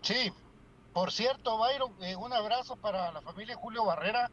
Sí, 0.02 0.30
por 0.92 1.12
cierto, 1.12 1.58
Byron, 1.58 1.92
eh, 2.02 2.16
un 2.16 2.32
abrazo 2.32 2.76
para 2.76 3.12
la 3.12 3.20
familia 3.20 3.56
Julio 3.56 3.84
Barrera. 3.84 4.30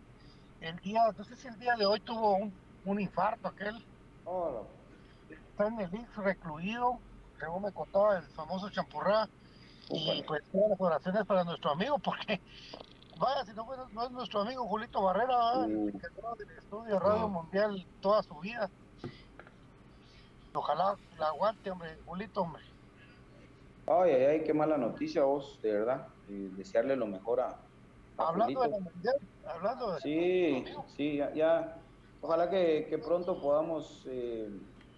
El 0.62 0.78
día, 0.78 1.02
no 1.16 1.24
sé 1.24 1.36
si 1.36 1.48
el 1.48 1.60
día 1.60 1.76
de 1.76 1.86
hoy 1.86 2.00
tuvo 2.00 2.36
un, 2.36 2.54
un 2.86 3.00
infarto 3.00 3.48
aquel. 3.48 3.86
está 5.30 5.68
en 5.68 5.80
el 5.80 5.94
IX 5.94 6.16
recluido, 6.18 7.00
según 7.40 7.64
me 7.64 7.72
contaba 7.72 8.18
el 8.18 8.24
famoso 8.30 8.70
champurrá. 8.70 9.30
Y 9.90 10.24
pues 10.24 10.44
todas 10.52 10.72
las 10.72 10.82
oraciones 10.82 11.26
para 11.26 11.44
nuestro 11.44 11.72
amigo, 11.72 11.98
porque 12.04 12.42
vaya, 13.18 13.46
si 13.46 13.54
no, 13.54 13.68
es 13.74 14.12
nuestro 14.12 14.42
amigo 14.42 14.68
Julito 14.68 15.02
Barrera, 15.02 15.66
el 15.66 15.92
que 15.94 16.00
quedó 16.00 16.36
del 16.36 16.52
estudio 16.58 17.00
Radio 17.00 17.28
Mundial 17.30 17.86
toda 18.02 18.24
su 18.24 18.36
vida. 18.40 18.70
Ojalá 20.54 20.96
la 21.20 21.28
aguante, 21.28 21.70
hombre, 21.70 22.00
Julito, 22.06 22.42
hombre. 22.42 22.64
Ay, 23.90 24.12
ay, 24.12 24.24
ay, 24.26 24.44
qué 24.44 24.54
mala 24.54 24.78
noticia 24.78 25.24
vos, 25.24 25.60
de 25.62 25.72
verdad. 25.72 26.08
Eh, 26.28 26.50
desearle 26.52 26.96
lo 26.96 27.08
mejor 27.08 27.40
a, 27.40 27.48
a 28.18 28.28
Hablando 28.28 28.62
de 28.62 28.68
Julito. 28.68 28.84
la 28.86 28.92
mundial, 28.92 29.16
hablando 29.46 29.94
de 29.94 30.00
Sí, 30.02 30.66
sí, 30.96 31.18
ya, 31.18 31.34
ya. 31.34 31.84
Ojalá 32.20 32.50
que, 32.50 32.88
que 32.90 32.98
pronto 32.98 33.40
podamos 33.42 34.06
eh, 34.10 34.50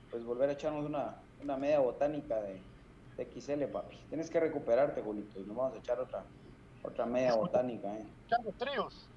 pues 0.09 0.23
volver 0.25 0.49
a 0.49 0.53
echarnos 0.53 0.85
una, 0.85 1.23
una 1.37 1.57
media 1.57 1.79
botánica 1.79 2.41
de, 2.41 2.71
de 3.15 3.23
XL, 3.23 3.67
papi. 3.67 3.95
Tienes 4.09 4.29
que 4.29 4.39
recuperarte, 4.39 5.01
Julito, 5.03 5.39
y 5.39 5.45
nos 5.45 5.55
vamos 5.55 5.75
a 5.75 5.79
echar 5.79 5.99
otra, 5.99 6.27
otra 6.83 7.05
media 7.05 7.35
botánica, 7.35 7.95
¿eh? 7.95 8.15
echando 8.25 8.53
tríos. 8.57 9.11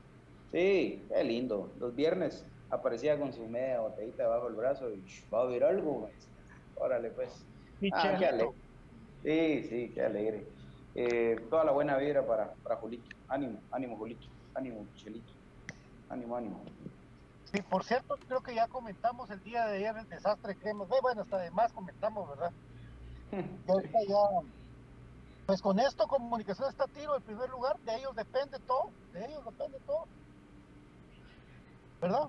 Sí, 0.52 1.08
qué 1.10 1.24
lindo. 1.24 1.74
Los 1.78 1.94
viernes 1.94 2.46
aparecía 2.68 3.18
con 3.18 3.32
su 3.32 3.48
media 3.48 3.80
botellita 3.80 4.24
debajo 4.24 4.46
del 4.46 4.56
brazo 4.56 4.92
y 4.92 5.02
"Shh, 5.02 5.28
va 5.32 5.40
a 5.40 5.42
haber 5.44 5.64
algo. 5.64 6.00
güey". 6.00 6.12
Órale, 6.74 7.12
pues. 7.12 7.48
Ah. 7.94 8.18
Sí, 9.22 9.62
sí, 9.64 9.92
qué 9.94 10.02
alegre. 10.02 10.46
Eh, 10.94 11.36
toda 11.48 11.64
la 11.64 11.72
buena 11.72 11.96
vibra 11.96 12.26
para, 12.26 12.52
para 12.54 12.76
Julito. 12.76 13.16
Ánimo, 13.28 13.60
ánimo, 13.70 13.96
Julito. 13.96 14.26
Ánimo, 14.54 14.86
Chelito. 14.96 15.32
Ánimo, 16.08 16.36
ánimo. 16.36 16.62
Sí, 17.52 17.62
por 17.62 17.84
cierto, 17.84 18.16
creo 18.26 18.42
que 18.42 18.54
ya 18.54 18.66
comentamos 18.68 19.30
el 19.30 19.42
día 19.42 19.66
de 19.66 19.76
ayer 19.76 19.96
el 19.96 20.08
desastre 20.08 20.56
que 20.56 20.70
hemos. 20.70 20.90
eh, 20.90 20.94
bueno, 21.02 21.22
hasta 21.22 21.36
además 21.36 21.72
comentamos, 21.72 22.28
¿verdad? 22.28 22.52
Ya. 23.32 24.46
Pues 25.46 25.60
con 25.60 25.78
esto, 25.80 26.06
comunicación 26.06 26.68
está 26.68 26.84
a 26.84 26.88
tiro 26.88 27.16
en 27.16 27.22
primer 27.22 27.48
lugar, 27.50 27.78
de 27.80 27.96
ellos 27.96 28.14
depende 28.14 28.58
todo, 28.60 28.90
de 29.12 29.24
ellos 29.24 29.44
depende 29.44 29.78
todo. 29.86 30.04
¿Verdad? 32.00 32.28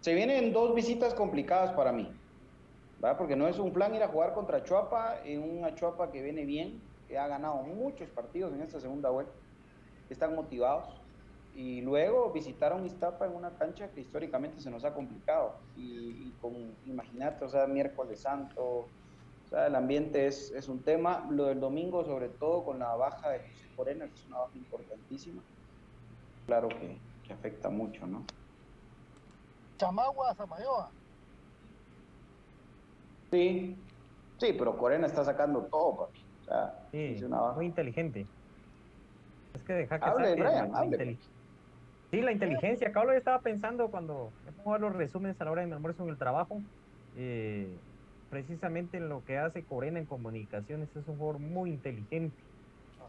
Se 0.00 0.14
vienen 0.14 0.52
dos 0.52 0.74
visitas 0.74 1.14
complicadas 1.14 1.72
para 1.72 1.92
mí, 1.92 2.10
¿verdad? 3.00 3.18
Porque 3.18 3.36
no 3.36 3.48
es 3.48 3.58
un 3.58 3.72
plan 3.72 3.94
ir 3.94 4.02
a 4.02 4.08
jugar 4.08 4.34
contra 4.34 4.62
Chuapa, 4.64 5.20
en 5.24 5.58
una 5.58 5.74
Chuapa 5.74 6.10
que 6.10 6.22
viene 6.22 6.44
bien, 6.44 6.80
que 7.08 7.18
ha 7.18 7.28
ganado 7.28 7.56
muchos 7.62 8.08
partidos 8.10 8.52
en 8.54 8.62
esta 8.62 8.80
segunda 8.80 9.10
vuelta, 9.10 9.32
que 10.08 10.14
están 10.14 10.34
motivados, 10.34 10.88
y 11.54 11.80
luego 11.80 12.30
visitar 12.32 12.72
a 12.72 12.76
un 12.76 12.84
Iztapa 12.84 13.26
en 13.26 13.34
una 13.34 13.50
cancha 13.50 13.88
que 13.90 14.02
históricamente 14.02 14.60
se 14.60 14.70
nos 14.70 14.84
ha 14.84 14.92
complicado, 14.92 15.54
y, 15.76 16.30
con, 16.40 16.52
imagínate, 16.86 17.44
o 17.44 17.48
sea, 17.48 17.66
miércoles 17.66 18.20
santo, 18.20 18.62
o 18.64 19.48
sea, 19.48 19.66
el 19.68 19.74
ambiente 19.74 20.26
es, 20.26 20.50
es 20.50 20.68
un 20.68 20.82
tema, 20.82 21.26
lo 21.30 21.44
del 21.44 21.60
domingo 21.60 22.04
sobre 22.04 22.28
todo 22.28 22.64
con 22.64 22.78
la 22.78 22.94
baja 22.96 23.30
de 23.30 23.38
José 23.38 23.68
Corena, 23.76 24.06
que 24.06 24.14
es 24.14 24.26
una 24.26 24.38
baja 24.38 24.56
importantísima, 24.56 25.42
claro 26.46 26.68
que, 26.68 26.98
que 27.26 27.32
afecta 27.32 27.70
mucho, 27.70 28.06
¿no? 28.06 28.24
Chamagua, 29.78 30.34
Samayoa. 30.34 30.90
Sí, 33.30 33.84
sí, 34.38 34.54
pero 34.58 34.76
Corena 34.76 35.06
está 35.06 35.24
sacando 35.24 35.66
todo, 35.70 35.96
papi. 35.96 36.18
O 36.40 36.42
sea, 36.44 36.72
Sí, 36.92 36.98
es 36.98 37.22
una 37.22 37.52
muy 37.52 37.66
inteligente. 37.66 38.28
Es 39.52 39.64
que 39.64 39.72
deja 39.72 39.98
que 39.98 40.06
Hable, 40.06 40.34
Brian, 40.34 41.18
Sí, 42.12 42.20
la 42.22 42.32
inteligencia. 42.32 42.92
Cablo, 42.92 43.12
yo 43.12 43.18
estaba 43.18 43.42
pensando 43.42 43.90
cuando 43.90 44.34
me 44.44 44.52
pongo 44.52 44.70
a 44.70 44.72
ver 44.74 44.82
los 44.82 44.92
resúmenes 44.96 45.40
a 45.40 45.44
la 45.44 45.50
hora 45.50 45.62
de 45.62 45.66
mi 45.66 45.72
almuerzo 45.74 46.04
en 46.04 46.10
el 46.10 46.18
trabajo. 46.18 46.62
eh, 47.14 47.80
precisamente 48.28 48.96
en 48.98 49.08
lo 49.08 49.24
que 49.24 49.38
hace 49.38 49.64
Corena 49.64 49.98
en 49.98 50.06
comunicaciones 50.06 50.94
es 50.94 51.06
un 51.08 51.16
jugador 51.16 51.40
muy 51.40 51.70
inteligente. 51.70 52.44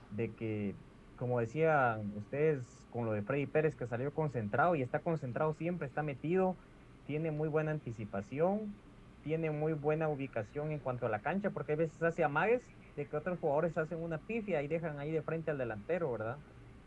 De 0.09 0.35
que, 0.35 0.77
como 1.15 1.39
decían 1.39 2.11
ustedes 2.15 2.85
con 2.89 3.05
lo 3.05 3.11
de 3.13 3.23
Freddy 3.23 3.47
Pérez, 3.47 3.75
que 3.75 3.87
salió 3.87 4.13
concentrado 4.13 4.75
y 4.75 4.81
está 4.81 5.01
concentrado 5.01 5.53
siempre, 5.53 5.87
está 5.87 6.03
metido, 6.03 6.57
tiene 7.03 7.31
muy 7.31 7.49
buena 7.49 7.71
anticipación, 7.71 8.79
tiene 9.27 9.51
muy 9.51 9.73
buena 9.73 10.07
ubicación 10.07 10.71
en 10.71 10.79
cuanto 10.79 11.05
a 11.05 11.09
la 11.09 11.19
cancha, 11.19 11.49
porque 11.49 11.73
a 11.73 11.75
veces 11.75 12.01
hace 12.01 12.23
amagues 12.23 12.61
de 12.95 13.05
que 13.05 13.17
otros 13.17 13.37
jugadores 13.39 13.77
hacen 13.77 14.01
una 14.01 14.19
pifia 14.19 14.61
y 14.61 14.69
dejan 14.69 14.99
ahí 14.99 15.11
de 15.11 15.21
frente 15.21 15.51
al 15.51 15.57
delantero, 15.57 16.09
¿verdad? 16.13 16.37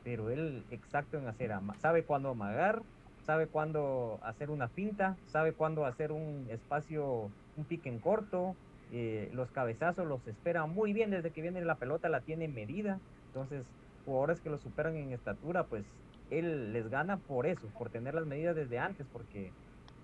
Pero 0.02 0.30
él 0.30 0.64
exacto 0.70 1.18
en 1.18 1.28
hacer, 1.28 1.52
sabe 1.82 2.02
cuándo 2.02 2.30
amagar, 2.30 2.80
sabe 3.26 3.46
cuándo 3.46 4.18
hacer 4.22 4.48
una 4.48 4.68
finta, 4.68 5.18
sabe 5.26 5.52
cuándo 5.52 5.84
hacer 5.84 6.12
un 6.12 6.46
espacio, 6.48 7.30
un 7.56 7.64
pique 7.66 7.90
en 7.90 7.98
corto, 7.98 8.56
eh, 8.90 9.28
los 9.34 9.50
cabezazos 9.50 10.06
los 10.06 10.26
espera 10.26 10.64
muy 10.64 10.94
bien 10.94 11.10
desde 11.10 11.32
que 11.32 11.42
viene 11.42 11.62
la 11.62 11.74
pelota, 11.74 12.08
la 12.08 12.22
tiene 12.22 12.48
medida, 12.48 13.00
entonces 13.26 13.66
jugadores 14.06 14.40
que 14.40 14.48
lo 14.48 14.56
superan 14.56 14.96
en 14.96 15.12
estatura, 15.12 15.64
pues 15.64 15.84
él 16.30 16.72
les 16.72 16.88
gana 16.88 17.18
por 17.18 17.46
eso, 17.46 17.68
por 17.76 17.90
tener 17.90 18.14
las 18.14 18.24
medidas 18.24 18.56
desde 18.56 18.78
antes, 18.78 19.06
porque 19.12 19.52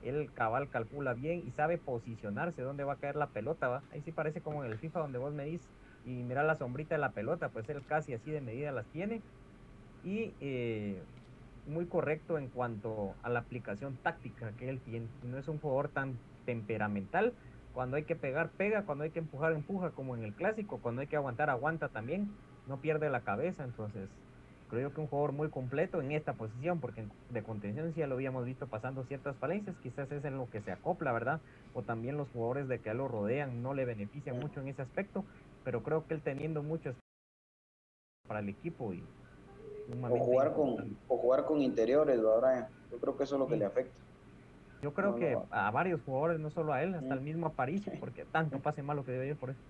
él 0.08 0.32
cabal 0.32 0.70
calcula 0.70 1.14
bien 1.14 1.40
y 1.46 1.52
sabe 1.52 1.78
posicionarse 1.78 2.62
dónde 2.62 2.84
va 2.84 2.94
a 2.94 2.98
caer 2.98 3.16
la 3.16 3.30
pelota, 3.32 3.68
¿va? 3.68 3.86
Ahí 3.90 4.02
sí 4.02 4.12
parece 4.12 4.42
como 4.42 4.64
en 4.64 4.70
el 4.72 4.78
FIFA 4.78 5.00
donde 5.00 5.18
vos 5.18 5.34
medís 5.34 5.70
y 6.02 6.22
mira 6.24 6.42
la 6.44 6.54
sombrita 6.56 6.94
de 6.94 7.00
la 7.00 7.12
pelota, 7.14 7.50
pues 7.52 7.68
él 7.68 7.84
casi 7.86 8.12
así 8.14 8.30
de 8.30 8.40
medida 8.40 8.72
las 8.72 8.90
tiene 8.90 9.24
y 10.02 10.36
eh, 10.40 11.06
muy 11.64 11.88
correcto 11.88 12.38
en 12.38 12.50
cuanto 12.50 13.18
a 13.22 13.28
la 13.30 13.40
aplicación 13.40 14.00
táctica 14.00 14.54
que 14.56 14.68
él 14.68 14.82
tiene. 14.82 15.12
No 15.22 15.38
es 15.38 15.48
un 15.48 15.60
jugador 15.60 15.90
tan 15.92 16.22
temperamental. 16.44 17.36
Cuando 17.72 17.96
hay 17.96 18.06
que 18.06 18.16
pegar, 18.16 18.54
pega. 18.54 18.84
Cuando 18.86 19.04
hay 19.04 19.12
que 19.12 19.18
empujar, 19.20 19.52
empuja, 19.52 19.92
como 19.92 20.16
en 20.16 20.22
el 20.24 20.34
clásico. 20.34 20.80
Cuando 20.80 21.02
hay 21.02 21.08
que 21.08 21.16
aguantar, 21.16 21.50
aguanta 21.50 21.88
también. 21.90 22.38
No 22.64 22.80
pierde 22.80 23.10
la 23.10 23.22
cabeza. 23.24 23.64
Entonces, 23.64 24.16
creo 24.68 24.88
yo 24.88 24.94
que 24.94 25.00
un 25.00 25.06
jugador 25.06 25.32
muy 25.32 25.48
completo 25.48 26.00
en 26.00 26.12
esta 26.12 26.32
posición, 26.34 26.80
porque 26.80 27.04
de 27.30 27.42
contención 27.42 27.92
sí 27.92 28.00
ya 28.00 28.06
lo 28.06 28.14
habíamos 28.14 28.44
visto 28.44 28.66
pasando 28.66 29.04
ciertas 29.04 29.36
falencias. 29.36 29.76
Quizás 29.82 30.10
es 30.10 30.24
en 30.24 30.36
lo 30.38 30.48
que 30.50 30.60
se 30.62 30.72
acopla, 30.72 31.12
¿verdad? 31.12 31.40
O 31.74 31.82
también 31.82 32.16
los 32.16 32.28
jugadores 32.30 32.68
de 32.68 32.78
que 32.78 32.94
lo 32.94 33.08
rodean 33.08 33.62
no 33.62 33.74
le 33.74 33.84
benefician 33.84 34.38
mucho 34.38 34.60
en 34.60 34.68
ese 34.68 34.82
aspecto. 34.82 35.24
Pero 35.64 35.82
creo 35.82 36.06
que 36.06 36.14
él 36.14 36.20
teniendo 36.22 36.62
mucho 36.62 36.94
para 38.28 38.40
el 38.40 38.48
equipo 38.48 38.92
y 38.92 39.02
O 40.10 40.18
jugar, 40.18 40.52
con, 40.52 40.74
o 41.08 41.16
jugar 41.16 41.44
con 41.44 41.60
interiores, 41.60 42.20
¿verdad? 42.22 42.68
Yo 42.90 42.98
creo 42.98 43.16
que 43.16 43.24
eso 43.24 43.36
es 43.36 43.40
lo 43.40 43.46
que 43.46 43.54
Sí. 43.54 43.60
le 43.60 43.66
afecta. 43.66 44.00
Yo 44.82 44.92
creo 44.92 45.12
No, 45.12 45.18
que 45.18 45.32
no. 45.32 45.46
a 45.50 45.70
varios 45.70 46.00
jugadores, 46.02 46.38
no 46.38 46.50
solo 46.50 46.72
a 46.72 46.82
él, 46.82 46.94
hasta 46.94 47.14
el 47.14 47.20
mismo 47.20 47.46
Aparicio, 47.46 47.92
porque 47.98 48.24
tanto 48.26 48.58
pase 48.62 48.82
malo 48.82 49.04
que 49.04 49.12
debe 49.12 49.28
ir 49.28 49.36
por 49.36 49.50
eso. 49.50 49.60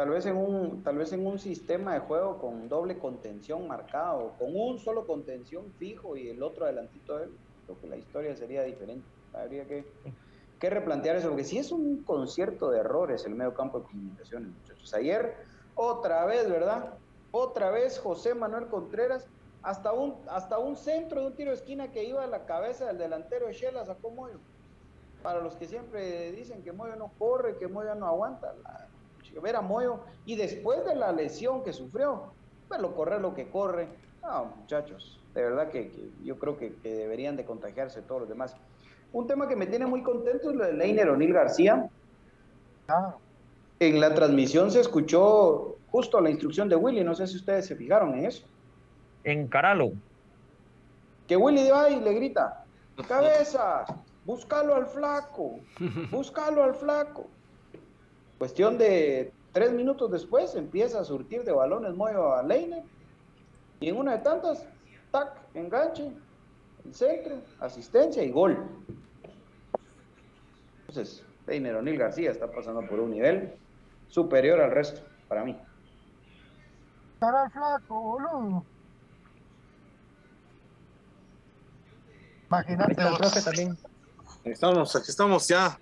Tal 0.00 0.08
vez 0.08 0.24
en 0.24 0.38
un, 0.38 0.82
tal 0.82 0.96
vez 0.96 1.12
en 1.12 1.26
un 1.26 1.38
sistema 1.38 1.92
de 1.92 2.00
juego 2.00 2.38
con 2.38 2.70
doble 2.70 2.98
contención 2.98 3.68
marcado, 3.68 4.34
con 4.38 4.48
un 4.56 4.78
solo 4.78 5.06
contención 5.06 5.74
fijo 5.74 6.16
y 6.16 6.30
el 6.30 6.42
otro 6.42 6.64
adelantito 6.64 7.18
de 7.18 7.24
él, 7.24 7.38
creo 7.66 7.78
que 7.78 7.86
la 7.86 7.98
historia 7.98 8.34
sería 8.34 8.62
diferente. 8.62 9.12
Habría 9.30 9.68
que, 9.68 9.92
que 10.58 10.70
replantear 10.70 11.16
eso, 11.16 11.28
porque 11.28 11.44
si 11.44 11.58
es 11.58 11.70
un 11.70 12.02
concierto 12.02 12.70
de 12.70 12.78
errores 12.78 13.26
el 13.26 13.34
medio 13.34 13.52
campo 13.52 13.80
de 13.80 13.84
comunicaciones, 13.84 14.50
muchachos. 14.50 14.94
Ayer, 14.94 15.36
otra 15.74 16.24
vez, 16.24 16.48
¿verdad? 16.48 16.98
Otra 17.30 17.70
vez 17.70 17.98
José 17.98 18.34
Manuel 18.34 18.70
Contreras, 18.70 19.30
hasta 19.60 19.92
un, 19.92 20.24
hasta 20.30 20.58
un 20.58 20.76
centro 20.76 21.20
de 21.20 21.26
un 21.26 21.36
tiro 21.36 21.50
de 21.50 21.56
esquina 21.58 21.92
que 21.92 22.04
iba 22.04 22.24
a 22.24 22.26
la 22.26 22.46
cabeza 22.46 22.86
del 22.86 22.96
delantero 22.96 23.48
de 23.48 23.52
Shela, 23.52 23.84
sacó 23.84 24.10
Moyo. 24.12 24.40
Para 25.20 25.42
los 25.42 25.56
que 25.56 25.66
siempre 25.66 26.32
dicen 26.32 26.64
que 26.64 26.72
Moyo 26.72 26.96
no 26.96 27.12
corre, 27.18 27.58
que 27.58 27.68
Moyo 27.68 27.94
no 27.96 28.06
aguanta, 28.06 28.50
la- 28.54 28.89
ver 29.42 29.56
a 29.56 29.60
Moyo 29.60 30.00
y 30.26 30.36
después 30.36 30.84
de 30.84 30.94
la 30.94 31.12
lesión 31.12 31.62
que 31.62 31.72
sufrió, 31.72 32.32
verlo 32.68 32.94
correr 32.94 33.20
lo 33.20 33.34
que 33.34 33.48
corre. 33.48 33.88
No, 34.22 34.46
muchachos, 34.56 35.20
de 35.34 35.42
verdad 35.42 35.70
que, 35.70 35.90
que 35.90 36.10
yo 36.24 36.38
creo 36.38 36.58
que, 36.58 36.74
que 36.82 36.94
deberían 36.94 37.36
de 37.36 37.44
contagiarse 37.44 38.02
todos 38.02 38.22
los 38.22 38.28
demás. 38.28 38.54
Un 39.12 39.26
tema 39.26 39.48
que 39.48 39.56
me 39.56 39.66
tiene 39.66 39.86
muy 39.86 40.02
contento 40.02 40.50
es 40.50 40.56
lo 40.56 40.64
de 40.64 40.72
Leiner 40.72 41.08
O'Neill 41.08 41.32
García. 41.32 41.88
En 43.78 44.00
la 44.00 44.14
transmisión 44.14 44.70
se 44.70 44.80
escuchó 44.80 45.76
justo 45.90 46.20
la 46.20 46.30
instrucción 46.30 46.68
de 46.68 46.76
Willy, 46.76 47.02
no 47.02 47.14
sé 47.14 47.26
si 47.26 47.36
ustedes 47.36 47.66
se 47.66 47.76
fijaron 47.76 48.14
en 48.14 48.26
eso. 48.26 48.44
Encaralo. 49.24 49.92
Que 51.26 51.36
Willy 51.36 51.68
va 51.70 51.90
y 51.90 52.00
le 52.00 52.12
grita, 52.12 52.64
cabeza, 53.08 53.84
búscalo 54.24 54.74
al 54.74 54.86
flaco, 54.86 55.60
búscalo 56.10 56.62
al 56.62 56.74
flaco. 56.74 57.26
Cuestión 58.40 58.78
de 58.78 59.34
tres 59.52 59.70
minutos 59.70 60.10
después 60.10 60.54
empieza 60.54 60.98
a 60.98 61.04
surtir 61.04 61.44
de 61.44 61.52
balones 61.52 61.94
Moyo 61.94 62.32
a 62.32 62.42
Leiner 62.42 62.82
y 63.80 63.90
en 63.90 63.98
una 63.98 64.12
de 64.12 64.18
tantas, 64.20 64.64
tac, 65.10 65.36
enganche, 65.52 66.10
el 66.86 66.94
centro, 66.94 67.34
asistencia 67.58 68.24
y 68.24 68.30
gol. 68.30 68.66
Entonces, 70.88 71.22
Leiner 71.46 71.76
O'Neill 71.76 71.98
García 71.98 72.30
está 72.30 72.50
pasando 72.50 72.80
por 72.88 73.00
un 73.00 73.10
nivel 73.10 73.52
superior 74.08 74.58
al 74.62 74.70
resto, 74.70 75.02
para 75.28 75.44
mí. 75.44 75.54
Cara 77.20 77.50
flaco, 77.50 78.00
boludo. 78.00 78.64
Imagínate. 82.48 82.94
Profe 82.94 83.42
también. 83.42 83.76
Aquí 84.40 84.50
estamos, 84.52 84.96
aquí 84.96 85.10
estamos 85.10 85.46
ya 85.46 85.78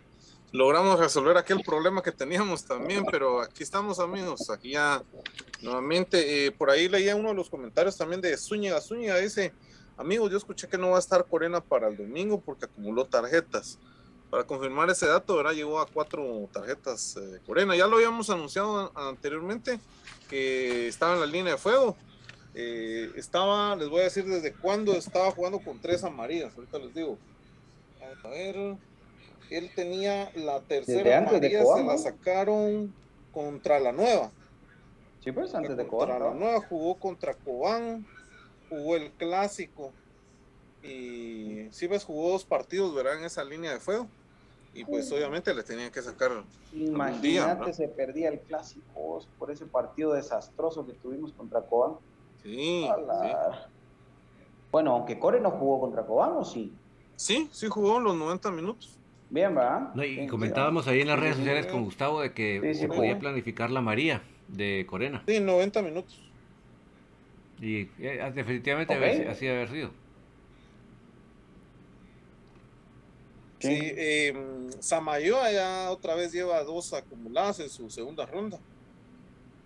logramos 0.53 0.99
resolver 0.99 1.37
aquel 1.37 1.61
problema 1.61 2.03
que 2.03 2.13
teníamos 2.13 2.65
también, 2.65 3.05
pero 3.11 3.41
aquí 3.41 3.63
estamos 3.63 3.99
amigos, 3.99 4.49
aquí 4.51 4.71
ya 4.71 5.03
nuevamente, 5.61 6.47
eh, 6.47 6.53
por 6.53 6.71
ahí 6.71 6.89
leía 6.89 7.17
uno 7.17 7.31
de 7.31 7.35
los 7.35 7.51
comentarios 7.51 7.97
también 7.97 8.21
de 8.21 8.37
Zúñiga, 8.37 8.81
Zúñiga 8.81 9.17
dice, 9.19 9.53
amigos, 9.97 10.31
yo 10.31 10.39
escuché 10.39 10.69
que 10.69 10.79
no 10.79 10.91
va 10.91 10.97
a 10.97 11.01
estar 11.01 11.27
Corena 11.27 11.61
para 11.61 11.89
el 11.89 11.97
domingo 11.97 12.41
porque 12.41 12.65
acumuló 12.65 13.05
tarjetas. 13.05 13.79
Para 14.31 14.45
confirmar 14.45 14.91
ese 14.91 15.07
dato, 15.07 15.37
¿verdad? 15.37 15.53
Llegó 15.53 15.81
a 15.81 15.87
cuatro 15.87 16.51
tarjetas 16.53 17.17
eh, 17.17 17.41
Corena. 17.47 17.75
Ya 17.75 17.87
lo 17.87 17.97
habíamos 17.97 18.29
anunciado 18.29 18.93
anteriormente 18.95 19.81
que 20.29 20.87
estaba 20.87 21.15
en 21.15 21.21
la 21.21 21.27
línea 21.27 21.53
de 21.55 21.59
fuego. 21.59 21.97
Eh, 22.55 23.11
estaba, 23.17 23.75
les 23.75 23.89
voy 23.89 24.01
a 24.01 24.05
decir 24.05 24.27
desde 24.27 24.53
cuándo 24.53 24.93
estaba 24.93 25.31
jugando 25.31 25.59
con 25.61 25.81
tres 25.81 26.05
amarillas. 26.05 26.53
Ahorita 26.55 26.79
les 26.79 26.95
digo. 26.95 27.17
A 28.23 28.29
ver. 28.29 28.77
Él 29.51 29.71
tenía 29.75 30.31
la 30.35 30.61
tercera 30.63 31.19
amarilla, 31.19 31.65
se 31.65 31.85
la 31.85 31.99
sacaron 31.99 32.95
contra 33.31 33.81
la 33.81 33.93
nueva. 33.93 34.33
Sí, 35.21 35.33
pues 35.33 35.55
antes 35.55 35.77
de 35.77 35.87
Contra 35.89 36.07
Cobán. 36.07 36.23
la 36.23 36.31
¿no? 36.31 36.35
nueva 36.35 36.61
jugó 36.61 36.99
contra 36.99 37.35
Cobán, 37.35 38.07
jugó 38.69 38.97
el 38.97 39.13
clásico. 39.15 39.95
Y 40.83 41.71
sí, 41.73 41.87
ves, 41.87 42.05
jugó 42.05 42.31
dos 42.31 42.45
partidos, 42.45 42.95
¿verdad? 42.95 43.19
En 43.19 43.25
esa 43.25 43.43
línea 43.45 43.73
de 43.73 43.81
fuego. 43.81 44.09
Y 44.73 44.85
pues 44.85 45.11
obviamente 45.11 45.53
le 45.55 45.63
tenían 45.65 45.91
que 45.91 46.03
sacar 46.03 46.31
día, 46.71 46.73
Imagínate, 46.73 47.73
se 47.73 47.89
perdía 47.89 48.29
el 48.29 48.41
clásico 48.43 48.93
vos, 48.95 49.29
por 49.39 49.51
ese 49.51 49.67
partido 49.67 50.13
desastroso 50.13 50.87
que 50.87 50.93
tuvimos 50.95 51.33
contra 51.33 51.67
Cobán. 51.67 51.99
Sí, 52.43 52.83
la- 53.07 53.73
Bueno, 54.71 54.93
aunque 54.93 55.19
Core 55.19 55.41
no 55.41 55.51
jugó 55.53 55.81
contra 55.81 56.07
Cobán, 56.07 56.33
¿o 56.37 56.45
sí? 56.45 56.79
Sí, 57.17 57.49
sí 57.53 57.67
jugó 57.69 57.99
los 57.99 58.15
90 58.17 58.51
minutos. 58.53 58.98
Bien, 59.31 59.55
¿verdad? 59.55 59.95
No, 59.95 60.05
y 60.05 60.14
Bien, 60.16 60.29
comentábamos 60.29 60.87
ahí 60.89 61.01
en 61.01 61.09
las 61.09 61.18
redes 61.18 61.37
sociales 61.37 61.66
con 61.66 61.85
Gustavo 61.85 62.20
de 62.20 62.33
que 62.33 62.61
Sí, 62.62 62.74
sí, 62.74 62.81
se 62.81 62.89
podía 62.89 63.18
planificar 63.18 63.70
la 63.70 63.81
María 63.81 64.22
de 64.47 64.87
Corena. 64.89 65.22
Sí, 65.26 65.41
90 65.41 65.83
minutos. 65.83 66.35
Y 67.59 67.81
eh, 67.99 68.33
definitivamente 68.35 68.95
Ok. 68.95 69.03
haber- 69.03 69.29
así 69.29 69.47
debe 69.47 69.59
haber 69.59 69.70
sido. 69.70 69.91
Sí, 73.61 73.70
eh, 73.72 74.33
Samayoa 74.81 75.51
ya 75.53 75.91
otra 75.91 76.14
vez 76.14 76.33
lleva 76.33 76.62
dos 76.62 76.93
acumuladas 76.93 77.59
en 77.61 77.68
su 77.70 77.91
segunda 77.91 78.24
ronda. 78.24 78.59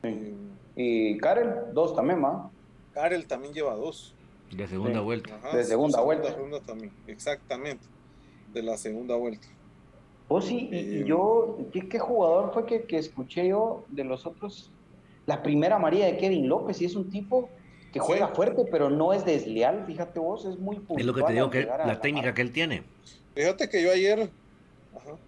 Eh, 0.02 0.36
Y 0.74 1.18
Karel, 1.18 1.72
dos 1.74 1.94
también, 1.94 2.22
¿va? 2.24 2.50
Karel 2.90 3.26
también 3.26 3.52
lleva 3.54 3.74
dos. 3.74 4.16
De 4.50 4.66
segunda 4.68 5.00
Sí. 5.00 5.04
vuelta. 5.04 5.34
Ajá, 5.36 5.56
De 5.56 5.64
segunda 5.64 6.00
vuelta. 6.00 6.34
ronda 6.34 6.60
también, 6.62 6.96
exactamente. 7.06 7.88
De 8.52 8.62
la 8.62 8.76
segunda 8.76 9.16
vuelta. 9.16 9.46
Oh, 10.28 10.40
sí, 10.40 10.68
y, 10.70 10.98
y 10.98 11.04
Eh, 11.04 11.04
yo, 11.04 11.58
¿qué, 11.72 11.88
qué 11.88 11.98
jugador 11.98 12.52
fue 12.52 12.66
que, 12.66 12.86
que 12.86 12.98
escuché 12.98 13.48
yo 13.48 13.84
de 13.88 14.04
los 14.04 14.26
otros? 14.26 14.70
La 15.26 15.42
primera 15.42 15.78
María 15.78 16.06
de 16.06 16.16
Kevin 16.16 16.48
López, 16.48 16.80
y 16.80 16.84
es 16.86 16.96
un 16.96 17.10
tipo 17.10 17.50
que 17.92 18.00
juega 18.00 18.28
Sí. 18.28 18.34
fuerte, 18.34 18.64
pero 18.70 18.90
no 18.90 19.12
es 19.12 19.24
desleal, 19.24 19.84
fíjate 19.86 20.18
vos, 20.18 20.44
es 20.46 20.58
muy 20.58 20.76
puntual. 20.76 21.00
Es 21.00 21.06
lo 21.06 21.14
que 21.14 21.22
te 21.22 21.32
digo, 21.34 21.50
que 21.50 21.58
llegar 21.60 21.80
a 21.82 21.86
la 21.86 22.00
técnica 22.00 22.34
que 22.34 22.42
él 22.42 22.52
tiene. 22.52 22.82
Fíjate 23.34 23.68
que 23.68 23.82
yo 23.82 23.90
ayer, 23.92 24.32
ajá, 24.92 25.18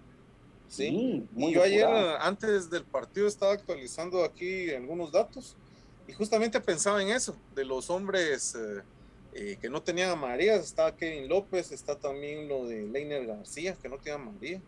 sí, 0.66 0.89
Sí, 0.89 1.29
y 1.37 1.41
muy 1.41 1.53
yo 1.53 1.62
ayer 1.62 1.87
antes 2.20 2.68
del 2.70 2.87
partido 2.87 3.27
estaba 3.29 3.53
actualizando 3.53 4.25
aquí 4.25 4.70
algunos 4.70 5.12
datos 5.12 5.57
y 6.07 6.12
justamente 6.12 6.61
pensaba 6.61 7.03
en 7.03 7.09
eso, 7.09 7.43
de 7.55 7.64
los 7.64 7.89
hombres 7.91 8.55
eh, 8.55 8.83
eh, 9.35 9.59
que 9.61 9.68
no 9.68 9.82
tenían 9.82 10.11
amarillas, 10.11 10.64
está 10.64 10.95
Kevin 10.97 11.28
López, 11.28 11.72
está 11.72 11.97
también 11.97 12.49
lo 12.49 12.66
de 12.66 12.82
Leiner 12.82 13.26
García, 13.26 13.76
que 13.82 13.89
no 13.89 13.99
tiene 13.99 14.18
amarilla. 14.20 14.61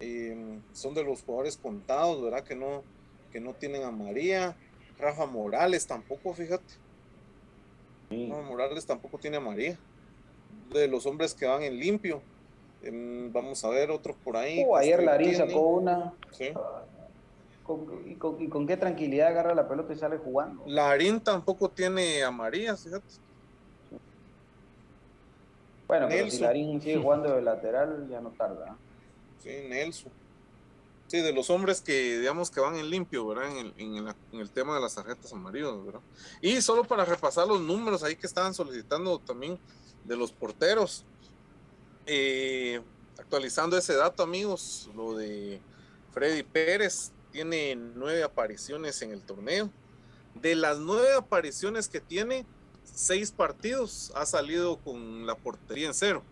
Eh, 0.00 0.60
son 0.72 0.94
de 0.94 1.02
los 1.02 1.22
jugadores 1.22 1.56
contados, 1.56 2.22
¿verdad? 2.22 2.44
Que 2.44 2.54
no, 2.54 2.84
que 3.32 3.40
no 3.40 3.54
tienen 3.54 3.82
amarilla. 3.82 4.56
Rafa 4.98 5.26
Morales 5.26 5.86
tampoco, 5.86 6.32
fíjate. 6.34 6.74
Rafa 8.10 8.42
Morales 8.42 8.86
tampoco 8.86 9.18
tiene 9.18 9.38
amarilla. 9.38 9.76
De 10.72 10.86
los 10.86 11.04
hombres 11.06 11.34
que 11.34 11.46
van 11.46 11.62
en 11.62 11.78
limpio. 11.78 12.22
Em, 12.82 13.32
vamos 13.32 13.64
a 13.64 13.70
ver 13.70 13.90
otros 13.90 14.16
por 14.22 14.36
ahí. 14.36 14.64
Oh, 14.64 14.76
ayer 14.76 15.02
Larín 15.02 15.34
sacó 15.34 15.60
una. 15.60 16.14
Sí. 16.30 16.50
Con- 17.64 18.02
y, 18.06 18.14
con, 18.14 18.40
y 18.40 18.48
con 18.48 18.66
qué 18.66 18.76
tranquilidad 18.76 19.28
agarra 19.28 19.54
la 19.54 19.68
pelota 19.68 19.92
y 19.92 19.96
sale 19.96 20.16
jugando. 20.18 20.62
Larín 20.66 21.20
tampoco 21.20 21.68
tiene 21.68 22.22
amarillas, 22.22 22.84
fíjate. 22.84 23.04
Bueno, 25.88 26.06
pero 26.08 26.30
si. 26.30 26.38
Larín 26.38 26.80
sigue 26.80 26.98
jugando 26.98 27.34
de 27.34 27.42
lateral, 27.42 28.06
ya 28.08 28.20
no 28.20 28.30
tarda. 28.30 28.76
Sí, 29.42 29.50
Nelson. 29.68 30.12
Sí, 31.08 31.22
de 31.22 31.32
los 31.32 31.48
hombres 31.48 31.80
que, 31.80 32.18
digamos, 32.18 32.50
que 32.50 32.60
van 32.60 32.76
en 32.76 32.90
limpio, 32.90 33.26
¿verdad? 33.26 33.50
En 33.50 33.56
el, 33.66 33.74
en 33.78 34.04
la- 34.04 34.16
en 34.30 34.40
el 34.40 34.50
tema 34.50 34.74
de 34.74 34.82
las 34.82 34.94
tarjetas 34.94 35.32
amarillas, 35.32 35.72
¿verdad? 35.84 36.00
Y 36.42 36.60
solo 36.60 36.84
para 36.84 37.06
repasar 37.06 37.48
los 37.48 37.62
números 37.62 38.02
ahí 38.02 38.14
que 38.14 38.26
estaban 38.26 38.52
solicitando 38.52 39.18
también 39.18 39.58
de 40.04 40.16
los 40.16 40.30
porteros. 40.32 41.06
Eh, 42.06 42.80
actualizando 43.18 43.76
ese 43.76 43.94
dato, 43.94 44.22
amigos, 44.22 44.90
lo 44.94 45.14
de 45.16 45.60
Freddy 46.12 46.42
Pérez 46.42 47.10
tiene 47.32 47.74
nueve 47.76 48.22
apariciones 48.22 49.00
en 49.02 49.12
el 49.12 49.22
torneo. 49.22 49.70
De 50.34 50.54
las 50.54 50.78
nueve 50.78 51.14
apariciones 51.16 51.88
que 51.88 52.00
tiene, 52.00 52.44
seis 52.94 53.30
partidos 53.32 54.12
ha 54.14 54.26
salido 54.26 54.78
con 54.78 55.26
la 55.26 55.34
portería 55.36 55.86
en 55.88 55.94
cero. 55.94 56.22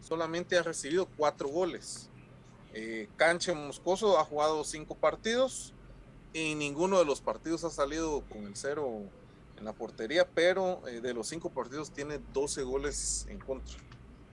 Solamente 0.00 0.56
ha 0.56 0.62
recibido 0.62 1.06
cuatro 1.16 1.48
goles. 1.48 2.08
Eh, 2.74 3.08
Canche 3.16 3.52
Moscoso 3.54 4.18
ha 4.18 4.24
jugado 4.24 4.62
cinco 4.64 4.94
partidos 4.94 5.72
y 6.32 6.54
ninguno 6.54 6.98
de 6.98 7.04
los 7.04 7.20
partidos 7.20 7.64
ha 7.64 7.70
salido 7.70 8.22
con 8.28 8.46
el 8.46 8.56
cero 8.56 9.02
en 9.56 9.64
la 9.64 9.72
portería, 9.72 10.28
pero 10.28 10.86
eh, 10.86 11.00
de 11.00 11.14
los 11.14 11.26
cinco 11.28 11.50
partidos 11.50 11.90
tiene 11.90 12.20
12 12.32 12.62
goles 12.62 13.26
en 13.28 13.38
contra. 13.38 13.76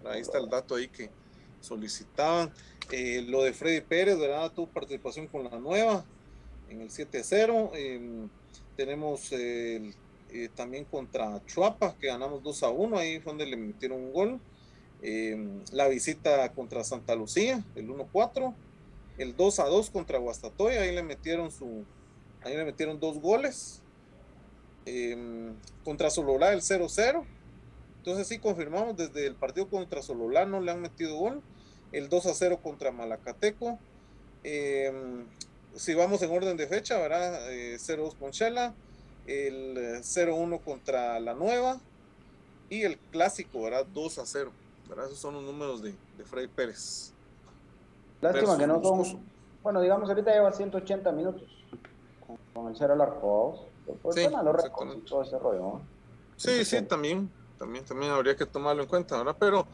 Ahí 0.06 0.22
está 0.22 0.38
el 0.38 0.50
dato 0.50 0.76
ahí 0.76 0.88
que 0.88 1.10
solicitaban. 1.62 2.54
Eh, 2.91 3.26
lo 3.28 3.41
de 3.41 3.54
Freddy 3.54 3.82
Pérez, 3.82 4.20
¿verdad? 4.20 4.52
Tuvo 4.52 4.68
participación 4.68 5.28
con 5.28 5.46
la 5.46 5.58
nueva 5.58 6.06
en 6.70 6.82
el 6.82 6.89
7-0. 6.91 7.72
Eh, 7.74 8.28
tenemos 8.78 9.32
el- 9.32 9.96
eh, 10.36 10.50
también 10.54 10.84
contra 10.84 11.42
Chuapa, 11.46 11.96
que 11.98 12.08
ganamos 12.08 12.44
2 12.44 12.64
a 12.64 12.70
1, 12.70 12.98
ahí 12.98 13.22
fue 13.22 13.32
donde 13.32 13.46
le 13.46 13.56
metieron 13.56 14.00
un 14.00 14.12
gol. 14.12 14.40
Eh, 15.02 15.62
la 15.72 15.88
visita 15.88 16.52
contra 16.52 16.84
Santa 16.84 17.16
Lucía, 17.16 17.64
el 17.76 17.88
1-4. 17.88 18.54
El 19.18 19.38
2 19.38 19.60
a 19.60 19.66
2 19.66 19.90
contra 19.92 20.20
Guastatoya, 20.20 20.82
ahí 20.82 20.94
le 20.94 21.04
metieron 21.04 21.52
su. 21.52 21.86
Ahí 22.44 22.56
le 22.58 22.66
metieron 22.66 23.00
dos 23.00 23.20
goles. 23.20 23.82
Eh, 24.86 25.54
contra 25.86 26.10
Sololá 26.10 26.52
el 26.52 26.62
0-0. 26.62 27.24
Entonces 28.00 28.28
sí 28.28 28.38
confirmamos 28.38 28.98
desde 28.98 29.26
el 29.26 29.36
partido 29.36 29.70
contra 29.70 30.02
Sololá 30.02 30.46
no 30.46 30.60
le 30.60 30.72
han 30.72 30.82
metido 30.82 31.16
gol. 31.16 31.42
El 31.94 32.10
2 32.10 32.26
a 32.26 32.34
0 32.34 32.60
contra 32.62 32.92
Malacateco. 32.92 33.80
Eh, 34.44 34.92
si 35.76 35.94
vamos 35.94 36.22
en 36.22 36.32
orden 36.32 36.58
de 36.58 36.68
fecha, 36.68 37.00
¿verdad? 37.00 37.54
Eh, 37.54 37.78
0-2 37.80 38.16
con 38.16 38.32
Shela. 38.32 38.76
El 39.28 39.78
eh, 39.78 39.99
0-1 40.01 40.61
contra 40.63 41.19
La 41.19 41.34
Nueva. 41.34 41.80
Y 42.69 42.84
el 42.84 42.97
clásico, 42.97 43.63
¿verdad? 43.63 43.86
2 43.93 44.19
a 44.19 44.26
0. 44.26 44.51
¿verdad? 44.89 45.05
Esos 45.05 45.19
son 45.19 45.34
los 45.36 45.43
números 45.43 45.82
de, 45.82 45.93
de 46.17 46.23
Freddy 46.23 46.47
Pérez. 46.47 47.11
Lástima 48.21 48.57
que 48.57 48.67
no 48.67 48.82
son. 48.84 49.19
Bueno, 49.63 49.82
digamos, 49.82 50.07
ahorita 50.09 50.32
lleva 50.32 50.51
180 50.51 51.11
minutos 51.11 51.43
con, 52.26 52.38
con 52.53 52.71
el 52.71 52.78
cero 52.78 52.93
al 52.93 53.01
arco. 53.01 53.67
Por 54.01 54.13
Sí, 54.13 54.28
los 54.30 54.95
y 54.95 54.99
todo 55.01 55.21
ese 55.21 55.38
rollo. 55.38 55.59
¿no? 55.59 55.82
Sí, 56.38 56.65
sí, 56.65 56.82
también, 56.82 57.32
también, 57.57 57.86
también 57.86 58.11
habría 58.11 58.36
que 58.36 58.45
tomarlo 58.45 58.84
en 58.84 58.89
cuenta, 58.89 59.17
¿verdad? 59.17 59.36
Pero 59.39 59.67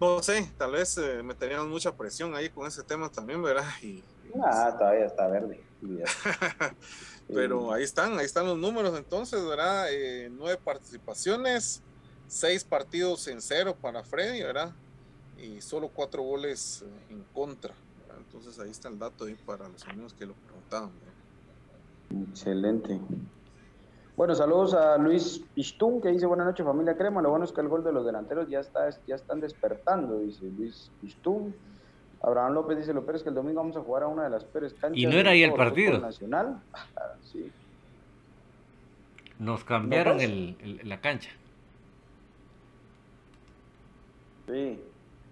no 0.00 0.22
sé, 0.22 0.50
tal 0.58 0.72
vez 0.72 0.98
eh, 0.98 1.22
meteríamos 1.22 1.68
mucha 1.68 1.94
presión 1.94 2.34
ahí 2.34 2.48
con 2.50 2.66
ese 2.66 2.82
tema 2.82 3.10
también, 3.10 3.42
¿verdad? 3.42 3.64
Y, 3.82 4.02
Ah, 4.42 4.74
todavía 4.76 5.06
está 5.06 5.28
verde. 5.28 5.60
pero 7.28 7.72
ahí 7.72 7.82
están, 7.82 8.18
ahí 8.18 8.24
están 8.24 8.46
los 8.46 8.58
números 8.58 8.96
entonces, 8.96 9.44
¿verdad? 9.44 9.86
Eh, 9.90 10.30
nueve 10.30 10.60
participaciones, 10.62 11.82
seis 12.26 12.64
partidos 12.64 13.26
en 13.28 13.40
cero 13.40 13.76
para 13.80 14.02
Freddy, 14.02 14.42
¿verdad? 14.42 14.72
Y 15.38 15.60
solo 15.60 15.88
cuatro 15.88 16.22
goles 16.22 16.82
eh, 16.82 17.12
en 17.12 17.24
contra. 17.34 17.74
¿verdad? 18.00 18.22
Entonces 18.24 18.58
ahí 18.58 18.70
está 18.70 18.88
el 18.88 18.98
dato 18.98 19.24
ahí 19.24 19.34
para 19.34 19.68
los 19.68 19.86
amigos 19.86 20.14
que 20.14 20.26
lo 20.26 20.34
preguntaban. 20.34 20.90
¿verdad? 22.10 22.28
Excelente. 22.30 23.00
Bueno, 24.16 24.34
saludos 24.34 24.72
a 24.72 24.96
Luis 24.96 25.42
Pistún 25.54 26.00
que 26.00 26.08
dice 26.08 26.24
buenas 26.24 26.46
noches 26.46 26.64
familia 26.64 26.96
Crema. 26.96 27.20
Lo 27.20 27.28
bueno 27.30 27.44
es 27.44 27.52
que 27.52 27.60
el 27.60 27.68
gol 27.68 27.84
de 27.84 27.92
los 27.92 28.06
delanteros 28.06 28.48
ya 28.48 28.60
está, 28.60 28.88
ya 29.06 29.14
están 29.14 29.40
despertando, 29.40 30.20
dice 30.20 30.46
Luis 30.56 30.90
Pistún. 31.02 31.54
Abraham 32.22 32.54
López 32.54 32.78
dice 32.78 32.92
lo 32.94 33.04
peor 33.04 33.16
es 33.16 33.22
que 33.22 33.28
el 33.28 33.34
domingo 33.34 33.60
vamos 33.60 33.76
a 33.76 33.80
jugar 33.80 34.02
a 34.04 34.08
una 34.08 34.24
de 34.24 34.30
las 34.30 34.44
peores 34.44 34.72
canchas. 34.74 34.98
Y 34.98 35.06
no 35.06 35.12
era 35.16 35.30
ahí 35.30 35.42
el 35.42 35.54
partido. 35.54 35.98
Nacional. 35.98 36.60
Sí. 37.32 37.50
Nos 39.38 39.64
cambiaron 39.64 40.16
¿No, 40.16 40.22
el- 40.22 40.56
el- 40.60 40.88
la 40.88 41.00
cancha. 41.00 41.30
Sí. 44.46 44.80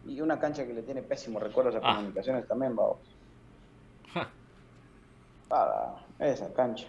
Y 0.06 0.20
una 0.20 0.38
cancha 0.38 0.66
que 0.66 0.74
le 0.74 0.82
tiene 0.82 1.02
pésimos 1.02 1.42
recuerdos 1.42 1.76
a 1.76 1.78
Ah. 1.82 1.96
comunicaciones 1.96 2.46
también, 2.46 2.74
vamos. 2.76 2.98
Ah, 5.50 5.96
esa 6.18 6.52
cancha. 6.52 6.86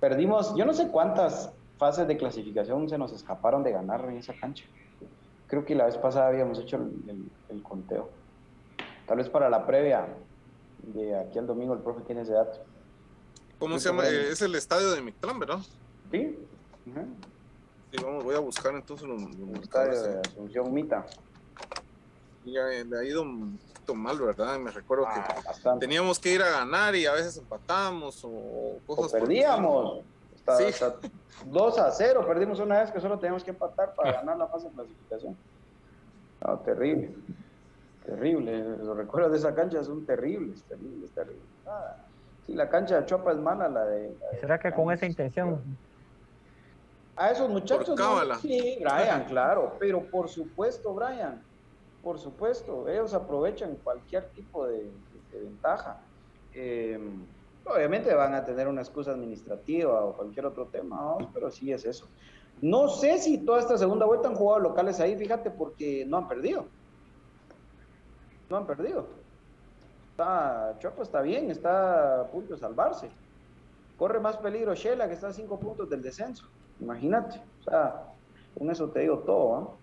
Perdimos, 0.00 0.54
yo 0.56 0.64
no 0.64 0.72
sé 0.72 0.88
cuántas 0.88 1.52
fases 1.78 2.06
de 2.08 2.16
clasificación 2.16 2.88
se 2.88 2.96
nos 2.98 3.12
escaparon 3.12 3.62
de 3.62 3.72
ganar 3.72 4.04
en 4.06 4.16
esa 4.16 4.32
cancha. 4.34 4.64
Creo 5.46 5.64
que 5.64 5.74
la 5.74 5.86
vez 5.86 5.96
pasada 5.96 6.28
habíamos 6.28 6.58
hecho 6.58 6.76
el, 6.76 6.92
el- 7.08 7.30
el 7.56 7.62
conteo. 7.62 8.10
Tal 9.06 9.18
vez 9.18 9.28
para 9.28 9.48
la 9.48 9.66
previa 9.66 10.06
de 10.78 11.18
aquí 11.18 11.38
al 11.38 11.46
domingo 11.46 11.74
el 11.74 11.80
profe 11.80 12.02
tiene 12.02 12.22
ese 12.22 12.32
dato. 12.32 12.58
¿Cómo 13.58 13.78
se 13.78 13.88
llama? 13.88 14.06
Eh, 14.08 14.30
es 14.32 14.42
el 14.42 14.54
estadio 14.54 14.90
de 14.90 15.00
Mictlán, 15.00 15.38
¿verdad? 15.38 15.58
Sí. 16.10 16.38
Sí, 17.92 18.02
vamos, 18.02 18.24
voy 18.24 18.34
a 18.34 18.40
buscar 18.40 18.74
entonces 18.74 19.06
los, 19.06 19.22
los 19.22 19.60
estadio 19.62 20.02
de 20.02 20.20
Asunción 20.20 20.72
Mita. 20.74 21.06
Y 22.44 22.56
eh, 22.58 22.84
le 22.84 22.98
ha 22.98 23.04
ido 23.04 23.22
un 23.22 23.56
poquito 23.58 23.94
mal, 23.94 24.18
¿verdad? 24.20 24.58
Me 24.58 24.70
recuerdo 24.70 25.06
Ah, 25.06 25.24
que 25.40 25.46
bastante. 25.46 25.86
teníamos 25.86 26.18
que 26.18 26.32
ir 26.34 26.42
a 26.42 26.50
ganar 26.50 26.94
y 26.94 27.06
a 27.06 27.12
veces 27.12 27.36
empatábamos 27.38 28.24
o 28.24 28.28
O 28.28 28.80
cosas 28.86 29.12
por 29.20 29.28
el 30.52 30.56
perdíamos. 30.56 30.58
Hasta, 30.58 30.58
Sí. 30.58 30.64
hasta 30.84 31.08
2 31.50 31.78
a 31.78 31.90
0. 31.90 32.24
Perdimos 32.26 32.60
una 32.60 32.80
vez 32.80 32.90
que 32.90 33.00
solo 33.00 33.18
teníamos 33.18 33.44
que 33.44 33.50
empatar 33.50 33.94
para 33.94 34.12
ganar 34.12 34.36
la 34.36 34.46
fase 34.46 34.68
de 34.68 34.74
clasificación. 34.74 35.36
No, 36.46 36.58
terrible. 36.60 37.14
Terrible. 38.04 38.62
Los 38.78 38.96
recuerdos 38.96 39.32
de 39.32 39.38
esa 39.38 39.54
cancha 39.54 39.82
son 39.82 40.06
terribles, 40.06 40.62
terribles, 40.64 41.10
terribles. 41.10 41.42
Ah, 41.66 41.96
sí, 42.46 42.54
la 42.54 42.68
cancha 42.68 43.00
de 43.00 43.06
Chopa 43.06 43.32
es 43.32 43.38
mala, 43.38 43.68
la 43.68 43.84
de. 43.84 44.16
la 44.20 44.30
de- 44.30 44.40
¿Será 44.40 44.58
que 44.58 44.72
con 44.72 44.92
esa 44.92 45.06
intención? 45.06 45.60
A 47.16 47.30
esos 47.30 47.48
muchachos. 47.48 47.88
Por 47.88 47.98
no- 47.98 48.04
cábala. 48.04 48.36
Sí, 48.36 48.78
Brian, 48.80 49.24
claro. 49.24 49.74
Pero 49.78 50.02
por 50.10 50.28
supuesto, 50.28 50.92
Brian. 50.94 51.42
Por 52.02 52.18
supuesto. 52.18 52.86
Ellos 52.88 53.12
aprovechan 53.14 53.74
cualquier 53.82 54.26
tipo 54.30 54.66
de, 54.66 54.82
de- 54.84 54.90
de 55.32 55.40
ventaja. 55.44 55.98
Eh, 56.54 57.00
obviamente 57.66 58.14
van 58.14 58.34
a 58.34 58.44
tener 58.44 58.68
una 58.68 58.82
excusa 58.82 59.12
administrativa 59.12 60.04
o 60.04 60.16
cualquier 60.16 60.46
otro 60.46 60.66
tema, 60.68 60.96
¿no? 60.96 61.30
pero 61.32 61.50
sí 61.50 61.72
es 61.72 61.84
eso. 61.84 62.08
No 62.62 62.88
sé 62.88 63.18
si 63.18 63.44
toda 63.44 63.58
esta 63.60 63.76
segunda 63.76 64.06
vuelta 64.06 64.28
han 64.28 64.34
jugado 64.34 64.60
locales 64.60 64.98
ahí, 65.00 65.16
fíjate, 65.16 65.50
porque 65.50 66.04
no 66.06 66.18
han 66.18 66.28
perdido. 66.28 66.66
No 68.48 68.56
han 68.56 68.66
perdido. 68.66 69.06
Está, 70.12 70.78
está 71.02 71.20
bien, 71.20 71.50
está 71.50 72.22
a 72.22 72.30
punto 72.30 72.54
de 72.54 72.60
salvarse. 72.60 73.10
Corre 73.98 74.20
más 74.20 74.36
peligro 74.38 74.74
Shela, 74.74 75.06
que 75.08 75.14
está 75.14 75.28
a 75.28 75.32
cinco 75.32 75.58
puntos 75.58 75.90
del 75.90 76.02
descenso. 76.02 76.46
Imagínate. 76.80 77.42
O 77.60 77.62
sea, 77.62 78.04
con 78.56 78.70
eso 78.70 78.88
te 78.90 79.00
digo 79.00 79.18
todo, 79.18 79.60
¿no? 79.60 79.78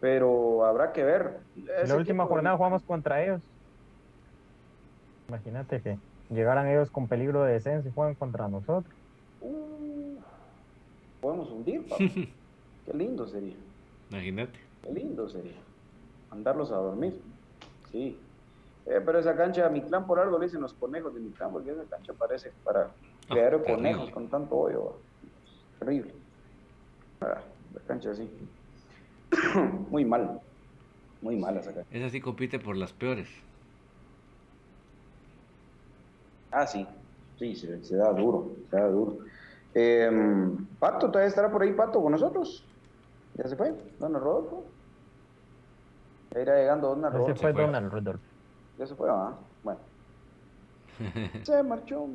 Pero 0.00 0.64
habrá 0.64 0.92
que 0.92 1.04
ver. 1.04 1.40
En 1.56 1.88
la 1.88 1.96
última 1.96 2.24
equipo- 2.24 2.34
jornada 2.34 2.56
jugamos 2.56 2.82
contra 2.82 3.22
ellos. 3.22 3.42
Imagínate 5.28 5.80
que 5.80 5.98
llegaran 6.30 6.66
ellos 6.68 6.90
con 6.90 7.08
peligro 7.08 7.42
de 7.44 7.54
descenso 7.54 7.88
y 7.88 7.92
juegan 7.92 8.14
contra 8.14 8.48
nosotros. 8.48 8.92
Uh, 9.40 10.16
podemos 11.20 11.50
hundir, 11.50 11.86
papi. 11.88 12.32
Qué 12.86 12.92
lindo 12.94 13.26
sería. 13.26 13.56
Imagínate. 14.10 14.58
Qué 14.82 14.92
lindo 14.92 15.28
sería. 15.28 15.56
Mandarlos 16.30 16.70
a 16.72 16.76
dormir. 16.76 17.20
Sí. 17.90 18.18
Eh, 18.86 19.00
pero 19.04 19.18
esa 19.18 19.34
cancha, 19.34 19.68
mi 19.70 19.80
clan 19.80 20.06
por 20.06 20.18
algo 20.18 20.38
le 20.38 20.46
dicen 20.46 20.60
los 20.60 20.74
conejos 20.74 21.14
de 21.14 21.20
mi 21.20 21.30
clan, 21.30 21.50
porque 21.52 21.70
esa 21.70 21.84
cancha 21.84 22.12
parece 22.12 22.52
para 22.64 22.90
criar 23.28 23.50
terrible. 23.50 23.74
conejos 23.74 24.10
con 24.10 24.28
tanto 24.28 24.56
hoyo. 24.56 24.96
Terrible. 25.78 26.12
Ah, 27.22 27.40
la 27.72 27.80
cancha 27.86 28.10
así. 28.10 28.28
Muy 29.90 30.04
mal. 30.04 30.40
Muy 31.22 31.36
mal 31.36 31.56
esa 31.56 31.72
cancha. 31.72 31.88
Esa 31.90 32.10
sí 32.10 32.20
compite 32.20 32.58
por 32.58 32.76
las 32.76 32.92
peores. 32.92 33.28
Ah, 36.54 36.66
sí. 36.66 36.86
Sí, 37.36 37.56
se, 37.56 37.84
se 37.84 37.96
da 37.96 38.12
duro. 38.12 38.52
Se 38.70 38.76
da 38.76 38.88
duro. 38.88 39.18
Eh, 39.74 40.08
Pato, 40.78 41.08
todavía 41.08 41.28
estará 41.28 41.50
por 41.50 41.62
ahí 41.62 41.72
Pato 41.72 42.00
con 42.00 42.12
nosotros. 42.12 42.64
¿Ya 43.36 43.48
se 43.48 43.56
fue? 43.56 43.74
¿Don 43.98 44.14
Rodolfo? 44.14 44.64
Ya 46.30 46.40
irá 46.42 46.56
llegando 46.56 46.94
Don 46.94 47.02
Rodolfo. 47.12 47.34
fue 47.34 47.52
Donald 47.52 47.92
Rudolph. 47.92 48.20
Ya 48.78 48.86
se 48.86 48.94
fue, 48.94 49.10
¿ah? 49.10 49.32
Bueno. 49.64 49.80
Se 51.42 51.60
marchó. 51.64 52.06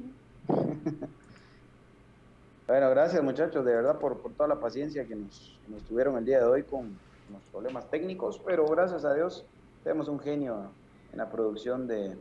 bueno, 2.67 2.89
gracias 2.89 3.21
muchachos, 3.21 3.65
de 3.65 3.75
verdad, 3.75 3.99
por, 3.99 4.19
por 4.19 4.31
toda 4.31 4.47
la 4.47 4.59
paciencia 4.59 5.05
que 5.05 5.15
nos, 5.15 5.57
que 5.65 5.73
nos 5.73 5.81
tuvieron 5.83 6.17
el 6.17 6.23
día 6.23 6.39
de 6.39 6.45
hoy 6.45 6.63
con 6.63 6.97
los 7.31 7.41
problemas 7.51 7.89
técnicos, 7.89 8.41
pero 8.45 8.65
gracias 8.67 9.03
a 9.03 9.13
Dios 9.13 9.45
tenemos 9.83 10.07
un 10.07 10.19
genio 10.19 10.71
en 11.11 11.17
la 11.17 11.29
producción 11.29 11.87
de 11.87 12.15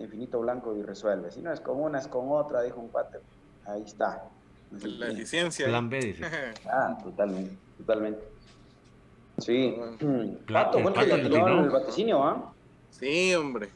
Infinito 0.00 0.40
Blanco 0.40 0.76
y 0.76 0.82
resuelve. 0.82 1.30
Si 1.30 1.40
no 1.40 1.52
es 1.52 1.60
con 1.60 1.80
una, 1.80 1.98
es 1.98 2.08
con 2.08 2.30
otra, 2.30 2.62
dijo 2.62 2.80
un 2.80 2.88
cuate. 2.88 3.18
Ahí 3.66 3.82
está. 3.82 4.24
Así 4.74 4.88
La 4.88 5.08
eficiencia. 5.08 5.66
Plan 5.66 5.88
B, 5.88 5.98
dice. 6.00 6.24
Ah, 6.66 6.98
totalmente, 7.02 7.56
totalmente. 7.78 8.28
Sí. 9.38 9.74
Pato, 10.52 10.82
¿cuánto 10.82 11.00
Pato 11.00 11.16
le 11.16 11.22
tiró 11.28 11.64
el 11.64 11.70
vaticinio, 11.70 12.22
ah? 12.22 12.52
Sí, 12.90 13.34
hombre. 13.34 13.68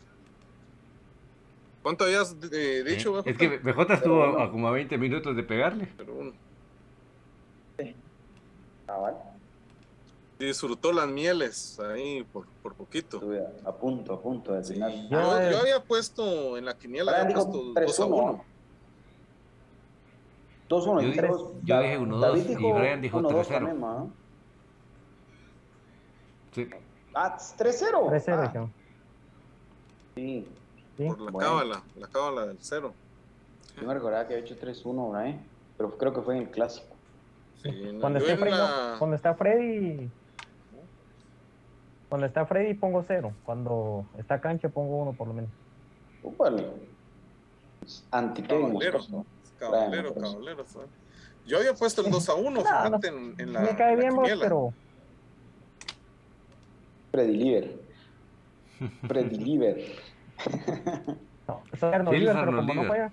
¿Cuánto 1.83 2.05
habías 2.05 2.37
eh, 2.53 2.83
dicho? 2.87 3.19
Es 3.19 3.37
BJ? 3.37 3.39
que 3.39 3.59
BJ 3.59 3.95
estuvo 3.95 4.25
a, 4.25 4.45
a 4.45 4.51
como 4.51 4.69
a 4.69 4.73
20 4.73 4.97
minutos 4.99 5.37
de 5.37 5.43
pegarle. 5.43 5.89
Pero 5.97 6.15
uno. 6.15 6.33
Ah, 8.87 8.97
vale. 8.99 9.17
Disfrutó 10.45 10.93
las 10.93 11.09
mieles 11.09 11.79
ahí 11.81 12.23
por, 12.33 12.47
por 12.63 12.75
poquito. 12.75 13.17
Estuve 13.19 13.43
a, 13.65 13.73
punto, 13.73 14.13
a 14.15 14.21
punto 14.21 14.53
de 14.53 14.63
final. 14.65 15.09
Yo, 15.09 15.21
Yo, 15.21 15.41
eh, 15.41 15.49
yo 15.53 15.59
había 15.61 15.83
puesto 15.83 16.57
en 16.57 16.65
la 16.65 16.77
quiniela, 16.77 17.13
Brian 17.13 17.27
había 17.27 17.37
dijo 17.37 17.51
puesto 17.51 17.81
2 17.81 18.01
a 18.01 18.05
3-1. 18.05 18.09
1. 18.31 18.45
2-1. 20.69 20.85
Yo 20.85 21.01
y 21.09 21.11
dije- 21.13 21.29
yo 21.63 21.81
dije 21.81 21.99
1-2 21.99 22.21
David 22.21 22.51
y 22.59 22.73
Brian 22.73 23.01
dijo 23.03 23.19
1-2 23.19 23.47
3-0. 23.47 23.49
también, 23.49 23.81
ma. 23.81 24.07
Sí. 26.53 26.69
Ah, 27.15 27.37
3-0. 27.59 28.09
3-0, 28.11 28.39
Ah, 28.39 28.43
dijeron. 28.43 28.73
sí. 30.15 30.49
Sí. 30.97 31.07
Por 31.09 31.21
la 31.21 31.31
Bueno. 31.33 31.49
cábala, 31.51 31.83
la 31.99 32.07
cábala 32.07 32.47
del 32.47 32.59
cero. 32.61 32.95
Yo 33.81 33.87
me 33.87 33.95
recordaba 33.95 34.27
que 34.29 34.35
había 34.35 34.45
hecho 34.47 34.57
3-1, 34.57 35.11
Brian. 35.11 35.45
Pero 35.77 35.99
creo 35.99 36.13
que 36.13 36.21
fue 36.23 36.37
en 36.37 36.43
el 36.43 36.51
clásico. 36.51 36.87
Sí, 37.63 37.71
no, 37.95 38.01
Cuando, 38.01 38.21
esté 38.21 38.33
en 38.33 38.39
Freddy, 38.39 38.57
la- 38.57 38.95
cuando 38.99 39.17
está 39.17 39.35
Freddy. 39.35 40.09
Cuando 42.15 42.29
está 42.29 42.47
Freddy 42.47 42.75
pongo 42.75 43.03
cero. 43.03 43.33
Cuando 43.45 44.07
está 44.17 44.41
cancha 44.41 44.69
pongo 44.69 44.99
uno 44.99 45.15
por 45.15 45.27
lo 45.27 45.35
menos. 45.35 45.51
Vale. 46.39 46.65
Anti 48.13 48.41
caballeros, 48.43 49.11
¿no? 49.11 49.27
caballeros, 49.59 50.13
pues. 50.13 50.31
caballeros. 50.31 50.77
Yo 51.45 51.59
había 51.59 51.75
puesto 51.75 52.07
el 52.07 52.13
2 52.13 52.29
a 52.29 52.35
1, 52.35 52.51
no, 52.53 52.61
fíjate, 52.61 53.11
no, 53.11 53.19
en, 53.19 53.35
en, 53.37 53.53
la. 53.53 53.63
Me 53.63 53.77
cae 53.77 53.97
bien 53.97 54.15
vos, 54.15 54.31
pero. 54.41 54.73
Prediliver. 57.11 57.81
Prediliver. 59.09 59.85
no, 61.49 61.63
soy 61.81 61.93
Arnold 61.95 62.17
Liver, 62.17 62.37
pero 62.37 62.57
como 62.59 62.75
no 62.75 62.85
juega. 62.87 63.13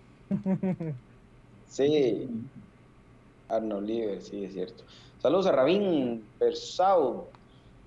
sí. 1.66 2.30
Arnold 3.50 3.88
Liver, 3.88 4.22
sí, 4.22 4.46
es 4.46 4.54
cierto. 4.54 4.84
Saludos 5.18 5.48
a 5.48 5.54
Rabín 5.54 6.24
Versao 6.40 7.41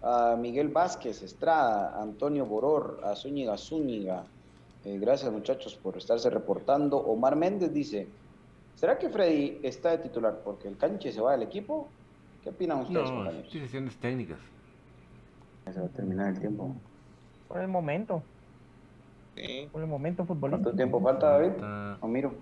a 0.05 0.37
Miguel 0.37 0.69
Vázquez 0.69 1.23
Estrada, 1.23 1.97
a 1.97 2.03
Antonio 2.03 2.45
Boror, 2.47 3.01
a 3.05 3.17
Zúñiga 3.17 3.57
Zúñiga. 3.57 4.25
Eh, 4.85 4.99
gracias 4.99 5.33
muchachos 5.33 5.75
por 5.77 5.97
estarse 5.97 6.29
reportando. 6.29 6.99
Omar 6.99 7.37
Méndez 7.37 7.73
dice, 7.73 8.07
¿será 8.77 8.99
que 8.99 9.09
Freddy 9.09 9.61
está 9.63 9.93
de 9.93 9.99
titular 9.99 10.41
porque 10.45 10.69
el 10.69 10.77
canche 10.77 11.11
se 11.11 11.21
va 11.23 11.33
del 11.33 11.43
equipo? 11.43 11.89
¿Qué 12.43 12.51
opinan 12.51 12.81
ustedes, 12.81 13.11
No, 13.11 13.25
decisiones 13.33 13.97
técnicas. 13.97 14.39
Se 15.73 15.81
va 15.81 15.87
a 15.87 15.89
terminar 15.89 16.29
el 16.29 16.39
tiempo. 16.39 16.75
Por 17.49 17.61
el 17.63 17.69
momento. 17.69 18.23
Sí. 19.35 19.69
Por 19.73 19.81
el 19.81 19.89
momento 19.89 20.27
futbolístico. 20.27 20.63
¿Cuánto 20.65 20.77
tiempo 20.77 21.01
falta, 21.01 21.31
David? 21.31 21.53
Falta- 21.53 21.99
O 22.03 22.07
miro. 22.09 22.35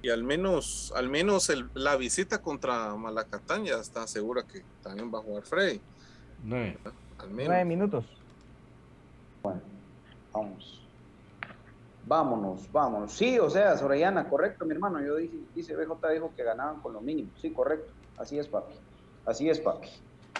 Y 0.00 0.10
al 0.10 0.22
menos, 0.22 0.92
al 0.94 1.08
menos 1.08 1.50
el- 1.50 1.68
la 1.74 1.96
visita 1.96 2.40
contra 2.40 2.94
Malacatán 2.94 3.64
ya 3.64 3.76
está 3.76 4.06
segura 4.06 4.42
que 4.44 4.62
también 4.82 5.12
va 5.12 5.18
a 5.18 5.22
jugar 5.22 5.44
Freddy. 5.44 5.80
Nueve. 6.44 6.78
Al 7.18 7.34
Nueve 7.34 7.48
menos. 7.64 7.66
minutos. 7.66 8.04
Bueno, 9.42 9.60
vamos. 10.32 10.74
Vámonos, 12.04 12.70
vámonos. 12.72 13.12
Sí, 13.12 13.38
o 13.38 13.50
sea, 13.50 13.76
Sorayana, 13.76 14.28
correcto, 14.28 14.64
mi 14.64 14.72
hermano. 14.72 15.00
Yo 15.04 15.16
dije, 15.16 15.36
dice 15.54 15.74
BJ 15.76 16.10
dijo 16.10 16.32
que 16.34 16.44
ganaban 16.44 16.80
con 16.80 16.92
lo 16.92 17.00
mínimo. 17.00 17.30
Sí, 17.36 17.52
correcto. 17.52 17.92
Así 18.16 18.38
es, 18.38 18.46
papi. 18.48 18.74
Así 19.26 19.48
es, 19.50 19.60
papi. 19.60 19.88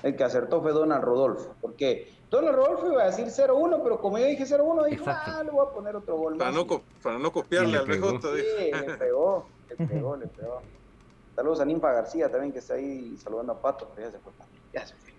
El 0.02 0.14
que 0.16 0.24
acertó 0.24 0.62
fue 0.62 0.72
Donald 0.72 1.02
Rodolfo. 1.02 1.56
Porque 1.60 2.08
Donald 2.30 2.54
Rodolfo 2.56 2.92
iba 2.92 3.02
a 3.02 3.06
decir 3.06 3.26
0-1, 3.26 3.80
pero 3.82 3.98
como 4.00 4.18
yo 4.18 4.26
dije 4.26 4.44
0-1, 4.44 4.84
dijo, 4.90 5.02
Exacto. 5.04 5.30
ah, 5.34 5.42
le 5.44 5.50
voy 5.50 5.66
a 5.66 5.72
poner 5.74 5.96
otro 5.96 6.16
gol 6.16 6.36
Para 6.36 6.52
no, 6.52 6.66
para 7.02 7.18
no 7.18 7.32
copiarle 7.32 7.78
al 7.78 7.86
pegó. 7.86 8.12
BJ. 8.12 8.28
Sí, 8.36 8.70
le 8.72 8.94
pegó, 8.98 9.50
le 9.68 9.86
pegó, 9.86 10.16
le 10.16 10.26
pegó. 10.28 10.62
Saludos 11.34 11.60
a 11.60 11.64
Ninfa 11.64 11.92
García 11.92 12.30
también 12.30 12.52
que 12.52 12.58
está 12.58 12.74
ahí 12.74 13.16
saludando 13.16 13.52
a 13.52 13.62
Pato, 13.62 13.92
pero 13.94 14.08
ya 14.08 14.12
se 14.12 14.18
fue. 14.20 14.32
Ya 14.72 14.86
se 14.86 14.94
fue. 14.96 15.12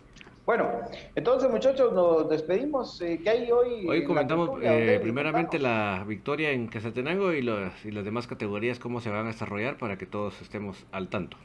Bueno, 0.46 0.68
entonces 1.14 1.50
muchachos, 1.50 1.94
nos 1.94 2.28
despedimos. 2.28 3.00
Eh, 3.02 3.20
¿Qué 3.24 3.30
hay 3.30 3.52
hoy? 3.52 3.88
Hoy 3.88 4.02
la 4.02 4.08
comentamos 4.08 4.50
eh, 4.64 5.00
primeramente 5.02 5.60
la 5.60 6.04
victoria 6.08 6.52
en 6.52 6.70
Quetzaltenango 6.70 7.34
y, 7.34 7.42
los- 7.44 7.86
y 7.86 7.92
las 7.92 8.04
demás 8.04 8.26
categorías, 8.28 8.80
cómo 8.80 9.00
se 9.00 9.10
van 9.12 9.26
a 9.26 9.30
desarrollar 9.30 9.78
para 9.78 9.98
que 9.98 10.08
todos 10.08 10.42
estemos 10.42 10.88
al 10.92 11.10
tanto. 11.10 11.38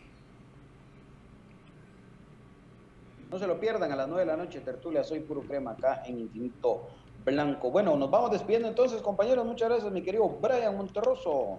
No 3.35 3.41
se 3.41 3.49
lo 3.49 3.59
pierdan 3.59 3.91
a 3.91 3.97
las 3.97 4.07
9 4.07 4.25
de 4.25 4.31
la 4.31 4.37
noche, 4.37 4.61
tertulia 4.61 5.03
Soy 5.03 5.19
Puro 5.19 5.41
Crema 5.41 5.73
acá 5.73 6.05
en 6.07 6.21
Infinito 6.21 6.87
Blanco. 7.25 7.73
Bueno, 7.73 7.97
nos 7.97 8.09
vamos 8.09 8.31
despidiendo 8.31 8.69
entonces, 8.69 9.03
compañeros. 9.03 9.45
Muchas 9.45 9.71
gracias, 9.71 9.93
mi 9.93 10.03
querido 10.03 10.29
Brian 10.41 10.77
Monterroso. 10.77 11.59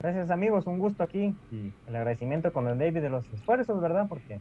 Gracias 0.00 0.28
amigos, 0.32 0.66
un 0.66 0.80
gusto 0.80 1.04
aquí 1.04 1.36
y 1.52 1.72
el 1.86 1.94
agradecimiento 1.94 2.52
con 2.52 2.66
el 2.66 2.76
David 2.76 3.00
de 3.00 3.10
los 3.10 3.24
esfuerzos, 3.32 3.80
¿verdad? 3.80 4.06
Porque 4.08 4.40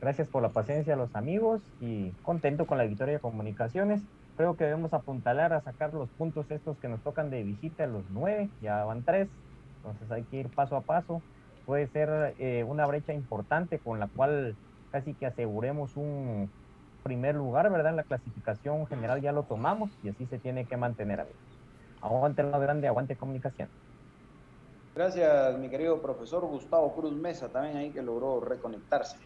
gracias 0.00 0.26
por 0.26 0.42
la 0.42 0.48
paciencia 0.48 0.94
a 0.94 0.96
los 0.96 1.14
amigos 1.14 1.62
y 1.80 2.10
contento 2.24 2.66
con 2.66 2.78
la 2.78 2.84
victoria 2.84 3.14
de 3.14 3.20
comunicaciones. 3.20 4.02
Creo 4.36 4.56
que 4.56 4.64
debemos 4.64 4.92
apuntalar 4.92 5.52
a 5.52 5.60
sacar 5.60 5.94
los 5.94 6.08
puntos 6.08 6.50
estos 6.50 6.76
que 6.78 6.88
nos 6.88 7.00
tocan 7.00 7.30
de 7.30 7.44
visita, 7.44 7.86
los 7.86 8.02
nueve, 8.10 8.48
ya 8.60 8.84
van 8.84 9.04
tres, 9.04 9.28
entonces 9.76 10.10
hay 10.10 10.24
que 10.24 10.38
ir 10.38 10.48
paso 10.48 10.74
a 10.74 10.80
paso. 10.80 11.22
Puede 11.66 11.88
ser 11.88 12.34
eh, 12.38 12.64
una 12.64 12.86
brecha 12.86 13.12
importante 13.12 13.78
con 13.78 13.98
la 13.98 14.06
cual 14.06 14.56
casi 14.92 15.14
que 15.14 15.26
aseguremos 15.26 15.96
un 15.96 16.48
primer 17.02 17.34
lugar, 17.34 17.70
¿verdad? 17.70 17.90
En 17.90 17.96
la 17.96 18.04
clasificación 18.04 18.86
general 18.86 19.20
ya 19.20 19.32
lo 19.32 19.42
tomamos 19.42 19.90
y 20.02 20.08
así 20.08 20.26
se 20.26 20.38
tiene 20.38 20.64
que 20.64 20.76
mantener, 20.76 21.20
amigos. 21.20 21.40
Aguante 22.00 22.42
lo 22.42 22.58
grande, 22.58 22.88
aguante 22.88 23.16
comunicación. 23.16 23.68
Gracias, 24.94 25.58
mi 25.58 25.68
querido 25.68 26.00
profesor 26.00 26.46
Gustavo 26.46 26.94
Cruz 26.94 27.12
Mesa, 27.12 27.48
también 27.48 27.76
ahí 27.76 27.90
que 27.90 28.00
logró 28.00 28.40
reconectarse. 28.40 29.18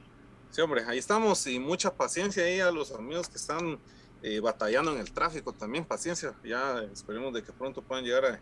Sí, 0.51 0.61
hombre, 0.62 0.82
ahí 0.88 0.99
estamos 0.99 1.47
y 1.47 1.61
mucha 1.61 1.95
paciencia 1.95 2.43
ahí 2.43 2.59
a 2.59 2.72
los 2.72 2.93
amigos 2.93 3.28
que 3.28 3.36
están 3.36 3.78
eh, 4.22 4.41
batallando 4.41 4.93
en 4.93 4.99
el 4.99 5.12
tráfico 5.12 5.53
también, 5.53 5.84
paciencia. 5.84 6.34
Ya 6.43 6.82
esperemos 6.93 7.32
de 7.32 7.45
que 7.45 7.53
pronto 7.53 7.82
puedan 7.82 8.05
llegar 8.05 8.24
a, 8.24 8.41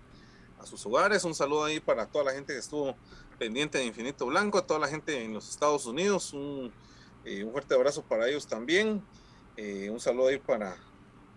a 0.60 0.66
sus 0.66 0.84
hogares. 0.86 1.24
Un 1.24 1.34
saludo 1.34 1.64
ahí 1.64 1.80
para 1.80 2.06
toda 2.06 2.24
la 2.24 2.32
gente 2.32 2.52
que 2.52 2.58
estuvo 2.58 2.96
pendiente 3.38 3.78
de 3.78 3.84
Infinito 3.84 4.26
Blanco, 4.26 4.58
a 4.58 4.66
toda 4.66 4.80
la 4.80 4.88
gente 4.88 5.24
en 5.24 5.34
los 5.34 5.48
Estados 5.48 5.86
Unidos. 5.86 6.32
Un, 6.32 6.72
eh, 7.24 7.44
un 7.44 7.52
fuerte 7.52 7.74
abrazo 7.74 8.02
para 8.02 8.28
ellos 8.28 8.46
también. 8.46 9.02
Eh, 9.56 9.90
un 9.90 10.00
saludo 10.00 10.28
ahí 10.28 10.38
para, 10.38 10.76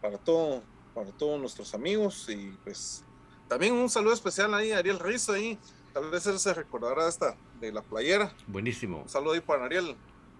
para, 0.01 0.17
todo, 0.17 0.61
para 0.93 1.11
todos 1.11 1.39
nuestros 1.39 1.73
amigos 1.73 2.27
y 2.29 2.55
pues 2.63 3.03
también 3.47 3.73
un 3.73 3.89
saludo 3.89 4.13
especial 4.13 4.53
ahí 4.53 4.71
a 4.71 4.77
Ariel 4.77 4.99
Rizzo 4.99 5.33
ahí. 5.33 5.57
Tal 5.93 6.09
vez 6.09 6.25
él 6.25 6.39
se 6.39 6.53
recordará 6.53 7.03
de 7.03 7.09
esta 7.09 7.35
de 7.59 7.71
la 7.71 7.81
playera. 7.81 8.33
Buenísimo. 8.47 9.01
Un 9.01 9.09
saludo 9.09 9.33
ahí 9.33 9.41
para 9.41 9.65
Ariel. 9.65 9.95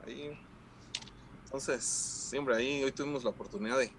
Ahí. 0.05 0.39
Entonces, 1.43 1.83
siempre 1.83 2.55
ahí 2.55 2.83
hoy 2.83 2.91
tuvimos 2.93 3.25
la 3.25 3.31
oportunidad 3.31 3.77
de, 3.77 3.91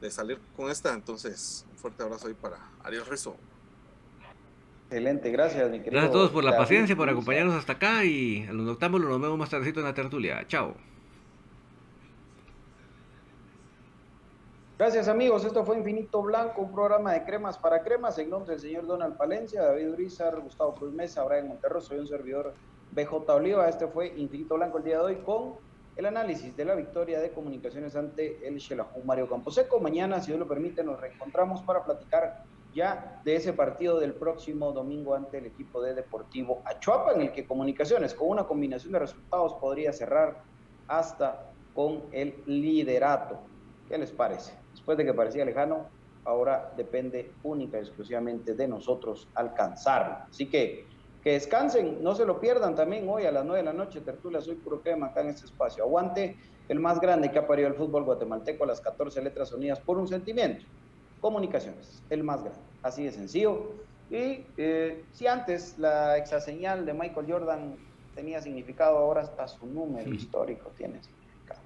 de 0.00 0.10
salir 0.10 0.40
con 0.56 0.70
esta. 0.70 0.92
Entonces, 0.92 1.66
un 1.72 1.78
fuerte 1.78 2.04
abrazo 2.04 2.28
ahí 2.28 2.34
para 2.34 2.58
Ariel 2.84 3.04
Rizzo. 3.06 3.36
Excelente, 4.92 5.30
gracias, 5.30 5.70
mi 5.70 5.78
querido. 5.78 5.92
Gracias 5.92 6.10
a 6.10 6.12
todos 6.12 6.30
por 6.32 6.44
la 6.44 6.54
paciencia, 6.54 6.94
por 6.94 7.08
acompañarnos 7.08 7.54
hasta 7.54 7.72
acá 7.72 8.04
y 8.04 8.46
a 8.46 8.52
los 8.52 8.66
noctámbulos 8.66 9.08
nos 9.08 9.22
vemos 9.22 9.38
más 9.38 9.48
tardecito 9.48 9.80
en 9.80 9.86
la 9.86 9.94
tertulia. 9.94 10.46
Chao. 10.46 10.74
Gracias 14.78 15.08
amigos, 15.08 15.46
esto 15.46 15.64
fue 15.64 15.78
Infinito 15.78 16.20
Blanco, 16.20 16.60
un 16.60 16.74
programa 16.74 17.14
de 17.14 17.24
cremas 17.24 17.56
para 17.56 17.82
cremas, 17.82 18.18
en 18.18 18.28
nombre 18.28 18.52
del 18.52 18.60
señor 18.60 18.86
Donald 18.86 19.16
Palencia, 19.16 19.62
David 19.62 19.92
Urizar, 19.92 20.38
Gustavo 20.38 20.74
Cruz 20.74 20.92
Mesa, 20.92 21.24
Brian 21.24 21.48
Monterroso 21.48 21.94
y 21.94 21.98
un 21.98 22.06
servidor 22.06 22.52
BJ 22.90 23.32
Oliva. 23.32 23.70
Este 23.70 23.86
fue 23.86 24.08
Infinito 24.18 24.56
Blanco 24.56 24.76
el 24.76 24.84
día 24.84 24.98
de 24.98 25.04
hoy 25.04 25.16
con 25.24 25.54
el 25.96 26.04
análisis 26.04 26.54
de 26.54 26.66
la 26.66 26.74
victoria 26.74 27.18
de 27.18 27.30
comunicaciones 27.30 27.96
ante 27.96 28.46
el 28.46 28.60
Xelajú 28.60 29.02
Mario 29.04 29.26
Camposeco. 29.26 29.80
Mañana, 29.80 30.20
si 30.20 30.26
Dios 30.26 30.38
lo 30.38 30.46
permite, 30.46 30.84
nos 30.84 31.00
reencontramos 31.00 31.62
para 31.62 31.82
platicar 31.82 32.44
ya 32.74 33.20
de 33.24 33.36
ese 33.36 33.52
partido 33.52 34.00
del 34.00 34.14
próximo 34.14 34.72
domingo 34.72 35.14
ante 35.14 35.38
el 35.38 35.46
equipo 35.46 35.82
de 35.82 35.94
Deportivo 35.94 36.62
Achuapa, 36.64 37.12
en 37.12 37.22
el 37.22 37.32
que 37.32 37.46
comunicaciones 37.46 38.14
con 38.14 38.28
una 38.28 38.44
combinación 38.44 38.92
de 38.92 39.00
resultados 39.00 39.54
podría 39.54 39.92
cerrar 39.92 40.42
hasta 40.88 41.50
con 41.74 42.02
el 42.12 42.42
liderato. 42.46 43.38
¿Qué 43.88 43.98
les 43.98 44.10
parece? 44.10 44.54
Después 44.72 44.96
de 44.98 45.04
que 45.04 45.14
parecía 45.14 45.44
lejano, 45.44 45.86
ahora 46.24 46.72
depende 46.76 47.32
única 47.42 47.78
y 47.78 47.80
exclusivamente 47.80 48.54
de 48.54 48.68
nosotros 48.68 49.28
alcanzarlo. 49.34 50.16
Así 50.28 50.46
que 50.48 50.86
que 51.22 51.32
descansen, 51.32 52.02
no 52.02 52.14
se 52.16 52.24
lo 52.24 52.40
pierdan 52.40 52.74
también 52.74 53.08
hoy 53.08 53.26
a 53.26 53.30
las 53.30 53.44
9 53.44 53.58
de 53.58 53.64
la 53.64 53.72
noche, 53.72 54.00
Tertulia 54.00 54.40
Soy 54.40 54.56
Puro 54.56 54.80
Crema 54.80 55.06
acá 55.06 55.20
en 55.20 55.28
este 55.28 55.46
espacio. 55.46 55.84
Aguante 55.84 56.36
el 56.68 56.80
más 56.80 57.00
grande 57.00 57.30
que 57.30 57.38
ha 57.38 57.46
parido 57.46 57.68
el 57.68 57.74
fútbol 57.74 58.04
guatemalteco, 58.04 58.66
las 58.66 58.80
14 58.80 59.22
letras 59.22 59.52
unidas 59.52 59.78
por 59.78 59.98
un 59.98 60.08
sentimiento. 60.08 60.64
Comunicaciones, 61.22 62.02
el 62.10 62.24
más 62.24 62.42
grande. 62.42 62.60
Así 62.82 63.04
de 63.04 63.12
sencillo. 63.12 63.70
Y 64.10 64.44
eh, 64.56 65.04
si 65.12 65.28
antes 65.28 65.78
la 65.78 66.18
exaseñal 66.18 66.84
de 66.84 66.92
Michael 66.92 67.26
Jordan 67.26 67.76
tenía 68.16 68.42
significado, 68.42 68.98
ahora 68.98 69.22
hasta 69.22 69.46
su 69.46 69.64
número 69.66 70.12
histórico 70.12 70.70
tiene 70.76 71.00
significado. 71.00 71.60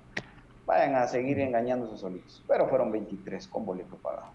Vayan 0.66 0.94
a 0.94 1.08
seguir 1.08 1.40
engañándose 1.40 1.96
solitos. 1.96 2.44
Pero 2.46 2.68
fueron 2.68 2.92
23 2.92 3.48
con 3.48 3.64
boleto 3.64 3.96
pagado. 3.96 4.30